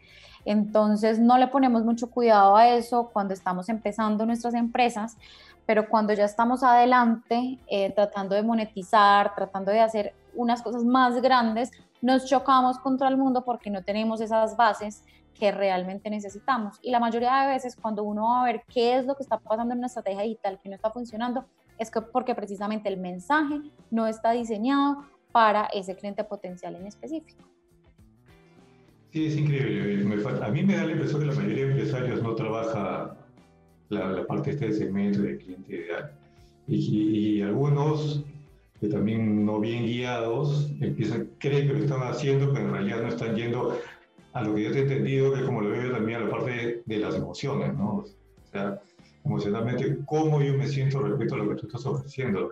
Entonces 0.45 1.19
no 1.19 1.37
le 1.37 1.47
ponemos 1.47 1.83
mucho 1.83 2.09
cuidado 2.09 2.55
a 2.55 2.69
eso 2.69 3.09
cuando 3.13 3.33
estamos 3.33 3.69
empezando 3.69 4.25
nuestras 4.25 4.53
empresas, 4.53 5.17
pero 5.65 5.87
cuando 5.87 6.13
ya 6.13 6.25
estamos 6.25 6.63
adelante, 6.63 7.59
eh, 7.67 7.91
tratando 7.91 8.35
de 8.35 8.43
monetizar, 8.43 9.33
tratando 9.35 9.71
de 9.71 9.79
hacer 9.79 10.13
unas 10.35 10.61
cosas 10.61 10.83
más 10.83 11.21
grandes, 11.21 11.71
nos 12.01 12.25
chocamos 12.25 12.79
contra 12.79 13.07
el 13.07 13.17
mundo 13.17 13.45
porque 13.45 13.69
no 13.69 13.83
tenemos 13.83 14.19
esas 14.19 14.57
bases 14.57 15.03
que 15.33 15.51
realmente 15.51 16.09
necesitamos. 16.09 16.77
Y 16.81 16.91
la 16.91 16.99
mayoría 16.99 17.41
de 17.41 17.47
veces 17.47 17.75
cuando 17.75 18.03
uno 18.03 18.27
va 18.27 18.41
a 18.41 18.45
ver 18.45 18.63
qué 18.67 18.97
es 18.97 19.05
lo 19.05 19.15
que 19.15 19.23
está 19.23 19.37
pasando 19.39 19.73
en 19.73 19.79
una 19.79 19.87
estrategia 19.87 20.23
digital 20.23 20.59
que 20.61 20.69
no 20.69 20.75
está 20.75 20.89
funcionando, 20.91 21.45
es 21.83 21.91
que 21.91 22.01
porque 22.01 22.33
precisamente 22.33 22.89
el 22.89 22.97
mensaje 22.97 23.61
no 23.91 24.07
está 24.07 24.31
diseñado 24.31 25.05
para 25.31 25.65
ese 25.65 25.95
cliente 25.95 26.23
potencial 26.23 26.75
en 26.75 26.87
específico. 26.87 27.43
Sí, 29.11 29.27
es 29.27 29.37
increíble. 29.37 30.23
a 30.41 30.49
mí 30.49 30.63
me 30.63 30.75
da 30.75 30.85
la 30.85 30.93
impresión 30.93 31.21
que 31.21 31.27
la 31.27 31.35
mayoría 31.35 31.65
de 31.65 31.71
empresarios 31.71 32.23
no 32.23 32.33
trabaja 32.33 33.15
la, 33.89 34.25
parte 34.25 34.51
este 34.51 34.67
de 34.67 34.73
segmento 34.73 35.21
de 35.21 35.37
cliente 35.37 35.75
ideal. 35.75 36.11
Y, 36.67 37.41
algunos 37.41 38.23
que 38.79 38.87
también 38.87 39.45
no 39.45 39.59
bien 39.59 39.85
guiados 39.85 40.71
empiezan, 40.81 41.29
creen 41.37 41.67
que 41.67 41.73
lo 41.73 41.79
están 41.79 42.01
haciendo, 42.01 42.51
pero 42.53 42.65
en 42.65 42.73
realidad 42.73 43.01
no 43.01 43.09
están 43.09 43.35
yendo 43.35 43.77
a 44.33 44.41
lo 44.41 44.55
que 44.55 44.63
yo 44.63 44.71
te 44.71 44.79
he 44.79 44.81
entendido, 44.81 45.33
que 45.33 45.45
como 45.45 45.61
lo 45.61 45.69
veo 45.69 45.91
también 45.91 46.21
a 46.21 46.23
la 46.25 46.31
parte 46.31 46.81
de, 46.85 46.97
las 46.97 47.15
emociones, 47.15 47.73
¿no? 47.75 47.97
O 47.97 48.05
sea, 48.51 48.81
emocionalmente, 49.25 49.99
cómo 50.05 50.41
yo 50.41 50.53
me 50.53 50.67
siento 50.67 51.01
respecto 51.01 51.35
a 51.35 51.37
lo 51.39 51.49
que 51.49 51.55
tú 51.55 51.67
estás 51.67 51.85
ofreciendo, 51.85 52.51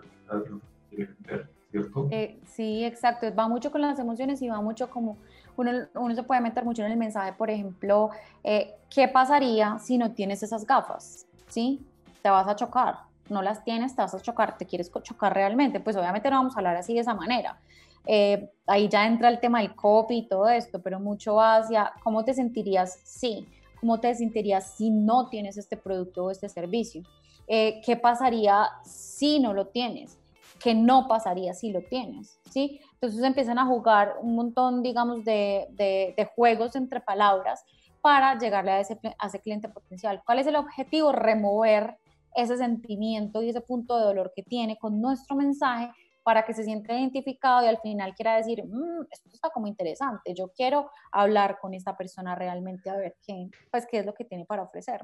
¿cierto? 1.72 2.08
Eh, 2.12 2.40
sí, 2.46 2.84
exacto. 2.84 3.34
Va 3.34 3.48
mucho 3.48 3.72
con 3.72 3.82
las 3.82 4.00
emociones 4.00 4.42
y 4.42 4.50
va 4.50 4.62
mucho 4.62 4.90
como 4.90 5.18
uno, 5.58 5.72
uno 5.96 6.16
se 6.16 6.24
puede 6.24 6.42
meter 6.42 6.64
mucho 6.64 6.84
en 6.84 6.92
el 6.92 6.98
mensaje, 6.98 7.34
por 7.34 7.50
ejemplo, 7.50 8.10
eh, 8.44 8.76
¿qué 8.90 9.08
pasaría 9.08 9.78
si 9.80 9.98
no 9.98 10.12
tienes 10.12 10.44
esas 10.44 10.66
gafas? 10.66 11.28
¿Sí? 11.48 11.86
Te 12.22 12.30
vas 12.30 12.48
a 12.48 12.56
chocar. 12.56 13.00
No 13.30 13.42
las 13.42 13.64
tienes, 13.64 13.96
te 13.96 14.02
vas 14.02 14.14
a 14.14 14.20
chocar, 14.20 14.58
te 14.58 14.66
quieres 14.66 14.92
chocar 15.04 15.34
realmente. 15.34 15.80
Pues 15.80 15.96
obviamente 15.96 16.30
no 16.30 16.38
vamos 16.38 16.56
a 16.56 16.60
hablar 16.60 16.76
así 16.76 16.94
de 16.94 17.00
esa 17.00 17.14
manera. 17.14 17.60
Eh, 18.06 18.50
ahí 18.66 18.90
ya 18.90 19.06
entra 19.06 19.30
el 19.30 19.40
tema 19.40 19.60
del 19.60 19.76
copy 19.76 20.18
y 20.18 20.28
todo 20.28 20.50
esto, 20.50 20.82
pero 20.82 21.00
mucho 21.00 21.40
hacia 21.40 21.94
cómo 22.04 22.26
te 22.26 22.34
sentirías 22.34 23.00
si, 23.04 23.48
cómo 23.82 24.00
te 24.00 24.14
sentirías 24.16 24.76
si 24.78 24.92
no 24.92 25.28
tienes 25.28 25.58
este 25.58 25.76
producto 25.76 26.26
o 26.26 26.32
este 26.32 26.48
servicio. 26.48 27.02
Eh, 27.48 27.82
¿Qué 27.84 27.98
pasaría 27.98 28.70
si 28.86 29.40
no 29.40 29.54
lo 29.54 29.68
tienes? 29.68 30.18
¿Qué 30.64 30.76
no 30.76 31.08
pasaría 31.08 31.54
si 31.54 31.72
lo 31.72 31.82
tienes? 31.82 32.40
¿Sí? 32.50 32.80
Entonces 32.94 33.24
empiezan 33.24 33.58
a 33.58 33.66
jugar 33.66 34.14
un 34.22 34.36
montón, 34.36 34.84
digamos, 34.84 35.26
de, 35.26 35.68
de, 35.72 36.30
juegos 36.36 36.76
entre 36.76 37.02
palabras 37.02 37.66
para 38.02 38.38
llegarle 38.38 38.72
a 38.72 38.80
ese, 38.80 39.00
a 39.18 39.28
ese 39.28 39.40
cliente 39.40 39.68
potencial. 39.68 40.22
¿Cuál 40.26 40.40
es 40.40 40.48
el 40.48 40.56
objetivo? 40.56 41.12
Remover 41.12 41.98
ese 42.36 42.58
sentimiento 42.58 43.42
y 43.42 43.50
ese 43.50 43.62
punto 43.62 43.98
de 43.98 44.06
dolor 44.06 44.32
que 44.36 44.44
tiene 44.44 44.78
con 44.78 45.02
nuestro 45.02 45.36
mensaje 45.36 45.92
para 46.24 46.44
que 46.44 46.54
se 46.54 46.64
sienta 46.64 46.94
identificado 46.94 47.64
y 47.64 47.68
al 47.68 47.80
final 47.80 48.14
quiera 48.16 48.38
decir, 48.38 48.64
mm, 48.64 49.08
esto 49.10 49.30
está 49.34 49.50
como 49.50 49.68
interesante, 49.68 50.34
yo 50.34 50.52
quiero 50.56 50.90
hablar 51.12 51.58
con 51.60 51.74
esta 51.74 51.98
persona 51.98 52.36
realmente 52.36 52.90
a 52.90 52.98
ver 52.98 53.16
qué, 53.26 53.50
pues, 53.72 53.86
qué 53.90 54.00
es 54.00 54.06
lo 54.06 54.14
que 54.14 54.26
tiene 54.26 54.46
para 54.46 54.64
ofrecer. 54.64 55.02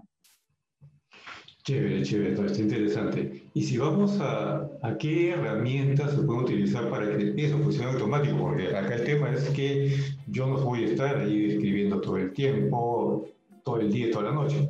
Chévere, 1.63 2.01
chévere, 2.01 2.45
está 2.45 2.61
interesante. 2.61 3.49
Y 3.53 3.61
si 3.61 3.77
vamos 3.77 4.21
a, 4.21 4.69
a 4.81 4.97
qué 4.97 5.31
herramientas 5.31 6.11
se 6.11 6.21
pueden 6.21 6.43
utilizar 6.43 6.89
para 6.89 7.17
que 7.17 7.33
eso 7.35 7.57
funcione 7.57 7.91
automático, 7.91 8.37
porque 8.37 8.73
acá 8.73 8.95
el 8.95 9.03
tema 9.03 9.31
es 9.31 9.49
que 9.49 9.97
yo 10.27 10.47
no 10.47 10.63
voy 10.63 10.85
a 10.85 10.87
estar 10.87 11.17
ahí 11.17 11.51
escribiendo 11.51 11.99
todo 11.99 12.15
el 12.17 12.31
tiempo, 12.31 13.25
todo 13.65 13.81
el 13.81 13.91
día, 13.91 14.09
toda 14.11 14.29
la 14.29 14.31
noche. 14.31 14.69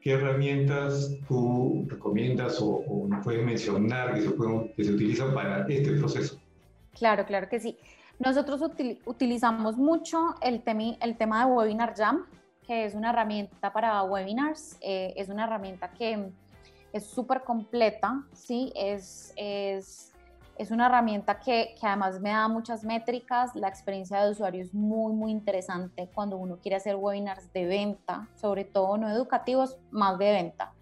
¿Qué 0.00 0.12
herramientas 0.12 1.16
tú 1.26 1.86
recomiendas 1.88 2.58
o, 2.60 3.06
nos 3.08 3.24
puedes 3.24 3.44
mencionar 3.44 4.14
que 4.14 4.22
se, 4.22 4.30
pueden, 4.30 4.72
utilizan 4.76 5.34
para 5.34 5.66
este 5.68 5.92
proceso? 5.92 6.40
Claro, 6.96 7.26
claro 7.26 7.48
que 7.48 7.60
sí. 7.60 7.76
Nosotros 8.18 8.60
utilizamos 9.06 9.76
mucho 9.76 10.34
el, 10.40 10.62
el 11.00 11.16
tema 11.16 11.46
de 11.46 11.52
Webinar 11.52 11.94
Jam, 11.96 12.26
que 12.66 12.84
es 12.84 12.94
una 12.94 13.10
herramienta 13.10 13.72
para 13.72 14.02
webinars. 14.02 14.76
Eh, 14.80 15.14
es 15.16 15.28
una 15.28 15.44
herramienta 15.44 15.90
que 15.90 16.30
es 16.92 17.06
súper 17.06 17.42
completa, 17.42 18.24
¿sí? 18.32 18.72
Es, 18.76 19.32
es 19.36 20.12
es 20.58 20.72
una 20.72 20.86
herramienta 20.86 21.38
que, 21.38 21.74
que, 21.80 21.86
además 21.86 22.20
me 22.20 22.30
da 22.30 22.48
muchas 22.48 22.84
métricas. 22.84 23.54
La 23.54 23.68
experiencia 23.68 24.22
de 24.22 24.32
usuario 24.32 24.60
es 24.60 24.74
muy, 24.74 25.12
muy 25.12 25.30
interesante 25.30 26.10
cuando 26.12 26.36
uno 26.36 26.58
quiere 26.60 26.76
hacer 26.76 26.96
webinars 26.96 27.52
de 27.52 27.66
venta, 27.66 28.28
sobre 28.34 28.64
todo 28.64 28.98
no 28.98 29.08
educativos, 29.08 29.78
más 29.90 30.18
de 30.18 30.32
venta. 30.32 30.72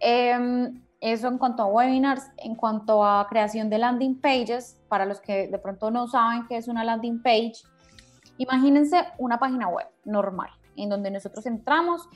Em, 0.00 0.82
eso 1.00 1.28
en 1.28 1.38
cuanto 1.38 1.62
a 1.62 1.66
webinars, 1.66 2.30
en 2.38 2.54
cuanto 2.54 3.04
a 3.04 3.26
creación 3.28 3.68
de 3.68 3.78
landing 3.78 4.20
pages, 4.20 4.78
para 4.88 5.04
los 5.04 5.20
que 5.20 5.48
de 5.48 5.58
pronto 5.58 5.90
no 5.90 6.08
saben 6.08 6.46
qué 6.48 6.56
es 6.56 6.68
una 6.68 6.82
landing 6.82 7.22
page, 7.22 7.62
imagínense 8.38 9.04
una 9.18 9.38
página 9.38 9.68
web 9.68 9.86
normal, 10.04 10.50
en 10.76 10.88
donde 10.88 11.10
nosotros 11.10 11.44
entramos 11.44 12.08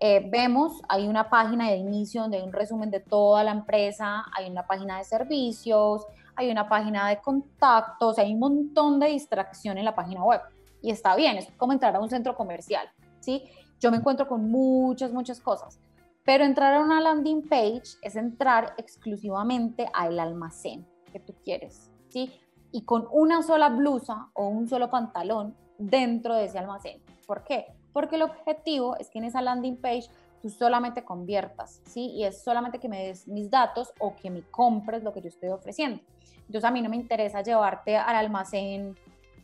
eh, 0.00 0.28
vemos, 0.30 0.82
hay 0.88 1.06
una 1.06 1.30
página 1.30 1.70
de 1.70 1.76
inicio 1.76 2.22
donde 2.22 2.38
hay 2.38 2.42
un 2.42 2.52
resumen 2.52 2.90
de 2.90 3.00
toda 3.00 3.44
la 3.44 3.52
empresa, 3.52 4.24
hay 4.36 4.50
una 4.50 4.66
página 4.66 4.98
de 4.98 5.04
servicios, 5.04 6.04
hay 6.36 6.50
una 6.50 6.68
página 6.68 7.08
de 7.08 7.20
contactos, 7.20 8.18
hay 8.18 8.32
un 8.34 8.40
montón 8.40 8.98
de 8.98 9.08
distracción 9.08 9.78
en 9.78 9.84
la 9.84 9.94
página 9.94 10.24
web. 10.24 10.40
Y 10.82 10.90
está 10.90 11.14
bien, 11.16 11.36
es 11.36 11.48
como 11.56 11.72
entrar 11.72 11.94
a 11.96 12.00
un 12.00 12.10
centro 12.10 12.34
comercial, 12.34 12.88
¿sí? 13.20 13.44
Yo 13.80 13.90
me 13.90 13.98
encuentro 13.98 14.28
con 14.28 14.50
muchas, 14.50 15.12
muchas 15.12 15.40
cosas. 15.40 15.78
Pero 16.24 16.44
entrar 16.44 16.74
a 16.74 16.80
una 16.80 17.00
landing 17.00 17.48
page 17.48 17.98
es 18.02 18.16
entrar 18.16 18.74
exclusivamente 18.78 19.86
al 19.92 20.18
almacén 20.18 20.86
que 21.12 21.20
tú 21.20 21.34
quieres, 21.44 21.90
¿sí? 22.08 22.32
Y 22.72 22.84
con 22.84 23.06
una 23.12 23.42
sola 23.42 23.68
blusa 23.68 24.30
o 24.32 24.48
un 24.48 24.68
solo 24.68 24.90
pantalón 24.90 25.54
dentro 25.78 26.34
de 26.34 26.46
ese 26.46 26.58
almacén. 26.58 27.00
¿Por 27.26 27.44
qué? 27.44 27.66
Porque 27.94 28.16
el 28.16 28.22
objetivo 28.22 28.98
es 28.98 29.08
que 29.08 29.18
en 29.18 29.24
esa 29.24 29.40
landing 29.40 29.78
page 29.78 30.10
tú 30.42 30.50
solamente 30.50 31.02
conviertas, 31.02 31.80
¿sí? 31.86 32.10
Y 32.10 32.24
es 32.24 32.44
solamente 32.44 32.78
que 32.78 32.90
me 32.90 33.06
des 33.06 33.26
mis 33.26 33.48
datos 33.48 33.94
o 33.98 34.14
que 34.14 34.28
me 34.28 34.42
compres 34.42 35.02
lo 35.02 35.14
que 35.14 35.22
yo 35.22 35.28
estoy 35.28 35.48
ofreciendo. 35.48 36.02
Entonces 36.40 36.64
a 36.64 36.70
mí 36.70 36.82
no 36.82 36.90
me 36.90 36.96
interesa 36.96 37.40
llevarte 37.40 37.96
al 37.96 38.16
almacén 38.16 38.94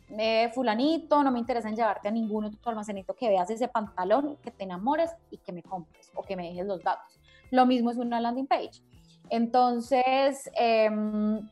de 0.09 0.51
fulanito, 0.53 1.23
no 1.23 1.31
me 1.31 1.39
interesa 1.39 1.69
en 1.69 1.75
llevarte 1.75 2.09
a 2.09 2.11
ningún 2.11 2.45
otro 2.45 2.69
almacenito 2.69 3.15
que 3.15 3.29
veas 3.29 3.49
ese 3.49 3.67
pantalón, 3.67 4.37
que 4.43 4.51
te 4.51 4.63
enamores 4.63 5.09
y 5.31 5.37
que 5.37 5.51
me 5.51 5.63
compres 5.63 6.11
o 6.13 6.21
que 6.21 6.35
me 6.35 6.49
dejes 6.49 6.67
los 6.67 6.83
datos. 6.83 7.19
Lo 7.49 7.65
mismo 7.65 7.89
es 7.89 7.97
una 7.97 8.19
landing 8.19 8.47
page. 8.47 8.83
Entonces, 9.29 10.51
em, 10.55 11.49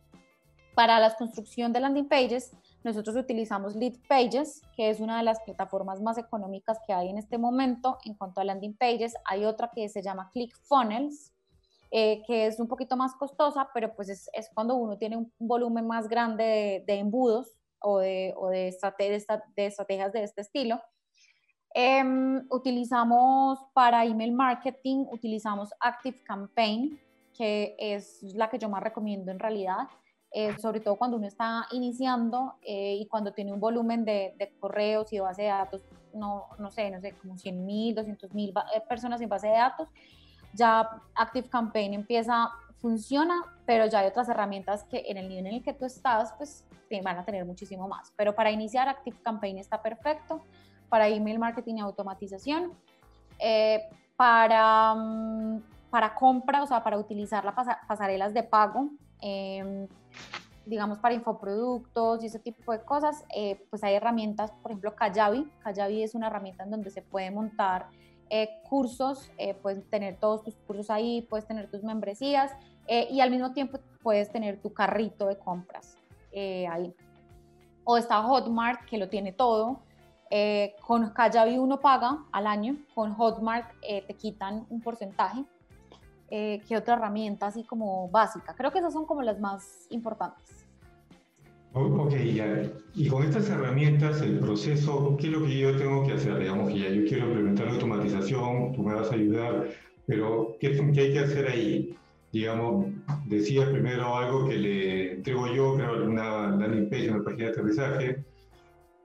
para 0.75 0.99
la 0.99 1.15
construcción 1.15 1.73
de 1.73 1.79
landing 1.79 2.07
pages, 2.07 2.51
nosotros 2.83 3.15
utilizamos 3.17 3.75
Lead 3.75 3.95
Pages, 4.07 4.61
que 4.75 4.89
es 4.89 4.99
una 4.99 5.17
de 5.17 5.23
las 5.23 5.39
plataformas 5.41 6.01
más 6.01 6.17
económicas 6.17 6.79
que 6.87 6.93
hay 6.93 7.09
en 7.09 7.17
este 7.17 7.37
momento. 7.37 7.97
En 8.05 8.13
cuanto 8.13 8.39
a 8.39 8.45
landing 8.45 8.75
pages, 8.75 9.15
hay 9.25 9.45
otra 9.45 9.69
que 9.73 9.89
se 9.89 10.01
llama 10.01 10.29
ClickFunnels, 10.31 11.33
eh, 11.91 12.21
que 12.25 12.45
es 12.45 12.59
un 12.59 12.67
poquito 12.67 12.95
más 12.95 13.15
costosa, 13.15 13.69
pero 13.73 13.93
pues 13.95 14.09
es, 14.09 14.29
es 14.33 14.49
cuando 14.53 14.75
uno 14.75 14.97
tiene 14.97 15.17
un 15.17 15.33
volumen 15.39 15.87
más 15.87 16.07
grande 16.07 16.83
de, 16.87 16.93
embudos 16.95 17.57
o, 17.81 17.99
de, 17.99 18.33
o 18.37 18.47
de, 18.47 18.73
de, 19.55 19.65
estrategias 19.65 20.13
de 20.13 20.23
este 20.23 20.41
estilo. 20.41 20.81
Em, 21.73 22.47
utilizamos 22.49 23.59
para 23.73 24.05
email 24.05 24.31
marketing, 24.31 25.05
utilizamos 25.11 25.69
Active 25.81 26.23
Campaign, 26.23 26.99
que 27.37 27.75
es 27.77 28.23
la 28.35 28.49
que 28.49 28.57
yo 28.57 28.69
más 28.69 28.83
recomiendo 28.83 29.31
en 29.31 29.39
realidad, 29.39 29.87
eh, 30.31 30.57
sobre 30.59 30.79
todo 30.79 30.95
cuando 30.95 31.17
uno 31.17 31.27
está 31.27 31.65
iniciando 31.71 32.55
eh, 32.61 32.95
y 32.99 33.07
cuando 33.07 33.33
tiene 33.33 33.51
un 33.51 33.59
volumen 33.59 34.05
de, 34.05 34.35
de, 34.37 34.53
correos 34.59 35.11
y 35.11 35.17
de 35.17 35.21
base 35.21 35.41
de 35.43 35.47
datos, 35.49 35.81
no, 36.13 36.47
no 36.57 36.71
sé, 36.71 36.91
no 36.91 37.01
sé, 37.01 37.13
como 37.13 37.37
100 37.37 37.65
mil, 37.65 37.95
200 37.95 38.33
mil 38.33 38.53
personas 38.87 39.21
en 39.21 39.29
base 39.29 39.47
de 39.47 39.53
datos 39.53 39.89
ya 40.53 40.89
Active 41.15 41.49
Campaign 41.49 41.93
empieza, 41.93 42.49
funciona, 42.81 43.41
pero 43.65 43.85
ya 43.85 43.99
hay 43.99 44.07
otras 44.07 44.29
herramientas 44.29 44.83
que 44.83 45.03
en 45.07 45.17
el 45.17 45.29
nivel 45.29 45.47
en 45.47 45.53
el 45.55 45.63
que 45.63 45.73
tú 45.73 45.85
estás, 45.85 46.33
pues 46.33 46.65
te 46.89 47.01
van 47.01 47.17
a 47.17 47.25
tener 47.25 47.45
muchísimo 47.45 47.87
más. 47.87 48.11
Pero 48.15 48.35
para 48.35 48.51
iniciar, 48.51 48.87
Active 48.87 49.17
Campaign 49.23 49.57
está 49.57 49.81
perfecto, 49.81 50.43
para 50.89 51.07
email 51.07 51.37
marketing 51.37 51.75
y 51.75 51.79
automatización, 51.81 52.73
eh, 53.37 53.81
para, 54.15 54.95
mm, 54.95 55.61
para 55.91 56.15
compra, 56.15 56.63
o 56.63 56.67
sea, 56.67 56.83
para 56.83 56.97
utilizar 56.97 57.45
las 57.45 57.55
pasarelas 57.87 58.33
de 58.33 58.43
pago, 58.43 58.89
em, 59.21 59.87
digamos, 60.65 60.99
para 60.99 61.15
infoproductos 61.15 62.23
y 62.23 62.27
ese 62.27 62.39
tipo 62.39 62.71
de 62.71 62.81
cosas, 62.83 63.25
eh, 63.35 63.65
pues 63.69 63.83
hay 63.83 63.95
herramientas, 63.95 64.51
por 64.61 64.71
ejemplo, 64.71 64.95
Kajabi. 64.95 65.49
Kajabi 65.63 66.03
es 66.03 66.15
una 66.15 66.27
herramienta 66.27 66.63
en 66.63 66.71
donde 66.71 66.91
se 66.91 67.01
puede 67.01 67.31
montar 67.31 67.87
eh, 68.31 68.61
cursos, 68.69 69.31
eh, 69.39 69.55
puedes 69.55 69.89
tener 69.89 70.17
todos 70.17 70.43
tus 70.43 70.55
cursos 70.67 70.91
ahí, 70.91 71.23
puedes 71.23 71.47
tener 71.47 71.69
tus 71.71 71.83
membresías 71.83 72.51
eh, 72.85 73.07
y 73.09 73.21
al 73.21 73.31
mismo 73.31 73.53
tiempo 73.53 73.79
puedes 74.03 74.31
tener 74.31 74.61
tu 74.61 74.71
carrito 74.71 75.25
de 75.25 75.37
compras 75.37 75.97
ahí. 76.31 76.93
O 77.85 77.97
está 77.97 78.21
Hotmart, 78.21 78.85
que 78.85 78.99
lo 78.99 79.09
tiene 79.09 79.31
todo. 79.31 79.79
con 80.85 81.09
Kajabi 81.09 81.57
uno 81.57 81.79
paga 81.79 82.23
al 82.31 82.45
año, 82.45 82.77
con 82.93 83.15
Hotmart 83.15 83.67
te 83.81 84.15
quitan 84.15 84.67
un 84.69 84.79
porcentaje. 84.79 85.43
¿Qué 86.29 86.77
otra 86.77 86.95
herramienta 86.95 87.47
así 87.47 87.63
como 87.63 88.09
básica? 88.09 88.53
Creo 88.55 88.71
que 88.71 88.79
esas 88.79 88.93
son 88.93 89.05
como 89.05 89.21
las 89.21 89.39
más 89.39 89.87
importantes. 89.89 90.69
Ok, 91.73 92.13
ya. 92.33 92.63
Y 92.95 93.07
con 93.07 93.23
estas 93.23 93.49
herramientas, 93.49 94.21
el 94.21 94.39
proceso, 94.39 95.15
¿qué 95.17 95.27
es 95.27 95.33
lo 95.33 95.45
que 95.45 95.59
yo 95.59 95.77
tengo 95.77 96.05
que 96.05 96.13
hacer? 96.13 96.39
Digamos 96.39 96.69
que 96.69 96.79
ya 96.79 96.89
yo 96.89 97.05
quiero 97.05 97.27
implementar 97.27 97.67
la 97.67 97.73
automatización, 97.73 98.73
tú 98.73 98.81
me 98.83 98.95
vas 98.95 99.11
a 99.11 99.15
ayudar, 99.15 99.67
pero 100.07 100.55
¿qué, 100.59 100.71
qué 100.93 101.01
hay 101.01 101.13
que 101.13 101.19
hacer 101.19 101.47
ahí? 101.47 101.95
Digamos, 102.31 102.87
decías 103.25 103.69
primero 103.69 104.15
algo 104.15 104.47
que 104.47 104.55
le 104.55 105.13
entrego 105.13 105.47
yo, 105.53 105.75
creo, 105.75 106.05
una 106.07 106.49
landing 106.49 106.89
page, 106.89 107.11
una 107.11 107.23
página 107.23 107.45
de 107.45 107.51
aterrizaje. 107.51 108.23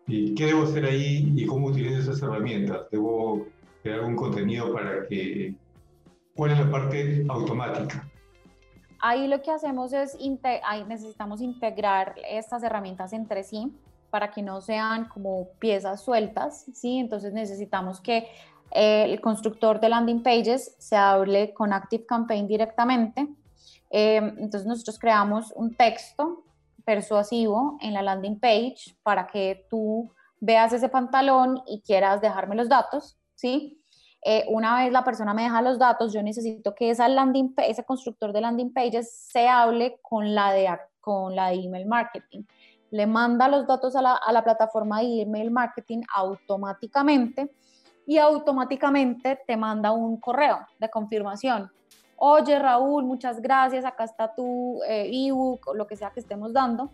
¿Y 0.07 0.35
qué 0.35 0.47
debo 0.47 0.63
hacer 0.63 0.85
ahí 0.87 1.33
y 1.37 1.47
cómo 1.47 1.69
utilizo 1.69 2.01
esas 2.01 2.23
herramientas? 2.23 2.87
¿Debo 2.91 3.47
crear 3.83 4.05
un 4.05 4.17
contenido 4.17 4.73
para 4.73 5.07
que... 5.07 5.55
¿Cuál 6.35 6.51
es 6.51 6.59
la 6.59 6.71
parte 6.71 7.25
automática? 7.29 8.09
Ahí 9.01 9.29
lo 9.29 9.41
que 9.43 9.51
hacemos 9.51 9.93
es, 9.93 10.17
ahí 10.65 10.85
necesitamos 10.85 11.41
integrar 11.41 12.15
estas 12.29 12.63
herramientas 12.63 13.13
entre 13.13 13.45
sí 13.45 13.73
para 14.11 14.31
que 14.31 14.43
no 14.43 14.61
sean 14.61 15.07
como 15.07 15.49
piezas 15.59 16.03
sueltas, 16.05 16.67
¿sí? 16.73 16.99
Entonces 16.99 17.33
necesitamos 17.33 18.01
que 18.01 18.29
eh, 18.71 19.05
el 19.05 19.21
constructor 19.21 19.81
de 19.81 19.89
landing 19.89 20.23
pages 20.23 20.75
se 20.79 20.97
hable 20.97 21.53
con 21.53 21.73
Active 21.73 22.07
Campaign 22.07 22.47
directamente. 22.47 23.29
Eh, 23.91 24.17
entonces 24.17 24.67
nosotros 24.67 24.99
creamos 24.99 25.53
un 25.55 25.75
texto 25.75 26.45
persuasivo 26.85 27.79
en 27.81 27.95
la 27.95 28.03
landing 28.03 28.39
page 28.41 28.97
para 29.03 29.27
que 29.27 29.67
tú 29.71 30.11
veas 30.41 30.73
ese 30.73 30.89
pantalón 30.89 31.63
y 31.67 31.81
quieras 31.83 32.21
dejarme 32.21 32.57
los 32.57 32.69
datos, 32.69 33.19
¿sí? 33.35 33.84
Eh, 34.27 34.47
una 34.49 34.77
vez 34.77 34.91
la 34.91 35.05
persona 35.05 35.35
me 35.35 35.43
deja 35.43 35.61
los 35.61 35.79
datos, 35.79 36.13
yo 36.13 36.23
necesito 36.23 36.75
que 36.75 36.89
esa 36.89 37.09
landing, 37.09 37.53
ese 37.59 37.85
constructor 37.85 38.33
de 38.33 38.41
landing 38.41 38.73
pages 38.73 39.13
se 39.31 39.47
hable 39.47 39.99
con 40.01 40.35
la 40.35 40.51
de, 40.51 40.67
con 41.01 41.37
la 41.37 41.49
de 41.49 41.57
email 41.57 41.87
marketing. 41.87 42.45
Le 42.91 43.07
manda 43.07 43.49
los 43.49 43.67
datos 43.67 43.95
a 43.97 44.01
la, 44.01 44.15
a 44.15 44.33
la 44.33 44.43
plataforma 44.43 45.01
de 45.01 45.23
email 45.23 45.51
marketing 45.51 46.01
automáticamente 46.15 47.51
y 48.07 48.17
automáticamente 48.17 49.41
te 49.47 49.57
manda 49.59 49.93
un 49.93 50.19
correo 50.19 50.59
de 50.79 50.89
confirmación. 50.89 51.71
Oye 52.17 52.59
Raúl, 52.59 53.05
muchas 53.05 53.43
gracias, 53.43 53.85
acá 53.85 54.05
está 54.05 54.35
tu 54.35 54.81
eh, 54.89 55.11
ebook 55.13 55.69
o 55.69 55.75
lo 55.75 55.87
que 55.87 55.97
sea 55.97 56.11
que 56.11 56.21
estemos 56.21 56.55
dando 56.55 56.91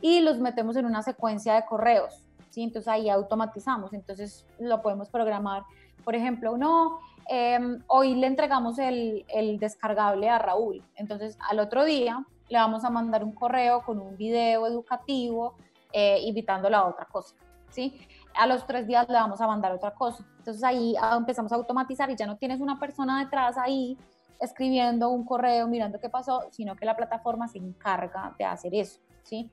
y 0.00 0.20
los 0.20 0.38
metemos 0.38 0.76
en 0.76 0.86
una 0.86 1.02
secuencia 1.02 1.54
de 1.54 1.64
correos. 1.64 2.24
¿sí? 2.50 2.62
Entonces 2.62 2.86
ahí 2.86 3.08
automatizamos, 3.08 3.92
entonces 3.92 4.46
lo 4.60 4.80
podemos 4.80 5.08
programar 5.08 5.64
por 6.08 6.16
ejemplo, 6.16 6.56
no, 6.56 7.00
em, 7.26 7.82
hoy 7.86 8.14
le 8.14 8.28
entregamos 8.28 8.78
el, 8.78 9.26
descargable 9.60 10.30
a 10.30 10.38
Raúl, 10.38 10.82
entonces 10.96 11.36
al 11.50 11.58
otro 11.58 11.84
día 11.84 12.24
le 12.48 12.56
vamos 12.56 12.82
a 12.82 12.88
mandar 12.88 13.22
un 13.22 13.32
correo 13.32 13.82
con 13.84 14.00
un 14.00 14.16
video 14.16 14.66
educativo 14.66 15.56
eh, 15.92 16.18
invitándolo 16.22 16.78
a 16.78 16.88
otra 16.88 17.04
cosa, 17.04 17.34
¿sí? 17.68 18.00
A 18.34 18.46
los 18.46 18.66
tres 18.66 18.86
días 18.86 19.06
le 19.06 19.16
vamos 19.16 19.38
a 19.42 19.46
mandar 19.46 19.70
otra 19.72 19.92
cosa. 19.92 20.24
Entonces 20.38 20.64
ahí 20.64 20.94
ah, 20.98 21.14
empezamos 21.18 21.52
a 21.52 21.56
automatizar 21.56 22.10
y 22.10 22.16
ya 22.16 22.24
no 22.24 22.38
tienes 22.38 22.62
una 22.62 22.80
persona 22.80 23.22
detrás 23.22 23.58
ahí 23.58 23.98
escribiendo 24.40 25.10
un 25.10 25.26
correo, 25.26 25.68
mirando 25.68 26.00
qué 26.00 26.08
pasó, 26.08 26.48
sino 26.52 26.74
que 26.74 26.86
la 26.86 26.96
plataforma 26.96 27.48
se 27.48 27.58
encarga 27.58 28.34
de 28.38 28.46
hacer 28.46 28.74
eso, 28.74 28.98
¿sí? 29.24 29.50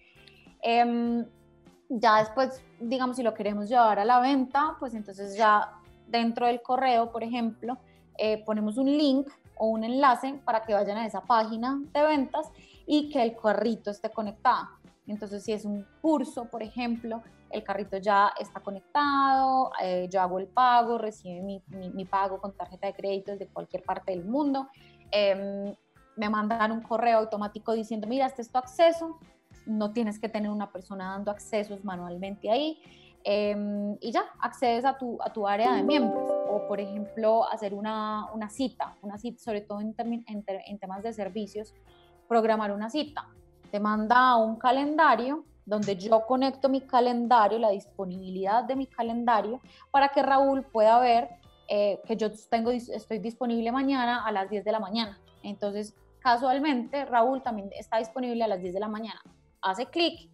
Em, 0.61 1.25
ya 1.89 2.19
después, 2.19 2.63
digamos, 2.79 3.17
si 3.17 3.23
lo 3.23 3.33
queremos 3.33 3.67
llevar 3.67 3.99
a 3.99 4.05
la 4.05 4.21
venta, 4.21 4.77
pues 4.79 4.93
entonces 4.93 5.35
ya 5.35 5.81
dentro 6.07 6.47
del 6.47 6.61
correo, 6.61 7.11
por 7.11 7.23
ejemplo, 7.23 7.77
eh, 8.17 8.43
ponemos 8.45 8.77
un 8.77 8.87
link 8.87 9.27
o 9.57 9.67
un 9.67 9.83
enlace 9.83 10.39
para 10.45 10.61
que 10.61 10.73
vayan 10.73 10.97
a 10.97 11.05
esa 11.05 11.21
página 11.21 11.79
de 11.93 12.01
ventas 12.03 12.49
y 12.85 13.09
que 13.09 13.21
el 13.23 13.35
carrito 13.35 13.91
esté 13.91 14.09
conectado. 14.09 14.67
Entonces, 15.07 15.43
si 15.43 15.53
es 15.53 15.65
un 15.65 15.85
curso, 16.01 16.45
por 16.45 16.63
ejemplo, 16.63 17.21
el 17.49 17.63
carrito 17.63 17.97
ya 17.97 18.33
está 18.39 18.59
conectado, 18.59 19.71
eh, 19.81 20.07
yo 20.11 20.21
hago 20.21 20.39
el 20.39 20.47
pago, 20.47 20.97
recibe 20.97 21.41
mi, 21.41 21.63
mi, 21.69 22.05
pago 22.05 22.39
con 22.39 22.53
tarjeta 22.53 22.87
de 22.87 22.93
crédito 22.93 23.31
desde 23.31 23.47
cualquier 23.47 23.83
parte 23.83 24.11
del 24.11 24.25
mundo. 24.25 24.67
Em, 25.11 25.73
me 26.15 26.29
mandan 26.29 26.71
un 26.71 26.81
correo 26.81 27.19
automático 27.19 27.73
diciendo, 27.73 28.07
mira, 28.07 28.25
este 28.25 28.41
es 28.41 28.51
tu 28.51 28.57
acceso, 28.57 29.19
no 29.65 29.91
tienes 29.93 30.19
que 30.19 30.29
tener 30.29 30.49
una 30.49 30.71
persona 30.71 31.11
dando 31.11 31.31
accesos 31.31 31.83
manualmente 31.83 32.49
ahí. 32.49 32.81
Em, 33.27 33.97
y 34.01 34.11
ya 34.11 34.23
accedes 34.39 34.85
a 34.85 34.99
tu, 34.99 35.17
a 35.19 35.33
tu 35.33 35.47
área 35.47 35.73
de 35.73 35.81
miembros 35.81 36.29
o 36.47 36.67
por 36.67 36.79
ejemplo 36.79 37.43
hacer 37.49 37.73
una, 37.73 38.31
una 38.35 38.51
cita, 38.51 38.95
una 39.01 39.17
cita 39.17 39.39
sobre 39.43 39.61
todo 39.61 39.81
en, 39.81 39.95
en, 39.97 40.23
en, 40.47 40.77
temas 40.77 41.01
de 41.01 41.11
servicios, 41.11 41.73
programar 42.27 42.71
una 42.71 42.91
cita. 42.91 43.27
Te 43.71 43.79
manda 43.79 44.35
un 44.35 44.57
calendario 44.57 45.43
donde 45.65 45.95
yo 45.95 46.23
conecto 46.27 46.69
mi 46.69 46.81
calendario, 46.81 47.57
la 47.57 47.71
disponibilidad 47.71 48.63
de 48.63 48.75
mi 48.75 48.85
calendario 48.85 49.59
para 49.89 50.09
que 50.09 50.21
Raúl 50.21 50.61
pueda 50.61 50.99
ver 50.99 51.29
eh, 51.67 51.99
que 52.05 52.15
yo 52.15 52.29
tengo, 52.51 52.69
estoy 52.69 53.17
disponible 53.17 53.71
mañana 53.71 54.23
a 54.23 54.31
las 54.31 54.51
10 54.51 54.63
de 54.63 54.71
la 54.71 54.79
mañana. 54.79 55.19
Entonces, 55.41 55.95
casualmente, 56.19 57.05
Raúl 57.05 57.41
también 57.41 57.71
está 57.71 57.97
disponible 57.97 58.43
a 58.43 58.47
las 58.47 58.61
10 58.61 58.75
de 58.75 58.79
la 58.79 58.87
mañana. 58.87 59.19
Hace 59.63 59.87
clic 59.87 60.29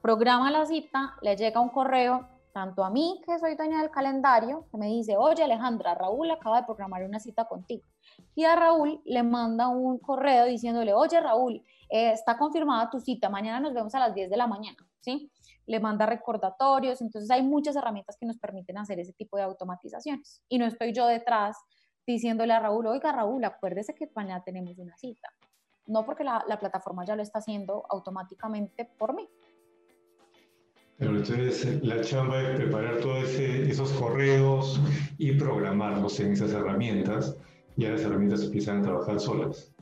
programa 0.00 0.50
la 0.50 0.66
cita, 0.66 1.16
le 1.22 1.36
llega 1.36 1.60
un 1.60 1.68
correo 1.68 2.28
tanto 2.52 2.84
a 2.84 2.90
mí, 2.90 3.20
que 3.24 3.38
soy 3.38 3.54
dueña 3.54 3.80
del 3.80 3.90
calendario, 3.90 4.66
que 4.70 4.76
me 4.76 4.86
dice, 4.86 5.16
oye 5.16 5.42
Alejandra, 5.44 5.94
Raúl 5.94 6.30
acaba 6.30 6.60
de 6.60 6.66
programar 6.66 7.04
una 7.04 7.20
cita 7.20 7.44
contigo. 7.44 7.84
Y 8.34 8.44
a 8.44 8.56
Raúl 8.56 9.00
le 9.04 9.22
manda 9.22 9.68
un 9.68 9.98
correo 9.98 10.46
diciéndole, 10.46 10.92
oye 10.92 11.20
Raúl, 11.20 11.64
eh, 11.88 12.12
está 12.12 12.36
confirmada 12.36 12.90
tu 12.90 13.00
cita, 13.00 13.28
mañana 13.28 13.60
nos 13.60 13.74
vemos 13.74 13.94
a 13.94 14.00
las 14.00 14.14
10 14.14 14.30
de 14.30 14.36
la 14.36 14.46
mañana, 14.46 14.78
¿sí? 15.00 15.30
Le 15.66 15.80
manda 15.80 16.06
recordatorios, 16.06 17.00
entonces 17.00 17.30
hay 17.30 17.42
muchas 17.42 17.76
herramientas 17.76 18.16
que 18.18 18.26
nos 18.26 18.38
permiten 18.38 18.78
hacer 18.78 18.98
ese 18.98 19.12
tipo 19.12 19.36
de 19.36 19.44
automatizaciones. 19.44 20.42
Y 20.48 20.58
no 20.58 20.66
estoy 20.66 20.92
yo 20.92 21.06
detrás 21.06 21.56
diciéndole 22.06 22.52
a 22.52 22.58
Raúl, 22.58 22.86
oiga 22.88 23.12
Raúl, 23.12 23.44
acuérdese 23.44 23.94
que 23.94 24.10
mañana 24.14 24.42
tenemos 24.42 24.78
una 24.78 24.96
cita. 24.96 25.28
No 25.86 26.04
porque 26.04 26.24
la, 26.24 26.44
la 26.48 26.58
plataforma 26.58 27.04
ya 27.04 27.14
lo 27.14 27.22
está 27.22 27.38
haciendo 27.38 27.84
automáticamente 27.88 28.84
por 28.84 29.14
mí. 29.14 29.28
Pero 31.00 31.16
entonces 31.16 31.82
la 31.82 32.02
chamba 32.02 32.42
es 32.42 32.56
preparar 32.56 32.98
todos 32.98 33.30
esos 33.30 33.90
correos 33.94 34.78
y 35.16 35.32
programarlos 35.32 36.20
en 36.20 36.32
esas 36.32 36.52
herramientas 36.52 37.36
y 37.74 37.86
las 37.86 38.02
herramientas 38.02 38.42
empiezan 38.42 38.80
a 38.80 38.82
trabajar 38.82 39.18
solas. 39.18 39.72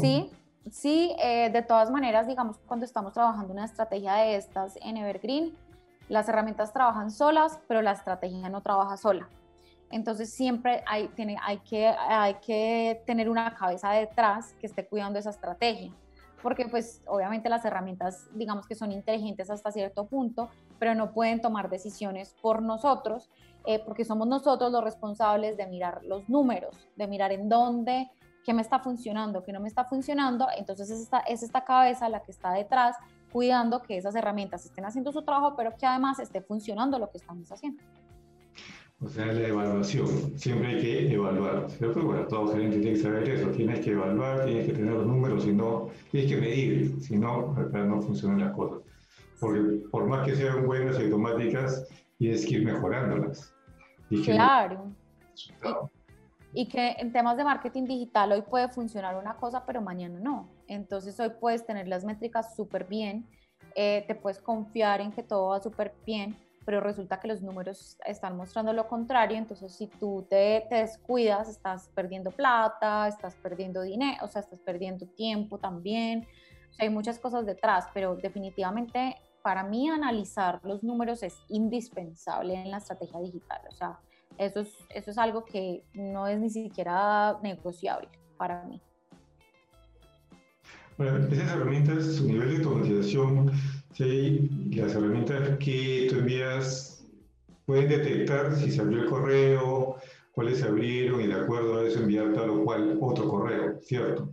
Sí, 0.00 0.30
sí, 0.70 1.14
eh, 1.22 1.50
de 1.52 1.60
todas 1.60 1.90
maneras, 1.90 2.26
digamos, 2.26 2.56
cuando 2.66 2.86
estamos 2.86 3.12
trabajando 3.12 3.52
una 3.52 3.66
estrategia 3.66 4.14
de 4.14 4.36
estas 4.36 4.78
en 4.80 4.96
Evergreen, 4.96 5.54
las 6.08 6.30
herramientas 6.30 6.72
trabajan 6.72 7.10
solas, 7.10 7.60
pero 7.68 7.82
la 7.82 7.92
estrategia 7.92 8.48
no 8.48 8.62
trabaja 8.62 8.96
sola. 8.96 9.28
Entonces 9.90 10.32
siempre 10.32 10.82
hay, 10.86 11.08
tiene, 11.08 11.36
hay, 11.42 11.58
que, 11.58 11.88
hay 11.88 12.36
que 12.36 13.02
tener 13.04 13.28
una 13.28 13.54
cabeza 13.54 13.90
detrás 13.90 14.54
que 14.54 14.66
esté 14.66 14.86
cuidando 14.86 15.18
esa 15.18 15.28
estrategia 15.28 15.92
porque 16.42 16.66
pues 16.66 17.02
obviamente 17.06 17.48
las 17.48 17.64
herramientas 17.64 18.28
digamos 18.34 18.66
que 18.66 18.74
son 18.74 18.92
inteligentes 18.92 19.50
hasta 19.50 19.70
cierto 19.70 20.06
punto, 20.06 20.48
pero 20.78 20.94
no 20.94 21.12
pueden 21.12 21.40
tomar 21.40 21.70
decisiones 21.70 22.34
por 22.42 22.62
nosotros, 22.62 23.30
eh, 23.64 23.78
porque 23.84 24.04
somos 24.04 24.26
nosotros 24.26 24.72
los 24.72 24.82
responsables 24.82 25.56
de 25.56 25.66
mirar 25.66 26.04
los 26.04 26.28
números, 26.28 26.88
de 26.96 27.06
mirar 27.06 27.32
en 27.32 27.48
dónde, 27.48 28.10
qué 28.44 28.52
me 28.52 28.62
está 28.62 28.80
funcionando, 28.80 29.42
qué 29.44 29.52
no 29.52 29.60
me 29.60 29.68
está 29.68 29.84
funcionando, 29.84 30.48
entonces 30.56 30.90
es 30.90 31.00
esta, 31.00 31.20
es 31.20 31.42
esta 31.42 31.64
cabeza 31.64 32.08
la 32.08 32.22
que 32.22 32.32
está 32.32 32.52
detrás 32.52 32.96
cuidando 33.32 33.82
que 33.82 33.96
esas 33.96 34.14
herramientas 34.14 34.64
estén 34.66 34.84
haciendo 34.84 35.12
su 35.12 35.22
trabajo, 35.22 35.54
pero 35.56 35.74
que 35.76 35.86
además 35.86 36.18
esté 36.18 36.42
funcionando 36.42 36.98
lo 36.98 37.10
que 37.10 37.18
estamos 37.18 37.50
haciendo. 37.50 37.82
O 39.04 39.08
sea, 39.08 39.26
la 39.26 39.48
evaluación. 39.48 40.38
Siempre 40.38 40.68
hay 40.68 40.80
que 40.80 41.12
evaluar, 41.12 41.68
¿cierto? 41.70 42.02
Bueno, 42.02 42.24
todo 42.28 42.52
gerente 42.52 42.78
tiene 42.78 42.96
que 42.96 43.02
saber 43.02 43.28
eso. 43.28 43.48
Tienes 43.50 43.80
que 43.80 43.90
evaluar, 43.90 44.44
tienes 44.44 44.66
que 44.66 44.74
tener 44.74 44.92
los 44.92 45.06
números, 45.06 45.42
si 45.42 45.52
no, 45.52 45.88
tienes 46.12 46.30
que 46.30 46.40
medir, 46.40 47.00
si 47.00 47.18
no, 47.18 47.52
acá 47.58 47.78
no 47.78 48.00
funcionan 48.00 48.40
las 48.40 48.54
cosas. 48.54 48.82
Porque 49.40 49.60
por 49.90 50.06
más 50.06 50.24
que 50.24 50.36
sean 50.36 50.66
buenas 50.66 51.00
y 51.00 51.04
automáticas, 51.04 51.88
tienes 52.16 52.46
que 52.46 52.54
ir 52.54 52.64
mejorándolas. 52.64 53.52
claro. 54.24 54.92
Y, 56.54 56.68
que 56.68 56.94
en 56.98 57.12
temas 57.12 57.36
de 57.36 57.44
marketing 57.44 57.86
digital 57.86 58.30
hoy 58.30 58.42
puede 58.42 58.68
funcionar 58.68 59.16
una 59.16 59.34
cosa, 59.36 59.64
pero 59.66 59.80
mañana 59.80 60.20
no. 60.20 60.48
Entonces 60.68 61.18
hoy 61.18 61.30
puedes 61.40 61.66
tener 61.66 61.88
las 61.88 62.04
métricas 62.04 62.54
súper 62.54 62.84
bien, 62.84 63.26
eh, 63.74 64.04
te 64.06 64.14
puedes 64.14 64.38
confiar 64.38 65.00
en 65.00 65.10
que 65.10 65.22
todo 65.22 65.48
va 65.48 65.60
súper 65.60 65.94
bien, 66.04 66.36
pero 66.64 66.80
resulta 66.80 67.20
que 67.20 67.28
los 67.28 67.42
números 67.42 67.98
están 68.04 68.36
mostrando 68.36 68.72
lo 68.72 68.86
contrario, 68.88 69.36
entonces 69.36 69.74
si 69.74 69.86
tú 69.86 70.26
te, 70.28 70.66
descuidas, 70.70 71.48
estás 71.48 71.88
perdiendo 71.94 72.30
plata, 72.30 73.08
estás 73.08 73.34
perdiendo 73.36 73.82
dinero, 73.82 74.24
o 74.24 74.28
sea, 74.28 74.40
estás 74.40 74.60
perdiendo 74.60 75.06
tiempo 75.06 75.58
también, 75.58 76.26
o 76.70 76.74
sea, 76.74 76.84
hay 76.84 76.90
muchas 76.90 77.18
cosas 77.18 77.46
detrás, 77.46 77.86
pero 77.92 78.16
definitivamente 78.16 79.16
para 79.42 79.64
mí 79.64 79.88
analizar 79.88 80.60
los 80.62 80.82
números 80.82 81.22
es 81.22 81.36
indispensable 81.48 82.54
en 82.54 82.70
la 82.70 82.78
estrategia 82.78 83.20
digital, 83.20 83.60
o 83.68 83.72
sea, 83.74 83.98
eso 84.38 84.60
es, 84.60 84.76
eso 84.90 85.10
es 85.10 85.18
algo 85.18 85.44
que 85.44 85.84
no 85.94 86.26
es 86.26 86.38
ni 86.38 86.50
siquiera 86.50 87.38
negociable 87.42 88.08
para 88.36 88.62
mí. 88.64 88.80
Bueno, 91.02 91.26
esas 91.32 91.50
herramientas, 91.50 92.04
su 92.14 92.26
nivel 92.26 92.50
de 92.50 92.56
automatización 92.56 93.50
Sí, 93.92 94.48
las 94.70 94.94
herramientas 94.94 95.58
que 95.58 96.06
tú 96.08 96.16
envías 96.16 97.04
pueden 97.66 97.90
detectar 97.90 98.54
si 98.56 98.70
se 98.70 98.80
abrió 98.80 99.02
el 99.02 99.10
correo, 99.10 99.96
cuáles 100.32 100.60
se 100.60 100.64
abrieron 100.64 101.20
y 101.20 101.26
de 101.26 101.34
acuerdo 101.34 101.78
a 101.78 101.86
eso 101.86 101.98
enviar 101.98 102.32
tal 102.32 102.50
o 102.50 102.64
cual 102.64 102.98
otro 103.02 103.28
correo, 103.28 103.80
¿cierto? 103.82 104.30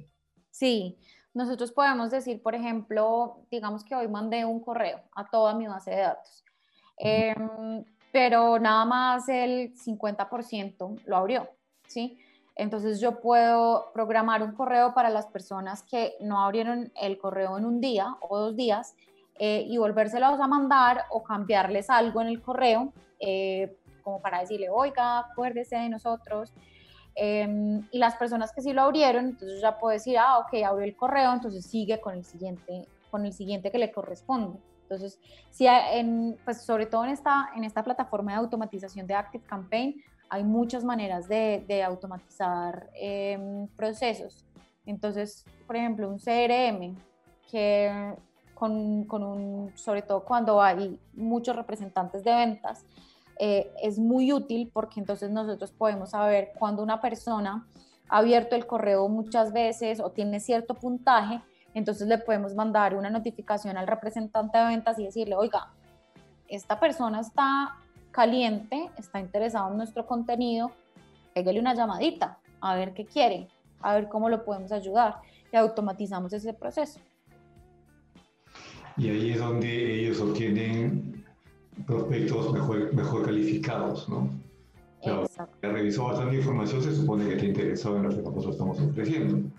Sí, 0.50 0.98
nosotros 1.34 1.74
podemos 1.74 2.10
decir, 2.10 2.42
por 2.42 2.56
ejemplo, 2.56 3.42
digamos 3.52 3.84
que 3.84 3.96
hoy 3.96 4.08
mandé 4.08 4.46
un 4.46 4.62
correo 4.62 5.02
a 5.14 5.30
toda 5.30 5.54
mi 5.54 5.68
base 5.68 5.92
de 5.92 5.98
datos, 5.98 6.46
em, 6.98 7.84
pero 8.14 8.60
nada 8.60 8.86
más 8.86 9.28
el 9.28 9.74
50% 9.76 10.96
lo 11.06 11.18
abrió, 11.18 11.50
¿sí? 11.86 12.18
Entonces 12.60 13.00
yo 13.00 13.22
puedo 13.22 13.90
programar 13.94 14.44
un 14.44 14.52
correo 14.52 14.94
para 14.94 15.10
las 15.10 15.28
personas 15.28 15.82
que 15.82 16.16
no 16.20 16.44
abrieron 16.44 16.92
el 17.02 17.18
correo 17.18 17.58
en 17.58 17.64
un 17.64 17.80
día 17.80 18.18
o 18.20 18.38
dos 18.38 18.58
días 18.58 18.96
eh, 19.40 19.64
y 19.66 19.78
volvérselos 19.78 20.42
a 20.42 20.46
mandar 20.46 21.06
o 21.10 21.24
cambiarles 21.24 21.90
algo 21.90 22.20
en 22.20 22.28
el 22.28 22.42
correo, 22.42 22.92
eh, 23.22 23.78
como 24.04 24.22
para 24.22 24.42
decirle, 24.42 24.70
oiga, 24.70 25.20
acuérdese 25.20 25.78
de 25.78 25.88
nosotros. 25.88 26.52
Em, 27.16 27.88
y 27.92 27.98
las 27.98 28.18
personas 28.18 28.52
que 28.52 28.62
sí 28.62 28.74
lo 28.74 28.82
abrieron, 28.82 29.28
entonces 29.28 29.62
ya 29.62 29.78
puedo 29.80 29.94
decir, 29.94 30.18
ah, 30.18 30.40
ok, 30.40 30.62
abrió 30.66 30.86
el 30.86 30.98
correo, 30.98 31.32
entonces 31.32 31.66
sigue 31.66 32.02
con 32.02 32.14
el 32.16 32.26
siguiente, 32.26 32.90
con 33.10 33.26
el 33.26 33.32
siguiente 33.32 33.72
que 33.72 33.78
le 33.78 33.90
corresponde. 33.90 34.60
Entonces, 34.82 35.18
si 35.50 35.66
en, 35.66 36.38
pues 36.44 36.62
sobre 36.66 36.88
todo 36.88 37.06
en 37.06 37.12
esta, 37.12 37.52
en 37.56 37.64
esta 37.64 37.86
plataforma 37.86 38.34
de 38.34 38.40
automatización 38.40 39.08
de 39.08 39.14
Active 39.14 39.46
Campaign, 39.46 40.04
hay 40.30 40.44
muchas 40.44 40.84
maneras 40.84 41.28
de, 41.28 41.66
de 41.68 41.84
automatizar 41.84 42.90
em, 42.94 43.68
procesos. 43.70 44.46
Entonces, 44.86 45.46
por 45.66 45.76
ejemplo, 45.76 46.10
un 46.10 46.20
CRM 46.20 46.96
que 47.50 48.16
con, 48.54 49.06
con, 49.06 49.24
un, 49.24 49.72
sobre 49.76 50.02
todo 50.02 50.24
cuando 50.24 50.62
hay 50.62 51.00
muchos 51.14 51.56
representantes 51.56 52.24
de 52.24 52.34
ventas, 52.34 52.86
eh, 53.40 53.72
es 53.82 53.98
muy 53.98 54.34
útil 54.34 54.70
porque 54.74 55.00
entonces 55.00 55.32
nosotros 55.32 55.72
podemos 55.72 56.10
saber 56.10 56.52
cuando 56.60 56.84
una 56.84 57.00
persona 57.00 57.66
ha 58.10 58.18
abierto 58.18 58.56
el 58.56 58.68
correo 58.68 59.08
muchas 59.08 59.54
veces 59.54 60.02
o 60.02 60.12
tiene 60.12 60.40
cierto 60.40 60.74
puntaje, 60.74 61.42
entonces 61.74 62.08
le 62.08 62.18
podemos 62.18 62.54
mandar 62.54 62.96
una 62.96 63.10
notificación 63.10 63.78
al 63.78 63.88
representante 63.88 64.58
de 64.58 64.66
ventas 64.66 65.00
y 65.00 65.06
decirle, 65.06 65.36
oiga, 65.36 65.72
esta 66.50 66.80
persona 66.80 67.22
está 67.22 67.78
caliente, 68.12 68.90
está 68.98 69.20
interesado 69.20 69.72
en 69.72 69.78
nuestro 69.78 70.06
contenido, 70.06 70.72
pégale 71.34 71.60
una 71.60 71.74
llamadita 71.74 72.40
a 72.62 72.76
ver 72.76 72.94
qué 72.94 73.06
quiere, 73.06 73.48
a 73.82 73.96
ver 73.96 74.10
cómo 74.10 74.30
lo 74.30 74.44
podemos 74.44 74.72
ayudar 74.72 75.18
y 75.52 75.56
automatizamos 75.56 76.34
ese 76.34 76.54
proceso. 76.54 77.00
Y 78.98 79.10
ahí 79.10 79.32
es 79.32 79.40
donde 79.40 80.02
ellos 80.02 80.20
obtienen 80.20 81.26
prospectos 81.88 82.52
mejor, 82.52 82.94
mejor 82.94 83.26
calificados, 83.26 84.10
¿no? 84.10 84.30
Exacto. 85.02 85.56
Ya 85.64 85.70
revisó 85.70 86.06
bastante 86.06 86.36
información, 86.36 86.84
se 86.84 86.94
supone 86.94 87.26
que 87.26 87.36
está 87.36 87.46
interesado 87.46 87.96
en 87.98 88.04
lo 88.04 88.10
que 88.10 88.18
nosotros 88.18 88.48
estamos 88.48 88.80
ofreciendo. 88.82 89.50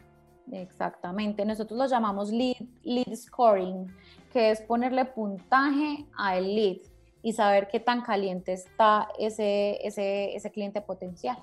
Exactamente, 0.53 1.45
nosotros 1.45 1.79
lo 1.79 1.87
llamamos 1.87 2.31
lead, 2.31 2.57
lead 2.83 3.15
scoring, 3.15 3.87
que 4.33 4.51
es 4.51 4.61
ponerle 4.61 5.05
puntaje 5.07 6.05
al 6.17 6.55
lead 6.55 6.79
y 7.23 7.33
saber 7.33 7.69
qué 7.69 7.81
tan 7.81 8.03
caliente 8.03 8.53
está 8.53 9.09
ese, 9.19 9.79
ese, 9.87 10.35
ese 10.35 10.51
cliente 10.51 10.81
potencial. 10.81 11.37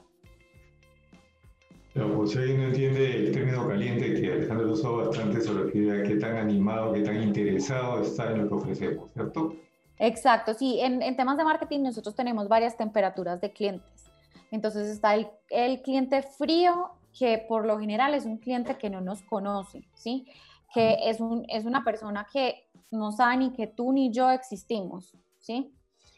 Si 1.93 2.37
alguien 2.37 2.61
no 2.61 2.67
entiende 2.67 3.15
el 3.15 3.31
término 3.31 3.67
caliente, 3.67 4.13
que 4.13 4.31
Alejandro 4.31 4.71
usó 4.71 4.97
bastante, 4.97 5.41
se 5.41 5.51
refiere 5.51 6.01
a 6.01 6.03
qué 6.03 6.15
tan 6.17 6.37
animado, 6.37 6.93
qué 6.93 7.01
tan 7.01 7.23
interesado 7.23 8.03
está 8.03 8.31
en 8.31 8.43
lo 8.43 8.49
que 8.49 8.53
ofrecemos, 8.53 9.11
¿cierto? 9.13 9.55
Exacto, 9.97 10.53
sí, 10.53 10.79
en, 10.79 11.01
en 11.01 11.15
temas 11.17 11.37
de 11.37 11.43
marketing 11.43 11.81
nosotros 11.81 12.13
tenemos 12.13 12.47
varias 12.47 12.77
temperaturas 12.77 13.41
de 13.41 13.51
clientes. 13.51 14.11
Entonces 14.51 14.87
está 14.89 15.15
el, 15.15 15.27
el 15.49 15.81
cliente 15.81 16.21
frío, 16.21 16.91
que 17.17 17.43
por 17.47 17.65
lo 17.65 17.79
general 17.79 18.13
es 18.13 18.25
un 18.25 18.37
cliente 18.37 18.77
que 18.77 18.91
no 18.91 19.01
nos 19.01 19.23
conoce, 19.23 19.81
¿sí? 19.95 20.27
Que 20.71 20.97
es, 21.05 21.19
un, 21.19 21.45
es 21.49 21.65
una 21.65 21.83
persona 21.83 22.27
que 22.31 22.67
no 22.91 23.11
sabe 23.11 23.37
ni 23.37 23.53
que 23.53 23.65
tú 23.65 23.91
ni 23.91 24.11
yo 24.11 24.29
existimos, 24.29 25.15
¿sí? 25.47 25.73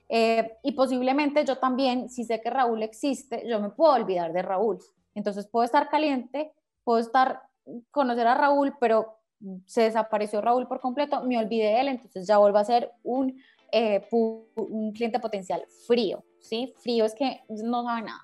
Eh, 0.10 0.58
y 0.64 0.72
posiblemente 0.72 1.46
yo 1.46 1.60
también, 1.60 2.10
si 2.10 2.24
sé 2.24 2.42
que 2.42 2.50
Raúl 2.50 2.82
existe, 2.82 3.48
yo 3.48 3.62
me 3.62 3.70
puedo 3.70 3.94
olvidar 3.94 4.34
de 4.34 4.42
Raúl. 4.42 4.80
Entonces 5.14 5.46
puedo 5.48 5.64
estar 5.64 5.88
caliente, 5.90 6.52
puedo 6.84 6.98
estar, 7.00 7.44
conocer 7.92 8.26
a 8.26 8.34
Raúl, 8.34 8.74
pero 8.80 9.20
se 9.68 9.84
desapareció 9.84 10.42
Raúl 10.42 10.68
por 10.68 10.80
completo, 10.80 11.24
me 11.24 11.38
olvidé 11.38 11.66
de 11.66 11.82
él, 11.82 11.88
entonces 11.90 12.28
ya 12.28 12.40
vuelvo 12.40 12.58
a 12.58 12.66
ser 12.66 12.92
un, 13.04 13.40
eh, 13.72 14.06
un 14.12 14.92
cliente 14.94 15.20
potencial 15.20 15.64
frío, 15.88 16.24
¿sí? 16.40 16.74
Frío 16.80 17.06
es 17.06 17.14
que 17.14 17.42
no 17.48 17.84
sabe 17.84 18.02
nada. 18.02 18.22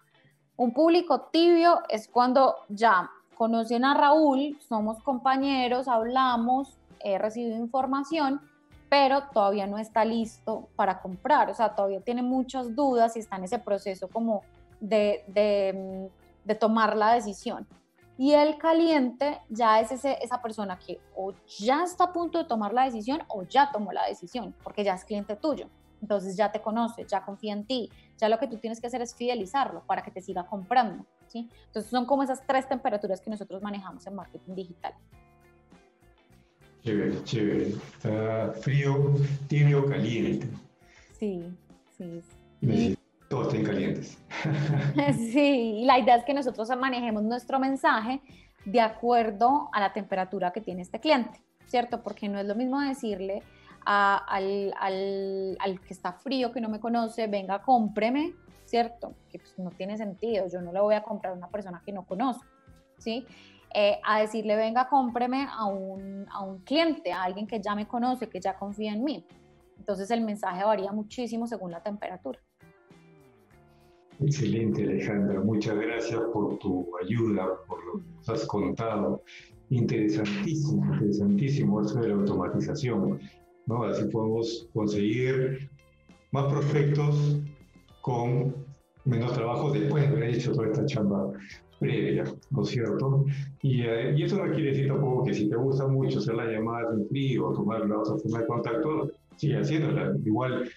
Un 0.58 0.74
público 0.74 1.30
tibio 1.32 1.84
es 1.90 2.08
cuando 2.08 2.56
ya 2.68 3.10
conocen 3.38 3.86
a 3.86 3.94
Raúl, 3.94 4.58
somos 4.68 5.02
compañeros, 5.04 5.88
hablamos, 5.88 6.80
he 7.00 7.18
recibido 7.18 7.58
información, 7.58 8.42
pero 8.96 9.24
todavía 9.34 9.68
no 9.68 9.78
está 9.78 10.06
listo 10.06 10.70
para 10.78 11.02
comprar, 11.02 11.50
o 11.50 11.54
sea, 11.54 11.76
todavía 11.76 12.00
tiene 12.00 12.22
muchas 12.22 12.76
dudas 12.76 13.18
y 13.18 13.20
está 13.20 13.36
en 13.36 13.44
ese 13.44 13.60
proceso 13.60 14.08
como 14.08 14.44
de, 14.80 15.26
de 15.28 16.10
de 16.46 16.56
tomar 16.56 16.96
la 16.96 17.14
decisión. 17.14 17.68
Y 18.18 18.32
el 18.32 18.58
caliente 18.58 19.42
ya 19.50 19.82
es 19.82 19.92
ese, 19.92 20.18
esa 20.22 20.42
persona 20.42 20.80
que 20.80 21.02
o 21.18 21.34
ya 21.60 21.84
está 21.84 22.06
a 22.06 22.14
punto 22.14 22.38
de 22.38 22.46
tomar 22.46 22.74
la 22.74 22.86
decisión 22.86 23.22
o 23.28 23.44
ya 23.44 23.72
tomó 23.74 23.92
la 23.92 24.08
decisión, 24.08 24.56
porque 24.64 24.86
ya 24.86 24.94
es 24.94 25.04
cliente 25.04 25.36
tuyo. 25.36 25.68
Entonces 26.02 26.38
ya 26.38 26.52
te 26.52 26.62
conoce, 26.62 27.06
ya 27.06 27.26
confía 27.26 27.52
en 27.52 27.66
ti. 27.66 27.90
Ya 28.18 28.30
lo 28.30 28.40
que 28.40 28.48
tú 28.48 28.58
tienes 28.58 28.80
que 28.80 28.88
hacer 28.88 29.02
es 29.02 29.16
fidelizarlo 29.16 29.82
para 29.86 30.02
que 30.02 30.12
te 30.12 30.22
siga 30.22 30.46
comprando. 30.46 31.06
¿sí? 31.28 31.50
Entonces 31.66 31.92
son 31.92 32.06
como 32.06 32.24
esas 32.24 32.46
tres 32.48 32.70
temperaturas 32.70 33.20
que 33.20 33.30
nosotros 33.30 33.62
manejamos 33.62 34.08
en 34.08 34.16
marketing 34.16 34.54
digital. 34.56 34.94
Chévere, 36.86 37.24
chévere. 37.24 37.68
Está 37.70 38.54
frío, 38.62 39.16
tibio, 39.48 39.88
caliente. 39.88 40.48
Sí, 41.18 41.44
sí. 41.98 42.22
Y 42.62 42.96
todos 43.28 43.48
estén 43.48 43.66
calientes. 43.66 44.20
Sí, 45.16 45.80
y 45.82 45.86
la 45.86 45.98
idea 45.98 46.16
es 46.16 46.24
que 46.26 46.36
nosotros 46.36 46.70
manejemos 46.78 47.24
nuestro 47.24 47.60
mensaje 47.60 48.22
de 48.66 48.82
acuerdo 48.82 49.70
a 49.74 49.80
la 49.80 49.94
temperatura 49.94 50.52
que 50.52 50.62
tiene 50.62 50.84
este 50.84 51.00
cliente, 51.00 51.42
¿cierto? 51.66 52.04
Porque 52.04 52.30
no 52.30 52.38
es 52.38 52.46
lo 52.46 52.54
mismo 52.54 52.80
decirle 52.80 53.42
al, 53.84 54.72
al, 54.80 55.58
al, 55.60 55.82
que 55.82 55.94
está 55.94 56.14
frío, 56.14 56.52
que 56.52 56.62
no 56.62 56.70
me 56.70 56.80
conoce, 56.80 57.26
venga, 57.26 57.64
cómpreme, 57.64 58.36
¿cierto? 58.66 59.16
Que 59.32 59.40
pues, 59.40 59.58
no 59.58 59.72
tiene 59.72 59.98
sentido, 59.98 60.48
yo 60.54 60.62
no 60.62 60.72
le 60.72 60.82
voy 60.82 60.94
a 60.94 61.02
comprar 61.02 61.34
a 61.34 61.36
una 61.36 61.50
persona 61.50 61.82
que 61.84 61.92
no 61.92 62.06
conozco, 62.06 62.46
¿sí? 63.00 63.26
Eh, 63.78 64.00
a 64.06 64.22
decirle, 64.22 64.56
venga, 64.56 64.88
cómpreme 64.88 65.48
a 65.52 65.66
un, 65.66 66.26
a 66.32 66.42
un 66.46 66.60
cliente, 66.60 67.12
a 67.12 67.24
alguien 67.24 67.46
que 67.46 67.60
ya 67.60 67.76
me 67.76 67.86
conoce, 67.86 68.30
que 68.30 68.40
ya 68.40 68.58
confía 68.58 68.94
en 68.94 69.04
mí. 69.04 69.26
Entonces 69.78 70.10
el 70.12 70.22
mensaje 70.22 70.64
varía 70.64 70.94
muchísimo 70.94 71.46
según 71.46 71.72
la 71.72 71.84
temperatura. 71.84 72.40
Excelente, 74.22 74.82
Alejandra. 74.82 75.42
Muchas 75.42 75.76
gracias 75.76 76.22
por 76.32 76.58
tu 76.60 76.88
ayuda, 77.04 77.48
por 77.68 77.86
lo 77.86 78.00
que 78.00 78.10
nos 78.16 78.30
has 78.30 78.48
contado. 78.48 79.22
Interesantísimo, 79.70 80.86
interesantísimo 80.94 81.82
eso 81.82 82.00
de 82.00 82.08
la 82.08 82.16
automatización. 82.16 83.20
¿no? 83.66 83.84
Así 83.84 84.06
podemos 84.06 84.70
conseguir 84.74 85.70
más 86.32 86.46
prospectos 86.46 87.42
con 88.00 88.56
menos 89.04 89.34
trabajo 89.34 89.70
después 89.72 90.10
de 90.10 90.16
haber 90.16 90.36
hecho 90.36 90.54
toda 90.54 90.68
esta 90.68 90.86
chamba 90.86 91.34
previa, 91.80 92.24
¿no 92.52 92.64
es 92.64 92.70
cierto? 92.70 93.26
Y, 93.62 93.82
eh, 93.82 94.24
eso 94.24 94.44
no 94.44 94.54
quiere 94.54 94.72
decir 94.72 94.88
tampoco 94.88 95.26
que 95.26 95.34
si 95.34 95.50
te 95.50 95.56
gusta 95.56 95.88
mucho 95.88 96.20
hacer 96.20 96.36
las 96.36 96.50
llamadas 96.50 96.94
en 96.94 97.08
frío 97.08 97.48
o 97.48 97.54
tomar 97.54 97.88
la 97.88 98.00
otra 98.00 98.18
forma 98.18 98.40
de 98.40 98.48
contacto, 98.48 99.12
sigue 99.36 99.58
haciéndola. 99.58 100.16
Igual 100.26 100.70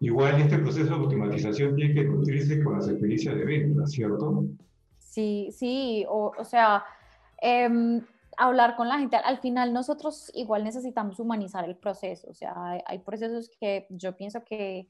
Igual 0.00 0.42
este 0.42 0.58
proceso 0.58 0.94
de 0.94 1.04
automatización 1.04 1.74
tiene 1.74 1.94
que 1.94 2.04
nutrirse 2.04 2.62
con 2.62 2.74
las 2.74 2.88
experiencias 2.88 3.34
de 3.34 3.44
venta, 3.44 3.86
¿cierto? 3.86 4.44
Sí, 4.98 5.48
sí, 5.52 6.04
o, 6.08 6.32
sea, 6.44 6.84
eh, 7.40 8.02
hablar 8.36 8.76
con 8.76 8.88
la 8.88 8.98
gente. 8.98 9.16
Al 9.16 9.38
final 9.38 9.72
nosotros 9.72 10.30
igual 10.34 10.64
necesitamos 10.64 11.18
humanizar 11.18 11.64
el 11.64 11.76
proceso, 11.76 12.28
o 12.28 12.34
sea, 12.34 12.52
hay, 12.56 12.80
hay 12.84 12.98
procesos 12.98 13.50
que 13.58 13.86
yo 13.88 14.14
pienso 14.16 14.44
que, 14.44 14.86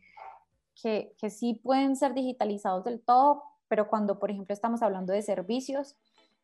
que, 0.83 1.15
que, 1.17 1.31
sí 1.31 1.55
pueden 1.55 1.95
ser 1.95 2.13
digitalizados 2.13 2.85
del 2.85 3.01
todo, 3.01 3.45
pero 3.69 3.89
cuando, 3.89 4.19
por 4.19 4.31
ejemplo, 4.31 4.53
estamos 4.53 4.83
hablando 4.83 5.13
de 5.13 5.23
servicios, 5.23 5.97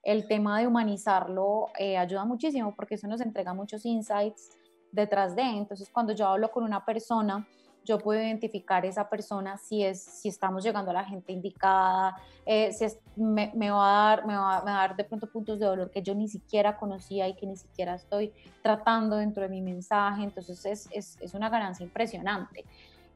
el 0.03 0.27
tema 0.27 0.59
de 0.59 0.67
humanizarlo 0.67 1.69
eh, 1.79 1.97
ayuda 1.97 2.25
muchísimo 2.25 2.75
porque 2.75 2.97
eso 2.97 3.07
nos 3.07 3.21
entrega 3.21 3.55
muchos 3.55 3.87
insights 3.87 4.51
detrás 4.91 5.37
de. 5.37 5.43
Entonces, 5.43 5.89
cuando 5.91 6.13
yo 6.13 6.27
hablo 6.27 6.51
con 6.51 6.65
una 6.65 6.85
persona, 6.85 7.47
yo 7.85 7.99
puedo 7.99 8.21
identificar 8.21 8.85
esa 8.85 9.09
persona 9.09 9.57
si, 9.59 9.83
es, 9.85 10.03
si 10.03 10.29
estamos 10.29 10.63
llegando 10.63 10.91
a 10.91 10.95
la 10.95 11.05
gente 11.05 11.33
indicada, 11.33 12.17
eh, 12.47 12.73
si 12.73 12.87
me, 13.17 13.53
me, 13.55 13.71
va 13.71 13.89
a 13.89 14.17
dar, 14.17 14.27
me, 14.27 14.37
va, 14.37 14.59
a 14.59 14.63
dar 14.63 14.97
de 14.97 15.05
pronto 15.05 15.27
puntos 15.29 15.59
de 15.59 15.67
dolor 15.67 15.91
que 15.91 16.03
yo 16.03 16.15
ni 16.15 16.29
siquiera 16.29 16.77
conocía 16.77 17.27
y 17.29 17.35
que 17.35 17.47
ni 17.47 17.57
siquiera 17.57 17.95
estoy 17.95 18.33
tratando 18.63 19.17
dentro 19.17 19.43
de 19.43 19.49
mi 19.49 19.63
mensaje, 19.63 20.23
entonces 20.23 20.65
es, 20.65 20.89
es, 20.93 21.17
es 21.21 21.35
una 21.35 21.49
ganancia 21.49 21.85
impresionante. 21.85 22.65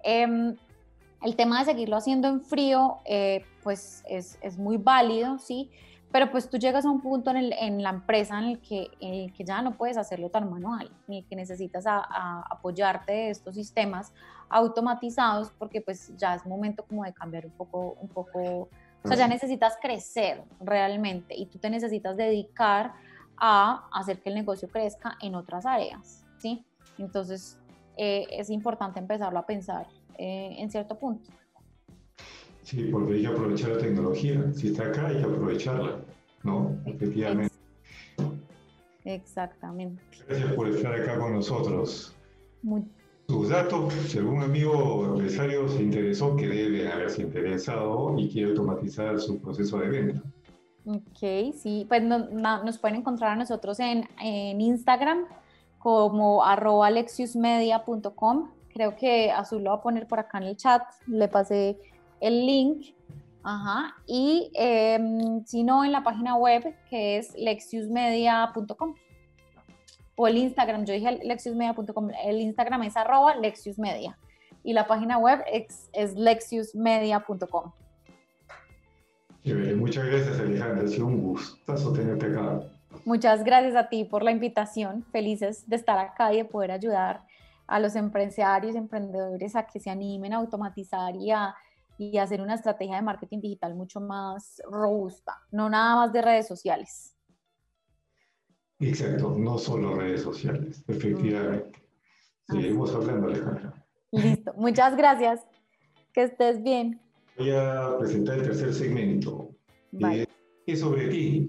Eh, 0.02 0.56
el 1.22 1.36
tema 1.36 1.58
de 1.60 1.66
seguirlo 1.66 1.96
haciendo 1.96 2.28
en 2.28 2.40
frío, 2.42 2.98
eh, 3.04 3.44
pues 3.62 4.04
es, 4.08 4.38
es, 4.42 4.58
muy 4.58 4.76
válido, 4.76 5.38
¿sí? 5.38 5.70
Pero 6.12 6.30
pues 6.30 6.48
tú 6.48 6.56
llegas 6.56 6.84
a 6.84 6.90
un 6.90 7.00
punto 7.00 7.30
en, 7.30 7.36
el, 7.36 7.52
en 7.54 7.82
la 7.82 7.90
empresa 7.90 8.38
en 8.38 8.44
el, 8.44 8.60
que, 8.60 8.90
en 9.00 9.32
que 9.32 9.44
ya 9.44 9.60
no 9.62 9.76
puedes 9.76 9.96
hacerlo 9.96 10.30
tan 10.30 10.48
manual, 10.50 10.90
ni 11.08 11.22
que 11.24 11.34
necesitas 11.34 11.86
a, 11.86 11.98
a 11.98 12.44
apoyarte 12.50 13.12
de 13.12 13.30
estos 13.30 13.54
sistemas 13.54 14.12
automatizados 14.48 15.50
porque 15.58 15.80
pues 15.80 16.16
ya 16.16 16.34
es 16.34 16.46
momento 16.46 16.84
como 16.84 17.04
de 17.04 17.12
cambiar 17.12 17.46
un 17.46 17.52
poco, 17.52 17.96
un 18.00 18.08
poco, 18.08 18.68
o 19.02 19.08
sea, 19.08 19.16
ya 19.16 19.28
necesitas 19.28 19.76
crecer 19.80 20.44
realmente 20.60 21.34
y 21.36 21.46
tú 21.46 21.58
te 21.58 21.70
necesitas 21.70 22.16
dedicar 22.16 22.94
a 23.36 23.88
hacer 23.92 24.22
que 24.22 24.28
el 24.28 24.36
negocio 24.36 24.68
crezca 24.68 25.16
en 25.20 25.34
otras 25.34 25.66
áreas, 25.66 26.24
¿sí? 26.38 26.64
Entonces, 26.98 27.58
eh, 27.96 28.26
es 28.30 28.50
importante 28.50 28.98
empezarlo 29.00 29.38
a 29.38 29.46
pensar 29.46 29.86
eh, 30.18 30.56
en 30.58 30.70
cierto 30.70 30.98
punto. 30.98 31.30
Sí, 32.62 32.88
porque 32.90 33.14
hay 33.14 33.22
que 33.22 33.28
aprovechar 33.28 33.70
la 33.70 33.78
tecnología. 33.78 34.52
Si 34.52 34.68
está 34.68 34.86
acá, 34.86 35.06
hay 35.06 35.18
que 35.18 35.24
aprovecharla, 35.24 36.00
¿no? 36.42 36.76
Efectivamente. 36.84 37.54
Exactamente. 39.04 40.02
Gracias 40.26 40.52
por 40.54 40.68
estar 40.68 40.92
acá 40.92 41.18
con 41.18 41.34
nosotros. 41.34 42.16
Sus 43.28 43.48
datos, 43.48 43.92
si 43.92 44.18
algún 44.18 44.42
amigo 44.42 45.04
empresario 45.04 45.68
se 45.68 45.82
interesó, 45.82 46.34
que 46.34 46.48
debe 46.48 46.90
haberse 46.90 47.22
interesado 47.22 48.18
y 48.18 48.28
quiere 48.28 48.50
automatizar 48.50 49.20
su 49.20 49.40
proceso 49.40 49.78
de 49.78 49.88
venta. 49.88 50.22
Ok, 50.86 51.52
sí, 51.54 51.86
pues 51.88 52.02
nos 52.02 52.78
pueden 52.78 52.98
encontrar 52.98 53.32
a 53.32 53.36
nosotros 53.36 53.78
en, 53.80 54.08
en 54.20 54.60
Instagram 54.60 55.26
como 55.78 56.44
arroba 56.44 56.90
lexiusmedia.com. 56.90 58.48
Creo 58.76 58.94
que 58.94 59.30
Azul 59.30 59.64
lo 59.64 59.70
va 59.70 59.76
a 59.76 59.80
poner 59.80 60.06
por 60.06 60.18
acá 60.18 60.36
en 60.36 60.44
el 60.44 60.56
chat. 60.58 60.82
Le 61.06 61.28
pasé 61.28 61.78
el 62.20 62.44
link. 62.44 62.88
Ajá. 63.42 63.94
Y 64.06 64.50
em, 64.52 65.42
si 65.46 65.64
no, 65.64 65.82
en 65.82 65.92
la 65.92 66.02
página 66.02 66.36
web 66.36 66.76
que 66.90 67.16
es 67.16 67.34
lexiusmedia.com. 67.38 68.94
O 70.16 70.28
el 70.28 70.36
Instagram, 70.36 70.84
yo 70.84 70.92
dije 70.92 71.20
lexiusmedia.com, 71.24 72.10
el 72.22 72.42
Instagram 72.42 72.82
es 72.82 72.98
arroba 72.98 73.36
lexiusmedia. 73.36 74.18
Y 74.62 74.74
la 74.74 74.86
página 74.86 75.16
web 75.16 75.42
es, 75.50 75.88
es 75.94 76.14
lexiusmedia.com. 76.14 77.72
Muchas 79.78 80.04
gracias 80.04 80.38
Alejandra, 80.38 80.84
ha 80.84 80.88
sido 80.88 81.06
un 81.06 81.22
gustazo 81.22 81.94
tenerte 81.94 82.26
acá. 82.26 82.60
Muchas 83.06 83.42
gracias 83.42 83.74
a 83.74 83.88
ti 83.88 84.04
por 84.04 84.22
la 84.22 84.32
invitación, 84.32 85.02
felices 85.12 85.66
de 85.66 85.76
estar 85.76 85.98
acá 85.98 86.34
y 86.34 86.38
de 86.38 86.44
poder 86.44 86.72
ayudar 86.72 87.22
a 87.66 87.80
los 87.80 87.96
empresarios, 87.96 88.76
emprendedores 88.76 89.56
a 89.56 89.66
que 89.66 89.80
se 89.80 89.90
animen 89.90 90.32
a 90.32 90.36
automatizar 90.36 91.16
y 91.16 91.30
a 91.30 91.54
y 91.98 92.18
hacer 92.18 92.40
una 92.40 92.54
estrategia 92.54 92.96
de 92.96 93.02
marketing 93.02 93.40
digital 93.40 93.74
mucho 93.74 94.00
más 94.00 94.60
robusta, 94.70 95.40
no 95.50 95.68
nada 95.70 95.96
más 95.96 96.12
de 96.12 96.22
redes 96.22 96.46
sociales. 96.46 97.16
Exacto, 98.78 99.34
no 99.38 99.56
solo 99.56 99.94
redes 99.94 100.22
sociales, 100.22 100.84
efectivamente. 100.86 101.82
Seguimos 102.46 102.94
hablando, 102.94 103.28
Alejandra. 103.28 103.86
Listo, 104.12 104.52
muchas 104.56 104.96
gracias. 104.96 105.40
Que 106.12 106.24
estés 106.24 106.62
bien. 106.62 107.00
Voy 107.38 107.50
a 107.50 107.96
presentar 107.98 108.38
el 108.38 108.42
tercer 108.44 108.74
segmento. 108.74 109.50
Vale. 109.92 110.28
¿Qué 110.66 110.76
sobre 110.76 111.08
ti? 111.08 111.48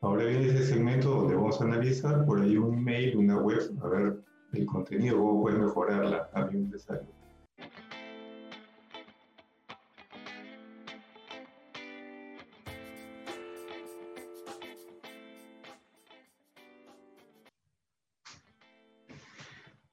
Ahora 0.00 0.24
viene 0.24 0.46
ese 0.46 0.64
segmento 0.64 1.10
donde 1.10 1.34
vamos 1.34 1.60
a 1.60 1.64
analizar 1.64 2.24
por 2.24 2.40
ahí 2.40 2.56
un 2.56 2.82
mail, 2.82 3.16
una 3.16 3.38
web, 3.38 3.60
a 3.82 3.88
ver 3.88 4.19
el 4.52 4.66
contenido, 4.66 5.18
cómo 5.18 5.42
puede 5.42 5.58
mejorarla 5.58 6.30
a 6.32 6.44
mi 6.46 6.58
empresario. 6.58 7.08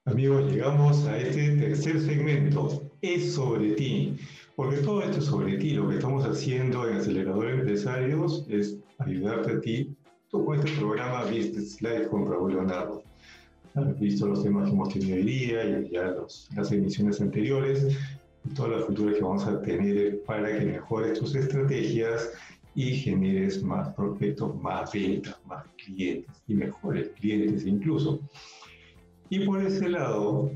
Amigos, 0.04 0.50
llegamos 0.50 1.06
a 1.06 1.18
este 1.18 1.56
tercer 1.56 2.00
segmento, 2.00 2.90
es 3.02 3.34
sobre 3.34 3.72
ti, 3.72 4.16
porque 4.56 4.78
todo 4.78 5.02
esto 5.02 5.18
es 5.18 5.26
sobre 5.26 5.58
ti. 5.58 5.72
Lo 5.72 5.88
que 5.88 5.96
estamos 5.96 6.24
haciendo 6.24 6.88
en 6.88 6.96
Acelerador 6.96 7.50
Empresarios 7.50 8.46
es 8.48 8.78
ayudarte 8.98 9.52
a 9.52 9.60
ti 9.60 9.94
con 10.30 10.58
este 10.58 10.72
programa 10.78 11.24
Business 11.24 11.80
Live 11.82 12.08
con 12.08 12.26
Raúl 12.26 12.54
Leonardo. 12.54 13.07
Visto 13.98 14.26
los 14.26 14.42
temas 14.42 14.64
que 14.66 14.74
hemos 14.74 14.88
tenido 14.88 15.16
hoy 15.16 15.22
día 15.22 15.80
y 15.80 15.90
ya 15.90 16.14
las 16.56 16.72
emisiones 16.72 17.20
anteriores 17.20 17.96
y 18.44 18.54
todas 18.54 18.72
las 18.72 18.84
futuras 18.86 19.16
que 19.16 19.22
vamos 19.22 19.46
a 19.46 19.60
tener 19.62 20.22
para 20.24 20.58
que 20.58 20.64
mejores 20.64 21.18
tus 21.18 21.34
estrategias 21.34 22.32
y 22.74 22.92
generes 22.92 23.62
más 23.62 23.92
prospectos, 23.94 24.54
más 24.62 24.92
ventas, 24.92 25.36
más 25.46 25.64
clientes 25.84 26.42
y 26.46 26.54
mejores 26.54 27.08
clientes 27.20 27.66
incluso. 27.66 28.20
Y 29.30 29.40
por 29.40 29.62
ese 29.62 29.88
lado, 29.88 30.50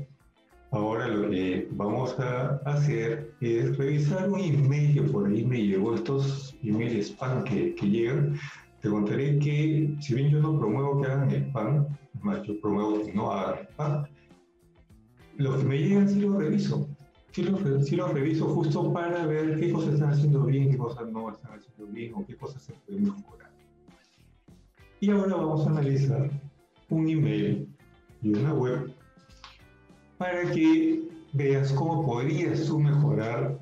ahora 0.71 1.07
lo 1.07 1.29
que 1.29 1.67
vamos 1.71 2.17
a 2.19 2.61
hacer 2.65 3.31
es 3.41 3.77
revisar 3.77 4.29
un 4.29 4.39
email 4.39 4.93
que 4.93 5.01
por 5.03 5.27
ahí 5.27 5.45
me 5.45 5.65
llegó, 5.65 5.95
estos 5.95 6.55
emails 6.63 7.09
spam 7.09 7.43
que, 7.43 7.75
que 7.75 7.89
llegan. 7.89 8.39
Te 8.81 8.89
contaré 8.89 9.37
que, 9.39 9.95
si 9.99 10.15
bien 10.15 10.29
yo 10.29 10.39
no 10.39 10.57
promuevo 10.57 11.01
que 11.01 11.07
hagan 11.07 11.29
spam, 11.29 11.87
más 12.23 12.41
yo 12.43 12.59
que 12.59 13.13
no 13.13 13.31
hagan 13.31 14.07
los 15.37 15.57
que 15.57 15.63
me 15.63 15.77
llegan 15.77 16.09
sí 16.09 16.19
los 16.19 16.35
reviso. 16.35 16.87
Sí 17.31 17.43
los, 17.43 17.87
sí 17.87 17.95
los 17.95 18.13
reviso 18.13 18.45
justo 18.53 18.93
para 18.93 19.25
ver 19.25 19.59
qué 19.59 19.71
cosas 19.71 19.95
están 19.95 20.11
haciendo 20.11 20.43
bien, 20.43 20.69
qué 20.69 20.77
cosas 20.77 21.09
no 21.09 21.31
están 21.31 21.53
haciendo 21.53 21.91
bien 21.91 22.13
o 22.13 22.25
qué 22.25 22.35
cosas 22.35 22.61
se 22.61 22.73
pueden 22.73 23.05
mejorar. 23.05 23.51
Y 24.99 25.09
ahora 25.09 25.35
vamos 25.35 25.65
a 25.65 25.71
analizar 25.71 26.29
un 26.89 27.09
email 27.09 27.67
y 28.21 28.29
una 28.29 28.53
web 28.53 28.93
para 30.19 30.51
que 30.51 31.01
veas 31.33 31.71
cómo 31.73 32.05
podrías 32.05 32.67
tú 32.67 32.79
mejorar 32.79 33.59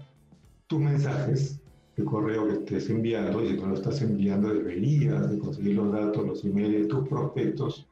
tus 0.68 0.80
mensajes 0.80 1.62
de 1.95 2.03
correo 2.03 2.47
que 2.47 2.53
estés 2.55 2.89
enviando 2.89 3.43
y 3.43 3.49
si 3.49 3.57
no 3.57 3.68
lo 3.68 3.76
estás 3.76 4.01
enviando 4.01 4.53
deberías 4.53 5.32
de 5.32 5.39
conseguir 5.39 5.76
los 5.76 5.93
datos, 5.93 6.28
los 6.28 6.43
emails 6.43 6.82
de 6.82 6.86
tus 6.88 7.07
prospectos 7.07 7.88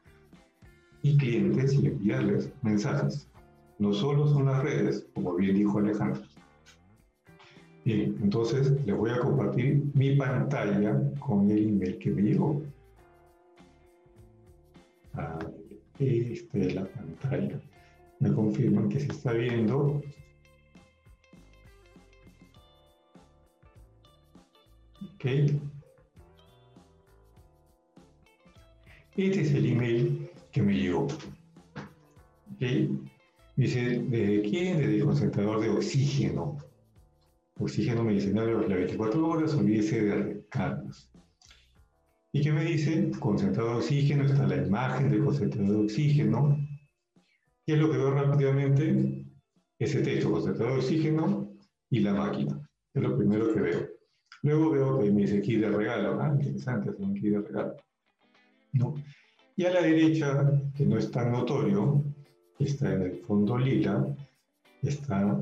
y 1.02 1.16
clientes 1.16 1.74
y 1.74 1.86
enviarles 1.86 2.50
mensajes. 2.62 3.28
No 3.78 3.92
solo 3.92 4.26
son 4.28 4.46
las 4.46 4.62
redes, 4.62 5.06
como 5.14 5.34
bien 5.34 5.56
dijo 5.56 5.78
Alejandro. 5.78 6.22
Bien, 7.84 8.16
entonces 8.22 8.72
les 8.84 8.96
voy 8.96 9.10
a 9.10 9.20
compartir 9.20 9.84
mi 9.94 10.14
pantalla 10.16 11.00
con 11.18 11.50
el 11.50 11.68
email 11.68 11.98
que 11.98 12.10
me 12.10 12.22
llegó. 12.22 12.62
Ah, 15.14 15.38
este, 15.98 16.74
la 16.74 16.84
pantalla. 16.84 17.58
Me 18.18 18.32
confirman 18.34 18.90
que 18.90 19.00
se 19.00 19.08
está 19.08 19.32
viendo. 19.32 20.02
Ok. 25.14 25.24
Este 29.16 29.40
es 29.40 29.52
el 29.54 29.66
email 29.66 30.29
que 30.52 30.62
me 30.62 30.74
llegó. 30.74 31.04
Ok. 31.04 32.62
Dice, 33.56 34.00
¿desde 34.08 34.42
quién? 34.42 34.78
Desde 34.78 34.96
el 34.96 35.04
concentrador 35.04 35.60
de 35.60 35.70
oxígeno. 35.70 36.56
Oxígeno 37.58 38.04
medicinal 38.04 38.46
de 38.46 38.68
las 38.68 38.78
24 38.78 39.28
horas, 39.28 39.54
olvídese 39.54 40.02
de 40.02 40.14
recargos. 40.14 41.10
¿Y 42.32 42.42
qué 42.42 42.52
me 42.52 42.64
dice? 42.64 43.10
Concentrado 43.18 43.70
de 43.70 43.76
oxígeno, 43.76 44.24
está 44.24 44.46
la 44.46 44.56
imagen 44.56 45.10
del 45.10 45.24
concentrado 45.24 45.72
de 45.72 45.84
oxígeno. 45.84 46.56
¿Qué 47.66 47.74
es 47.74 47.78
lo 47.78 47.90
que 47.90 47.98
veo 47.98 48.12
rápidamente? 48.12 49.26
Ese 49.78 50.02
texto, 50.02 50.30
concentrado 50.30 50.72
de 50.72 50.78
oxígeno 50.78 51.52
y 51.90 52.00
la 52.00 52.14
máquina. 52.14 52.60
Es 52.94 53.02
lo 53.02 53.16
primero 53.16 53.52
que 53.52 53.60
veo. 53.60 53.88
Luego 54.42 54.70
veo 54.70 54.98
que 54.98 55.10
me 55.10 55.22
dice 55.22 55.42
kit 55.42 55.60
de 55.60 55.70
regalo. 55.70 56.20
Ah, 56.20 56.32
interesante, 56.32 56.90
hacer 56.90 57.04
un 57.04 57.14
kit 57.14 57.32
de 57.32 57.40
regalo. 57.40 57.76
¿No? 58.72 58.94
Y 59.60 59.66
a 59.66 59.74
la 59.74 59.82
derecha, 59.82 60.58
que 60.74 60.86
no 60.86 60.96
es 60.96 61.10
tan 61.10 61.32
notorio, 61.32 62.02
está 62.58 62.94
en 62.94 63.02
el 63.02 63.16
fondo 63.26 63.58
lila, 63.58 64.06
está 64.80 65.38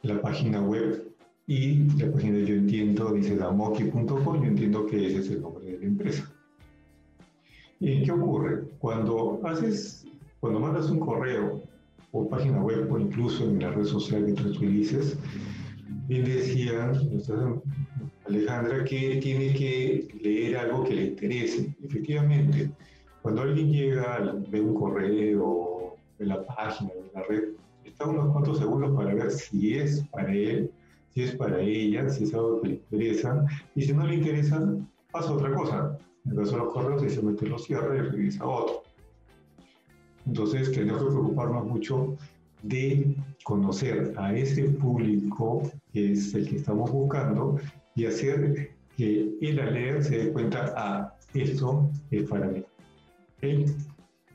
la 0.00 0.22
página 0.22 0.62
web 0.62 1.14
y 1.46 1.80
la 1.98 2.10
página 2.10 2.38
yo 2.38 2.54
entiendo 2.54 3.12
dice 3.12 3.36
damoki.com, 3.36 4.42
yo 4.42 4.48
entiendo 4.48 4.86
que 4.86 5.08
ese 5.08 5.18
es 5.18 5.28
el 5.28 5.42
nombre 5.42 5.66
de 5.66 5.78
la 5.78 5.84
empresa. 5.84 6.32
¿Y 7.80 8.02
qué 8.04 8.12
ocurre? 8.12 8.62
Cuando 8.78 9.38
haces, 9.44 10.06
cuando 10.40 10.60
mandas 10.60 10.88
un 10.88 11.00
correo 11.00 11.64
o 12.12 12.26
página 12.26 12.62
web 12.62 12.90
o 12.90 12.98
incluso 12.98 13.44
en 13.44 13.58
la 13.58 13.72
red 13.72 13.84
social 13.84 14.24
que 14.24 14.32
tú 14.32 14.48
utilices, 14.48 15.18
bien 16.08 16.24
decía 16.24 16.92
Alejandra 18.26 18.84
que 18.84 19.16
tiene 19.16 19.52
que 19.52 20.08
leer 20.22 20.56
algo 20.56 20.82
que 20.84 20.94
le 20.94 21.04
interese. 21.08 21.76
Efectivamente, 21.84 22.70
cuando 23.24 23.40
alguien 23.40 23.72
llega, 23.72 24.36
ve 24.50 24.60
un 24.60 24.74
correo, 24.74 25.96
ve 26.18 26.26
la 26.26 26.44
página, 26.44 26.90
ve 26.92 27.10
la 27.14 27.22
red, 27.22 27.44
está 27.82 28.06
unos 28.06 28.30
cuantos 28.32 28.58
segundos 28.58 28.94
para 28.94 29.14
ver 29.14 29.30
si 29.30 29.78
es 29.78 30.04
para 30.12 30.30
él 30.30 30.70
si 31.14 31.22
es 31.22 31.36
para 31.36 31.58
ella, 31.60 32.10
si 32.10 32.24
es 32.24 32.34
algo 32.34 32.60
que 32.60 32.68
le 32.68 32.74
interesa, 32.74 33.46
y 33.74 33.82
si 33.82 33.94
no 33.94 34.06
le 34.06 34.16
interesa, 34.16 34.76
pasa 35.10 35.32
otra 35.32 35.54
cosa. 35.54 35.96
De 36.24 36.34
los 36.34 36.50
correos, 36.50 37.02
simplemente 37.02 37.46
lo 37.46 37.58
cierra 37.58 37.96
y 37.96 38.00
revisa 38.00 38.44
otro. 38.44 38.82
Entonces, 40.26 40.72
tenemos 40.72 41.04
que 41.04 41.10
preocuparnos 41.10 41.66
mucho 41.66 42.16
de 42.62 43.14
conocer 43.44 44.12
a 44.16 44.34
ese 44.36 44.64
público 44.64 45.62
que 45.92 46.12
es 46.12 46.34
el 46.34 46.48
que 46.48 46.56
estamos 46.56 46.90
buscando 46.90 47.60
y 47.94 48.06
hacer 48.06 48.74
que 48.96 49.34
él 49.40 49.60
al 49.60 49.72
leer 49.72 50.02
se 50.02 50.18
dé 50.18 50.32
cuenta, 50.32 50.74
ah, 50.76 51.14
esto 51.34 51.90
es 52.10 52.28
para 52.28 52.48
mí. 52.48 52.64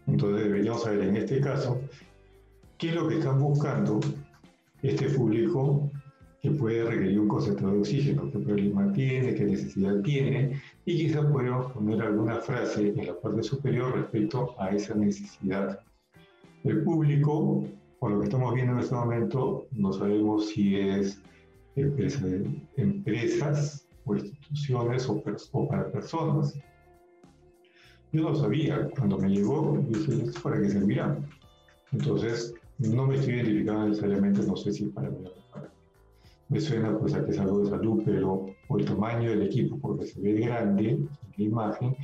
Entonces 0.07 0.43
deberíamos 0.43 0.84
saber 0.84 1.01
en 1.01 1.18
este 1.18 1.39
caso 1.39 1.80
qué 2.78 2.89
es 2.89 2.95
lo 2.95 3.07
que 3.07 3.20
están 3.20 3.39
buscando 3.39 3.99
este 4.82 5.10
público 5.10 5.91
que 6.41 6.51
puede 6.51 6.86
requerir 6.86 7.20
un 7.20 7.28
concentrador 7.28 7.76
de 7.76 7.82
oxígeno, 7.82 8.32
qué 8.32 8.39
problema 8.39 8.91
tiene, 8.93 9.36
qué 9.36 9.43
necesidad 9.43 9.99
tiene, 10.01 10.62
y 10.86 10.97
quizás 10.97 11.26
podemos 11.26 11.72
poner 11.74 12.01
alguna 12.01 12.38
frase 12.38 12.88
en 12.88 13.07
la 13.07 13.20
parte 13.20 13.43
superior 13.43 13.93
respecto 13.93 14.55
a 14.57 14.70
esa 14.70 14.95
necesidad. 14.95 15.82
El 16.64 16.84
público, 16.84 17.66
por 17.99 18.12
lo 18.12 18.20
que 18.20 18.28
estamos 18.28 18.53
viendo 18.53 18.74
en 18.74 18.80
este 18.80 18.95
momento, 18.95 19.68
no 19.72 19.91
sabemos 19.91 20.49
si 20.49 20.78
es 20.78 21.22
empresas 21.76 23.86
o 24.05 24.16
instituciones 24.16 25.10
o 25.10 25.68
para 25.68 25.91
personas. 25.91 26.57
Yo 28.12 28.24
no 28.24 28.36
sabía, 28.36 28.89
cuando 28.97 29.20
me 29.20 29.30
llegó, 29.30 29.78
dije, 29.88 30.32
¿para 30.41 30.60
qué 30.60 30.70
servirá? 30.70 31.16
Entonces, 31.91 32.55
no 32.80 33.05
me 33.05 33.16
estoy 33.16 33.36
identificando 33.36 33.88
necesariamente, 33.88 34.41
no 34.47 34.55
sé 34.55 34.72
si 34.72 34.86
para 34.86 35.12
mí 35.12 35.18
para 35.53 35.72
Me 36.47 36.60
suena 36.60 36.97
pues 36.97 37.14
a 37.14 37.24
que 37.24 37.32
es 37.32 37.39
algo 37.39 37.60
de 37.60 37.70
salud, 37.70 38.01
pero 38.03 38.47
por 38.68 38.82
el 38.82 38.88
tamaño 38.88 39.30
del 39.30 39.43
equipo, 39.43 39.78
porque 39.78 40.07
se 40.07 40.20
ve 40.22 40.34
grande 40.34 40.89
en 40.89 41.10
la 41.38 41.43
imagen, 41.43 41.95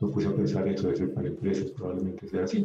no 0.00 0.10
puse 0.10 0.28
a 0.28 0.34
pensar 0.36 0.68
esto 0.68 0.88
de 0.88 0.96
ser 0.96 1.12
para 1.12 1.26
empresas, 1.26 1.72
probablemente 1.72 2.28
sea 2.28 2.44
así. 2.44 2.64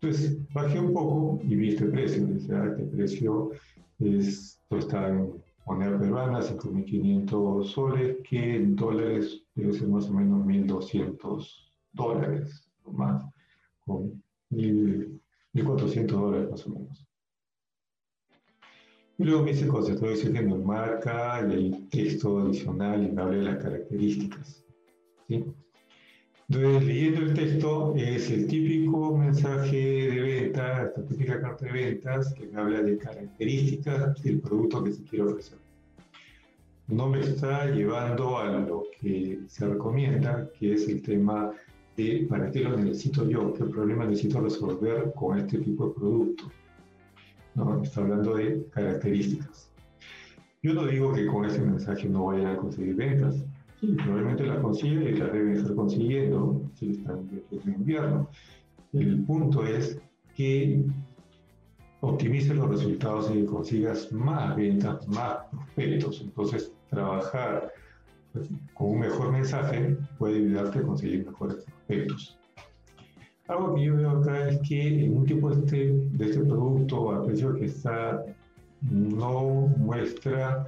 Entonces 0.00 0.38
bajé 0.54 0.80
un 0.80 0.94
poco 0.94 1.40
y 1.42 1.54
vi 1.54 1.68
este 1.70 1.86
precio. 1.86 2.26
Dice, 2.26 2.54
ah, 2.54 2.66
este 2.70 2.84
precio 2.84 3.50
es, 3.98 4.58
está 4.70 5.08
en 5.08 5.32
moneda 5.66 5.98
peruana, 5.98 6.40
5.500 6.40 7.64
soles, 7.64 8.16
que 8.28 8.56
en 8.56 8.76
dólares 8.76 9.42
debe 9.54 9.72
ser 9.72 9.88
más 9.88 10.08
o 10.08 10.14
menos 10.14 10.46
1.200 10.46 11.63
dólares, 11.94 12.68
o 12.84 12.92
más, 12.92 13.24
con 13.84 14.22
1.400 14.50 16.06
dólares 16.06 16.50
más 16.50 16.66
o 16.66 16.70
menos. 16.70 17.06
Y 19.16 19.24
luego 19.24 19.44
me 19.44 19.52
dice 19.52 19.68
concepto 19.68 20.06
de 20.06 20.20
que 20.20 20.42
me 20.42 20.58
marca 20.58 21.46
y 21.48 21.52
hay 21.52 21.70
texto 21.90 22.40
adicional 22.40 23.04
y 23.04 23.12
me 23.12 23.22
habla 23.22 23.36
de 23.36 23.42
las 23.44 23.62
características. 23.62 24.64
¿sí? 25.28 25.44
Entonces, 26.48 26.84
leyendo 26.84 27.20
el 27.20 27.34
texto, 27.34 27.94
es 27.96 28.30
el 28.30 28.46
típico 28.48 29.16
mensaje 29.16 29.76
de 29.76 30.20
venta, 30.20 30.84
esta 30.84 31.06
típica 31.06 31.40
carta 31.40 31.64
de 31.64 31.72
ventas 31.72 32.34
que 32.34 32.46
me 32.46 32.60
habla 32.60 32.82
de 32.82 32.98
características 32.98 34.22
del 34.22 34.40
producto 34.40 34.84
que 34.84 34.92
se 34.92 35.04
quiere 35.04 35.24
ofrecer. 35.24 35.58
No 36.88 37.08
me 37.08 37.20
está 37.20 37.66
llevando 37.70 38.38
a 38.38 38.58
lo 38.58 38.84
que 39.00 39.40
se 39.46 39.66
recomienda, 39.66 40.50
que 40.58 40.74
es 40.74 40.86
el 40.86 41.00
tema 41.00 41.50
de 41.96 42.26
para 42.28 42.50
qué 42.50 42.60
lo 42.60 42.76
necesito 42.76 43.28
yo, 43.28 43.52
qué 43.54 43.64
problema 43.64 44.04
necesito 44.04 44.40
resolver 44.40 45.12
con 45.14 45.38
este 45.38 45.58
tipo 45.58 45.88
de 45.88 45.94
producto. 45.94 46.44
No, 47.54 47.82
está 47.82 48.00
hablando 48.00 48.34
de 48.36 48.66
características. 48.70 49.70
Yo 50.62 50.74
no 50.74 50.86
digo 50.86 51.12
que 51.12 51.26
con 51.26 51.44
ese 51.44 51.60
mensaje 51.60 52.08
no 52.08 52.26
vayan 52.26 52.46
a 52.46 52.56
conseguir 52.56 52.94
ventas. 52.96 53.44
Sí, 53.80 53.88
probablemente 54.02 54.44
las 54.44 54.58
consigue 54.60 55.10
y 55.10 55.16
las 55.16 55.32
deben 55.32 55.56
estar 55.56 55.74
consiguiendo 55.74 56.62
si 56.74 56.90
están 56.90 57.28
en 57.50 57.74
invierno. 57.74 58.28
El 58.92 59.22
punto 59.24 59.64
es 59.64 60.00
que 60.34 60.84
optimices 62.00 62.56
los 62.56 62.68
resultados 62.68 63.30
y 63.34 63.44
consigas 63.44 64.10
más 64.12 64.56
ventas, 64.56 65.06
más 65.08 65.38
prospectos. 65.50 66.20
Entonces, 66.22 66.72
trabajar 66.90 67.72
con 68.74 68.90
un 68.90 69.00
mejor 69.00 69.32
mensaje 69.32 69.96
puede 70.18 70.36
ayudarte 70.36 70.80
a 70.80 70.82
conseguir 70.82 71.26
mejores 71.26 71.64
prospectos. 71.86 72.38
Algo 73.48 73.74
que 73.74 73.84
yo 73.84 73.96
veo 73.96 74.10
acá 74.10 74.48
es 74.48 74.58
que 74.66 75.10
tipo 75.26 75.50
de 75.50 75.64
este, 75.64 75.92
de 75.92 76.24
este 76.24 76.40
producto 76.40 77.12
a 77.12 77.24
precio 77.24 77.54
que 77.54 77.66
está 77.66 78.24
no 78.90 79.68
muestra 79.76 80.66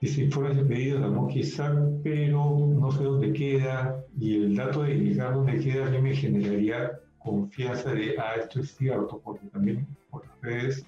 ese 0.00 0.24
informe 0.24 0.54
de 0.54 0.64
pedido 0.64 0.98
de 0.98 1.32
quizá, 1.32 1.72
pero 2.02 2.74
no 2.80 2.90
sé 2.92 3.04
dónde 3.04 3.32
queda 3.32 4.02
y 4.18 4.36
el 4.36 4.56
dato 4.56 4.82
de 4.82 4.94
indicar 4.94 5.34
dónde 5.34 5.60
queda 5.60 5.86
a 5.86 6.00
me 6.00 6.14
generaría 6.14 6.98
confianza 7.18 7.92
de, 7.92 8.16
ah, 8.18 8.34
esto 8.40 8.60
es 8.60 8.74
cierto, 8.74 9.20
porque 9.22 9.46
también 9.48 9.86
por 10.10 10.26
las 10.26 10.40
redes 10.40 10.86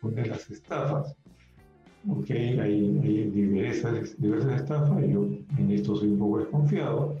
ponen 0.00 0.30
las 0.30 0.50
estafas 0.50 1.14
ok, 2.08 2.30
hay, 2.30 3.30
diversas, 3.32 4.20
diversas 4.20 4.60
estafas, 4.60 5.00
yo 5.08 5.26
en 5.58 5.70
esto 5.70 5.96
soy 5.96 6.08
un 6.08 6.18
poco 6.18 6.38
desconfiado. 6.38 7.16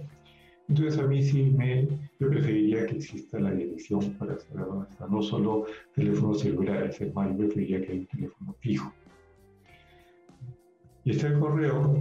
Entonces 0.68 0.98
a 0.98 1.06
mí 1.06 1.22
sí 1.22 1.54
me, 1.56 1.86
yo 2.18 2.28
preferiría 2.28 2.86
que 2.86 2.96
exista 2.96 3.38
la 3.38 3.52
dirección 3.52 4.14
para 4.14 4.36
saber 4.38 4.66
dónde 4.66 4.90
está, 4.90 5.06
no 5.06 5.22
solo 5.22 5.66
teléfonos 5.94 6.40
celulares, 6.40 7.00
es 7.00 7.14
más, 7.14 7.30
yo 7.30 7.38
preferiría 7.38 7.80
que 7.80 7.92
haya 7.92 8.00
un 8.00 8.06
teléfono 8.06 8.54
fijo. 8.60 8.92
Y 11.04 11.12
está 11.12 11.28
el 11.28 11.38
correo 11.38 12.00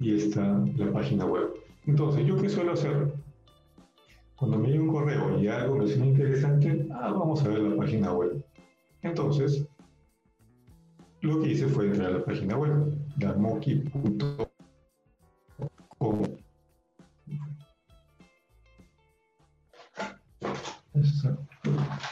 y 0.00 0.14
está 0.14 0.64
la 0.76 0.92
página 0.92 1.26
web. 1.26 1.52
Entonces, 1.86 2.26
¿yo 2.26 2.36
qué 2.36 2.48
suelo 2.48 2.72
hacer? 2.72 3.12
Cuando 4.36 4.58
me 4.58 4.68
llega 4.68 4.82
un 4.82 4.92
correo 4.92 5.38
y 5.38 5.48
algo 5.48 5.76
me 5.76 5.86
suena 5.86 6.06
interesante, 6.06 6.86
ah, 6.92 7.12
vamos 7.12 7.44
a 7.44 7.48
ver 7.48 7.58
la 7.58 7.76
página 7.76 8.12
web. 8.12 8.42
Entonces, 9.02 9.68
lo 11.20 11.40
que 11.40 11.52
hice 11.52 11.66
fue 11.68 11.86
entrar 11.86 12.08
a 12.08 12.18
la 12.18 12.24
página 12.24 12.56
web, 12.56 12.94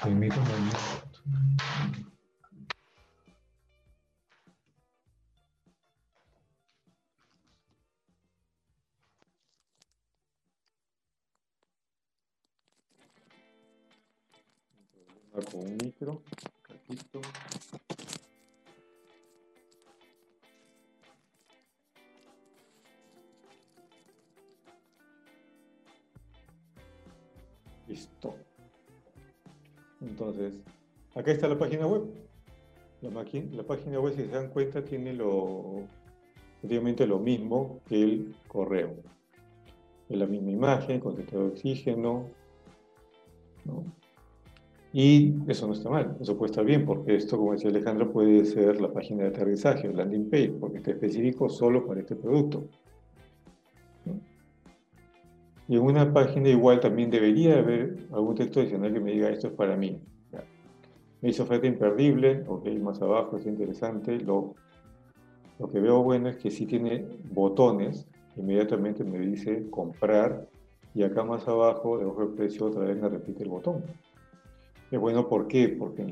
tem 0.05 0.15
meio 0.15 0.33
tamanho. 0.33 0.71
Acá 31.25 31.33
está 31.33 31.49
la 31.49 31.59
página 31.59 31.87
web. 31.87 32.03
La, 33.01 33.65
página 33.65 33.99
web, 33.99 34.15
si 34.15 34.25
se 34.25 34.29
dan 34.29 34.51
cuenta, 34.51 34.85
tiene 34.85 35.15
lo, 35.15 35.85
prácticamente 36.61 37.07
lo 37.07 37.19
mismo 37.19 37.81
que 37.87 38.03
el 38.03 38.37
correo. 38.47 38.95
Es 40.11 40.19
la 40.19 40.27
misma 40.27 40.51
imagen, 40.51 41.01
contestador 41.01 41.47
de 41.47 41.53
oxígeno. 41.53 42.29
Y 44.93 45.35
eso 45.49 45.67
no 45.67 45.73
está 45.73 45.89
mal, 45.89 46.17
eso 46.21 46.37
puede 46.37 46.51
estar 46.51 46.65
bien, 46.65 46.85
porque 46.85 47.17
esto, 47.17 47.39
como 47.39 47.53
decía 47.53 47.71
Alejandro, 47.71 48.13
puede 48.13 48.45
ser 48.45 48.81
la 48.81 48.93
página 48.93 49.25
de 49.25 49.31
aterrizaje, 49.31 49.87
el 49.87 49.97
landing 49.97 50.29
page, 50.29 50.53
porque 50.61 50.77
está 50.79 50.91
específico 50.91 51.49
solo 51.49 51.87
para 51.87 52.01
este 52.01 52.17
producto. 52.17 52.69
Y 55.69 55.77
en 55.77 55.83
una 55.83 56.13
página 56.13 56.51
igual 56.51 56.81
también 56.81 57.11
debería 57.11 57.59
haber 57.59 58.07
algún 58.13 58.35
texto 58.35 58.61
adicional 58.61 58.93
que 58.93 59.01
me 59.01 59.13
diga 59.13 59.31
esto 59.31 59.49
es 59.49 59.55
para 59.55 59.75
mí. 59.77 59.99
Me 61.25 61.31
hizo 61.31 61.45
oferta 61.45 61.67
imperdible, 61.67 62.45
ok, 62.47 62.67
más 62.83 63.01
abajo 63.01 63.39
es 63.39 63.47
interesante. 63.47 64.21
Lo, 64.21 64.55
lo 65.59 65.71
que 65.71 65.81
veo 65.81 66.03
bueno 66.03 66.29
es 66.29 66.37
que 66.37 66.51
sí 66.51 66.67
tiene 66.67 67.07
botones, 67.33 68.07
inmediatamente 68.37 69.05
me 69.05 69.19
dice 69.21 69.71
comprar 69.71 70.47
y 70.95 71.03
acá 71.03 71.25
más 71.25 71.49
abajo, 71.49 71.97
debajo 71.97 72.27
del 72.27 72.35
precio, 72.35 72.67
otra 72.67 72.83
vez 72.85 73.01
me 73.01 73.09
repite 73.09 73.43
el 73.43 73.49
botón. 73.49 73.83
Es 74.91 75.01
bueno, 75.01 75.27
¿por 75.27 75.49
qué? 75.49 75.69
Porque 75.71 76.05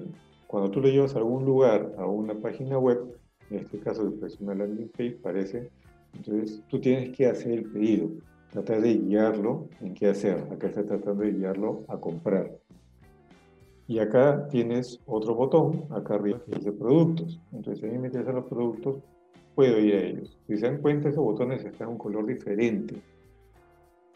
cuando 0.46 0.70
tú 0.70 0.80
lo 0.80 0.88
llevas 0.88 1.14
a 1.14 1.18
algún 1.18 1.44
lugar, 1.44 1.92
a 1.98 2.06
una 2.06 2.32
página 2.40 2.78
web, 2.78 3.14
en 3.50 3.58
este 3.58 3.80
caso 3.80 4.08
de 4.08 4.34
una 4.40 4.54
landing 4.54 4.88
page, 4.88 5.18
parece, 5.22 5.68
entonces 6.14 6.62
tú 6.68 6.80
tienes 6.80 7.14
que 7.14 7.26
hacer 7.26 7.52
el 7.52 7.64
pedido 7.64 8.08
tratar 8.50 8.80
de 8.80 8.94
guiarlo 8.94 9.68
en 9.82 9.92
qué 9.92 10.08
hacer. 10.08 10.46
Acá 10.50 10.68
está 10.68 10.84
tratando 10.84 11.22
de 11.22 11.32
guiarlo 11.32 11.84
a 11.88 11.98
comprar. 11.98 12.50
Y 13.92 13.98
acá 13.98 14.48
tienes 14.48 15.02
otro 15.04 15.34
botón, 15.34 15.84
acá 15.90 16.14
arriba, 16.14 16.40
que 16.46 16.56
dice 16.56 16.72
productos. 16.72 17.38
Entonces, 17.52 17.80
si 17.80 17.86
a 17.86 17.90
mí 17.90 17.98
me 17.98 18.06
interesan 18.06 18.36
los 18.36 18.46
productos, 18.46 19.02
puedo 19.54 19.78
ir 19.80 19.94
a 19.94 20.02
ellos. 20.02 20.38
Si 20.46 20.56
se 20.56 20.64
dan 20.64 20.80
cuenta, 20.80 21.10
esos 21.10 21.22
botones 21.22 21.62
están 21.62 21.88
en 21.88 21.92
un 21.92 21.98
color 21.98 22.24
diferente, 22.24 23.02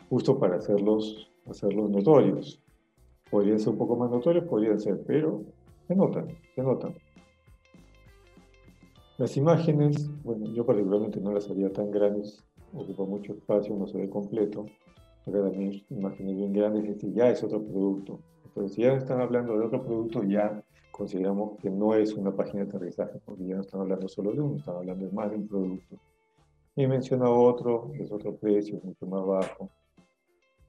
justo 0.09 0.39
para 0.39 0.57
hacerlos, 0.57 1.31
hacerlos 1.45 1.91
notorios. 1.91 2.59
Podrían 3.31 3.59
ser 3.59 3.75
un 3.75 3.77
poco 3.77 3.97
más 3.97 4.11
notorios, 4.11 4.47
podrían 4.47 4.81
ser, 4.81 4.99
pero 5.07 5.43
se 5.87 5.95
notan, 5.95 6.29
se 6.55 6.63
notan. 6.63 6.95
Las 9.19 9.37
imágenes, 9.37 10.11
bueno, 10.25 10.47
yo 10.55 10.65
particularmente 10.65 11.21
no 11.21 11.35
las 11.35 11.51
haría 11.51 11.71
tan 11.71 11.91
grandes 11.91 12.43
ocupa 12.73 13.05
mucho 13.05 13.35
espacio, 13.35 13.77
no 13.77 13.87
se 13.87 13.99
ve 13.99 14.09
completo. 14.09 14.65
Acá 15.27 15.43
también 15.43 15.85
imágenes 15.91 16.35
bien 16.35 16.55
grandes 16.55 17.05
y 17.05 17.13
ya 17.13 17.29
es 17.29 17.45
otro 17.45 17.63
producto. 17.63 18.21
Entonces, 18.57 18.75
si 18.75 18.83
ya 18.85 18.95
están 18.95 19.21
hablando 19.21 19.59
de 19.59 19.67
otro 19.67 19.85
producto, 19.85 20.23
ya 20.23 20.65
consideramos 20.91 21.61
que 21.61 21.69
no 21.69 21.95
es 21.95 22.15
una 22.15 22.35
página 22.35 22.65
de 22.65 22.71
aterrizaje, 22.71 23.21
porque 23.23 23.47
ya 23.47 23.57
no 23.57 23.61
están 23.61 23.83
hablando 23.83 24.09
solo 24.09 24.33
de 24.33 24.41
uno, 24.41 24.57
están 24.57 24.77
hablando 24.77 25.05
de 25.05 25.13
más 25.13 25.31
de 25.31 25.37
un 25.37 25.47
producto. 25.47 25.97
Y 26.75 26.87
menciona 26.87 27.29
otro, 27.29 27.91
es 28.01 28.11
otro 28.11 28.35
precio, 28.35 28.81
mucho 28.83 29.05
más 29.05 29.27
bajo. 29.27 29.69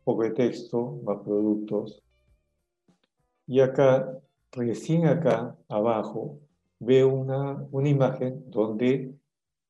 Poco 0.03 0.23
de 0.23 0.31
texto, 0.31 0.99
más 1.05 1.19
productos. 1.19 2.03
Y 3.45 3.61
acá, 3.61 4.19
recién 4.51 5.07
acá, 5.07 5.55
abajo, 5.69 6.39
veo 6.79 7.07
una, 7.07 7.65
una 7.71 7.87
imagen 7.87 8.51
donde 8.51 9.15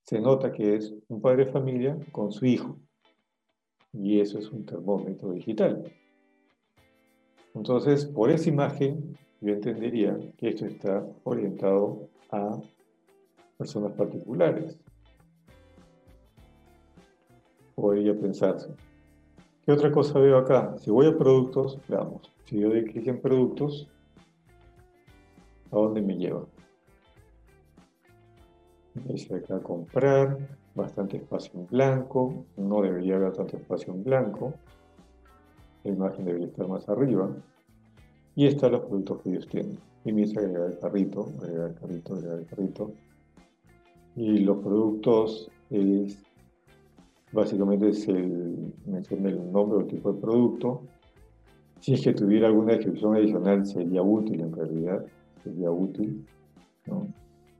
se 0.01 0.19
nota 0.19 0.51
que 0.51 0.77
es 0.77 0.91
un 1.07 1.21
padre 1.21 1.45
de 1.45 1.51
familia 1.51 1.95
con 2.11 2.31
su 2.31 2.47
hijo. 2.47 2.79
Y 3.93 4.19
eso 4.19 4.39
es 4.39 4.49
un 4.49 4.65
termómetro 4.65 5.33
digital. 5.33 5.83
Entonces, 7.57 8.05
por 8.05 8.29
esa 8.29 8.49
imagen, 8.49 9.17
yo 9.41 9.51
entendería 9.51 10.15
que 10.37 10.49
esto 10.49 10.67
está 10.67 11.03
orientado 11.23 12.07
a 12.31 12.61
personas 13.57 13.93
particulares. 13.93 14.77
Podría 17.73 18.13
pensarse. 18.13 18.69
¿Qué 19.65 19.71
otra 19.71 19.91
cosa 19.91 20.19
veo 20.19 20.37
acá? 20.37 20.77
Si 20.77 20.91
voy 20.91 21.07
a 21.07 21.17
productos, 21.17 21.79
veamos. 21.87 22.31
Si 22.45 22.59
yo 22.59 22.69
doy 22.69 22.85
clic 22.85 23.07
en 23.07 23.19
productos, 23.19 23.89
¿a 25.71 25.75
dónde 25.77 26.01
me 26.01 26.15
lleva? 26.15 26.45
Dice 28.93 29.35
acá 29.35 29.59
comprar, 29.61 30.37
bastante 30.75 31.17
espacio 31.17 31.59
en 31.59 31.65
blanco, 31.65 32.45
no 32.55 32.83
debería 32.83 33.15
haber 33.15 33.33
tanto 33.33 33.57
espacio 33.57 33.93
en 33.93 34.03
blanco, 34.03 34.53
la 35.87 35.95
imagen 35.95 36.25
debería 36.25 36.47
estar 36.47 36.67
más 36.67 36.87
arriba, 36.89 37.29
y 38.35 38.45
están 38.45 38.73
los 38.73 38.81
productos 38.81 39.21
que 39.21 39.29
ellos 39.29 39.47
tienen. 39.47 39.77
Y 40.05 40.13
me 40.13 40.21
dice 40.21 40.39
agregar 40.39 40.71
el 40.71 40.79
carrito, 40.79 41.27
agregar 41.41 41.69
el 41.69 41.75
carrito, 41.75 42.13
agregar 42.13 42.39
el 42.39 42.45
carrito, 42.45 42.91
y 44.15 44.39
los 44.39 44.57
productos 44.57 45.49
es, 45.69 46.23
básicamente 47.31 47.89
es 47.89 48.07
el, 48.07 48.73
el 48.85 49.51
nombre 49.51 49.77
o 49.77 49.81
el 49.81 49.87
tipo 49.87 50.13
de 50.13 50.19
producto, 50.19 50.81
si 51.79 51.93
es 51.93 52.01
que 52.01 52.13
tuviera 52.13 52.47
alguna 52.47 52.73
descripción 52.73 53.15
adicional 53.15 53.65
sería 53.65 54.01
útil 54.01 54.41
en 54.41 54.51
realidad, 54.51 55.05
sería 55.43 55.69
útil. 55.71 56.25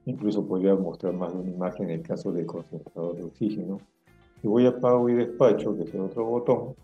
Incluso 0.06 0.46
podría 0.46 0.74
mostrar 0.76 1.14
más 1.14 1.34
de 1.34 1.40
una 1.40 1.52
imagen 1.52 1.90
en 1.90 2.00
el 2.00 2.02
caso 2.02 2.32
del 2.32 2.46
concentrador 2.46 3.16
de 3.16 3.24
oxígeno. 3.24 3.80
Si 4.42 4.48
voy 4.48 4.66
a 4.66 4.80
pago 4.80 5.10
y 5.10 5.14
despacho, 5.14 5.76
que 5.76 5.84
es 5.84 5.94
el 5.94 6.02
otro 6.02 6.26
botón, 6.26 6.76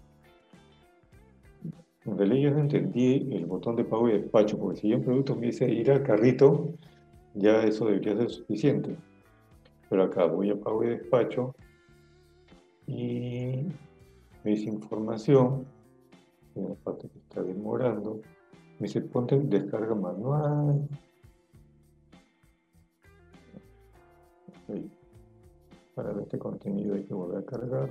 realidad 2.05 2.49
yo 2.49 2.51
no 2.51 2.59
entendí 2.61 3.29
el 3.31 3.45
botón 3.45 3.75
de 3.75 3.85
pago 3.85 4.09
y 4.09 4.13
despacho, 4.13 4.57
porque 4.57 4.81
si 4.81 4.89
yo 4.89 4.95
en 4.97 5.03
producto 5.03 5.35
me 5.35 5.47
dice 5.47 5.71
ir 5.71 5.89
al 5.91 6.03
carrito, 6.03 6.73
ya 7.33 7.63
eso 7.63 7.85
debería 7.85 8.17
ser 8.17 8.29
suficiente. 8.29 8.95
Pero 9.89 10.03
acá 10.03 10.25
voy 10.25 10.49
a 10.49 10.59
pago 10.59 10.83
y 10.83 10.87
despacho 10.89 11.55
y 12.87 13.67
me 14.43 14.51
dice 14.51 14.69
información, 14.69 15.65
en 16.55 16.69
la 16.69 16.75
parte 16.75 17.07
que 17.09 17.19
está 17.19 17.41
demorando, 17.41 18.21
me 18.79 18.87
dice 18.87 19.01
ponte 19.01 19.39
descarga 19.39 19.95
manual, 19.95 20.87
para 25.95 26.11
ver 26.11 26.23
este 26.23 26.39
contenido 26.39 26.95
hay 26.95 27.03
que 27.03 27.13
volver 27.13 27.37
a 27.37 27.45
cargar. 27.45 27.89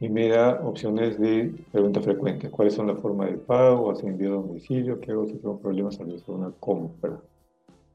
Y 0.00 0.08
me 0.08 0.28
da 0.28 0.60
opciones 0.64 1.18
de 1.18 1.52
preguntas 1.72 2.04
frecuentes. 2.04 2.50
¿Cuáles 2.50 2.74
son 2.74 2.86
las 2.86 3.00
formas 3.00 3.30
de 3.30 3.38
pago? 3.38 3.90
¿Hace 3.90 4.06
envío 4.06 4.28
a 4.28 4.42
domicilio? 4.42 5.00
¿Qué 5.00 5.10
hago 5.10 5.26
si 5.26 5.34
tengo 5.34 5.58
problemas 5.58 5.98
al 5.98 6.06
realizar 6.06 6.34
una 6.34 6.52
compra? 6.60 7.20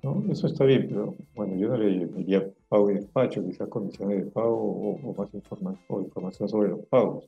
¿No? 0.01 0.22
Eso 0.30 0.47
está 0.47 0.66
bien, 0.66 0.88
pero 0.89 1.16
bueno, 1.34 1.56
yo 1.56 1.70
no 1.70 1.78
le 1.78 2.06
diría 2.08 2.45
pago 2.68 2.91
y 2.91 2.95
despacho, 2.95 3.41
quizás 3.45 3.70
condiciones 3.70 4.26
de 4.26 4.32
pago 4.32 4.56
o, 4.56 5.16
más 5.62 5.78
o 5.88 6.01
información 6.01 6.49
sobre 6.49 6.70
los 6.70 6.82
pagos. 6.88 7.24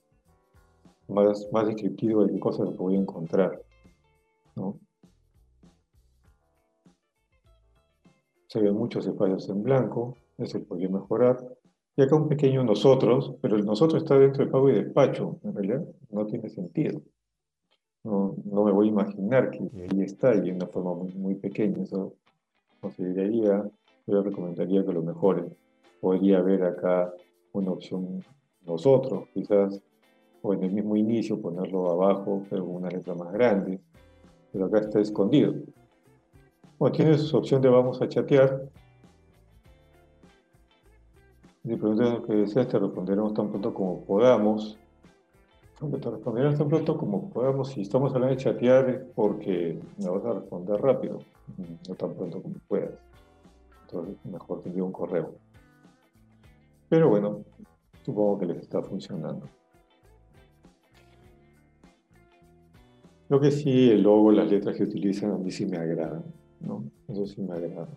Más, 1.07 1.47
más 1.53 1.67
descriptivo 1.67 2.25
de 2.25 2.33
qué 2.33 2.39
cosas 2.39 2.75
voy 2.75 2.95
a 2.95 2.99
encontrar. 2.99 3.61
¿no? 4.55 4.77
se 8.55 8.61
ven 8.61 8.73
muchos 8.73 9.05
espacios 9.05 9.49
en 9.49 9.63
blanco, 9.63 10.15
ese 10.37 10.61
podría 10.61 10.87
mejorar. 10.87 11.37
Y 11.97 12.01
acá 12.01 12.15
un 12.15 12.27
pequeño 12.27 12.63
nosotros, 12.63 13.35
pero 13.41 13.55
el 13.55 13.65
nosotros 13.65 14.03
está 14.03 14.19
dentro 14.19 14.45
de 14.45 14.51
pago 14.51 14.69
y 14.69 14.73
despacho, 14.73 15.39
en 15.43 15.55
realidad 15.55 15.85
no 16.09 16.25
tiene 16.25 16.49
sentido. 16.49 17.01
No, 18.03 18.35
no 18.43 18.63
me 18.65 18.71
voy 18.71 18.87
a 18.87 18.91
imaginar 18.91 19.49
que 19.49 19.59
ahí 19.59 20.01
está 20.01 20.35
y 20.35 20.41
de 20.41 20.51
una 20.51 20.67
forma 20.67 20.93
muy, 20.93 21.13
muy 21.15 21.35
pequeña. 21.35 21.81
Eso 21.81 22.13
consideraría, 22.81 23.63
yo 24.05 24.21
recomendaría 24.21 24.85
que 24.85 24.93
lo 24.93 25.01
mejore. 25.01 25.45
Podría 26.01 26.39
haber 26.39 26.63
acá 26.63 27.11
una 27.53 27.71
opción 27.71 28.23
nosotros, 28.65 29.27
quizás, 29.33 29.81
o 30.41 30.53
en 30.53 30.63
el 30.63 30.71
mismo 30.71 30.95
inicio 30.95 31.41
ponerlo 31.41 31.89
abajo, 31.89 32.43
pero 32.49 32.65
con 32.65 32.75
una 32.75 32.89
letra 32.89 33.15
más 33.15 33.31
grande. 33.31 33.79
Pero 34.51 34.65
acá 34.65 34.79
está 34.79 34.99
escondido. 34.99 35.53
Bueno, 36.77 36.95
tienes 36.95 37.33
opción 37.33 37.61
de 37.61 37.69
vamos 37.69 38.01
a 38.01 38.09
chatear. 38.09 38.69
Si 41.65 41.75
preguntas 41.77 42.13
lo 42.13 42.23
que 42.23 42.33
deseas, 42.35 42.67
te 42.67 42.77
responderemos 42.77 43.33
tan 43.33 43.49
pronto 43.49 43.73
como 43.73 44.05
podamos. 44.05 44.77
Te 45.79 46.09
responderemos 46.11 46.59
tan 46.59 46.69
pronto 46.69 46.95
como 46.95 47.31
podamos. 47.31 47.69
Si 47.69 47.81
estamos 47.81 48.13
hablando 48.13 48.35
de 48.35 48.41
chatear 48.41 48.87
es 48.87 49.01
porque 49.15 49.79
me 49.97 50.07
vas 50.07 50.23
a 50.25 50.33
responder 50.33 50.79
rápido, 50.79 51.19
no 51.89 51.95
tan 51.95 52.13
pronto 52.13 52.43
como 52.43 52.53
puedas. 52.67 52.91
Entonces, 53.81 54.15
mejor 54.25 54.61
te 54.61 54.69
envío 54.69 54.85
un 54.85 54.91
correo. 54.91 55.33
Pero 56.87 57.09
bueno, 57.09 57.43
supongo 58.03 58.37
que 58.37 58.45
les 58.45 58.57
está 58.57 58.83
funcionando. 58.83 59.49
Lo 63.27 63.39
que 63.39 63.49
sí, 63.49 63.89
el 63.89 64.03
logo, 64.03 64.31
las 64.31 64.51
letras 64.51 64.77
que 64.77 64.83
utilizan 64.83 65.31
a 65.31 65.37
mí 65.39 65.49
sí 65.49 65.65
me 65.65 65.77
agradan. 65.77 66.25
¿no? 66.59 66.83
Eso 67.07 67.25
sí 67.25 67.41
me 67.41 67.53
agrada. 67.53 67.87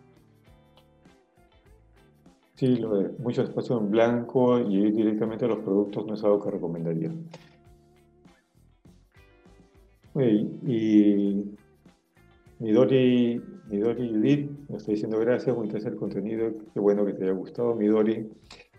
Sí, 2.59 2.75
lo 2.75 2.99
de 2.99 3.11
mucho 3.21 3.43
espacio 3.43 3.79
en 3.79 3.89
blanco 3.89 4.59
y 4.59 4.79
ir 4.79 4.93
directamente 4.93 5.45
a 5.45 5.49
los 5.49 5.61
productos 5.61 6.05
no 6.05 6.15
es 6.15 6.25
algo 6.25 6.43
que 6.43 6.51
recomendaría. 6.51 7.13
y 10.17 11.45
Midori, 12.59 13.41
Midori 13.71 14.09
Judith 14.09 14.51
nos 14.69 14.83
está 14.83 14.91
diciendo 14.91 15.21
gracias, 15.21 15.55
muy 15.57 15.67
interesante 15.67 15.95
el 15.95 16.01
contenido, 16.01 16.53
qué 16.75 16.81
bueno 16.81 17.07
que 17.07 17.13
te 17.13 17.23
haya 17.23 17.33
gustado, 17.33 17.77
Midori. 17.77 18.29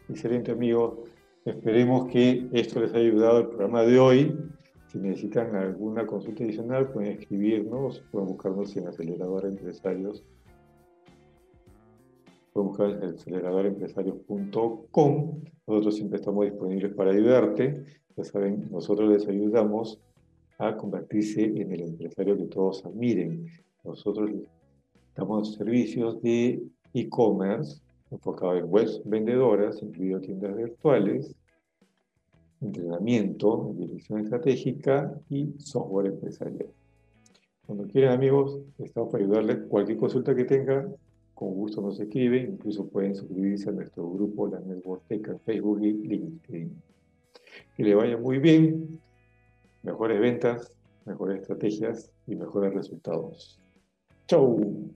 Excelente 0.09 0.51
amigo, 0.51 1.05
esperemos 1.45 2.11
que 2.11 2.49
esto 2.51 2.81
les 2.81 2.93
haya 2.93 3.07
ayudado 3.07 3.37
al 3.37 3.47
programa 3.47 3.83
de 3.83 3.97
hoy 3.97 4.37
si 4.91 4.97
necesitan 4.97 5.55
alguna 5.55 6.05
consulta 6.07 6.43
adicional, 6.43 6.91
pueden 6.91 7.11
escribirnos, 7.19 8.03
pueden 8.11 8.27
buscarnos 8.27 8.75
en 8.75 8.87
Acelerador 8.87 9.45
Empresarios. 9.45 10.25
En 12.59 13.03
aceleradorempresarios.com. 13.03 15.41
Nosotros 15.65 15.95
siempre 15.95 16.19
estamos 16.19 16.43
disponibles 16.43 16.93
para 16.93 17.11
ayudarte. 17.11 17.85
Ya 18.17 18.25
saben, 18.25 18.67
nosotros 18.69 19.09
les 19.09 19.25
ayudamos 19.29 19.97
a 20.57 20.75
convertirse 20.75 21.45
en 21.45 21.71
el 21.71 21.83
empresario 21.83 22.35
que 22.35 22.47
todos 22.47 22.85
admiren. 22.85 23.45
Nosotros 23.85 24.29
damos 25.15 25.53
servicios 25.53 26.21
de 26.21 26.61
e-commerce 26.93 27.79
enfocado 28.11 28.57
en 28.57 28.65
webs 28.67 29.01
vendedoras, 29.05 29.81
incluido 29.81 30.19
tiendas 30.19 30.57
virtuales, 30.57 31.33
entrenamiento, 32.59 33.73
dirección 33.77 34.19
estratégica 34.19 35.17
y 35.29 35.53
software 35.59 36.07
empresarial. 36.07 36.67
Cuando 37.65 37.87
quieran 37.87 38.15
amigos, 38.15 38.59
estamos 38.79 39.11
para 39.11 39.23
ayudarles. 39.23 39.59
Cualquier 39.69 39.97
consulta 39.97 40.35
que 40.35 40.43
tengan, 40.43 40.93
con 41.39 41.53
gusto 41.53 41.81
nos 41.81 41.97
escribe. 41.97 42.41
Incluso 42.41 42.85
pueden 42.89 43.15
suscribirse 43.15 43.69
a 43.69 43.71
nuestro 43.71 44.09
grupo, 44.11 44.49
la 44.49 44.59
Network 44.59 45.03
Tech, 45.07 45.25
en 45.29 45.39
Facebook 45.39 45.81
y 45.81 45.93
LinkedIn. 45.93 46.81
Que 47.77 47.83
le 47.83 47.95
vaya 47.95 48.17
muy 48.17 48.39
bien, 48.39 48.99
mejores 49.81 50.19
ventas, 50.19 50.73
mejores 51.05 51.39
estrategias 51.41 52.11
y 52.27 52.35
mejores 52.35 52.73
resultados. 52.73 53.57
¡Chau! 54.27 54.91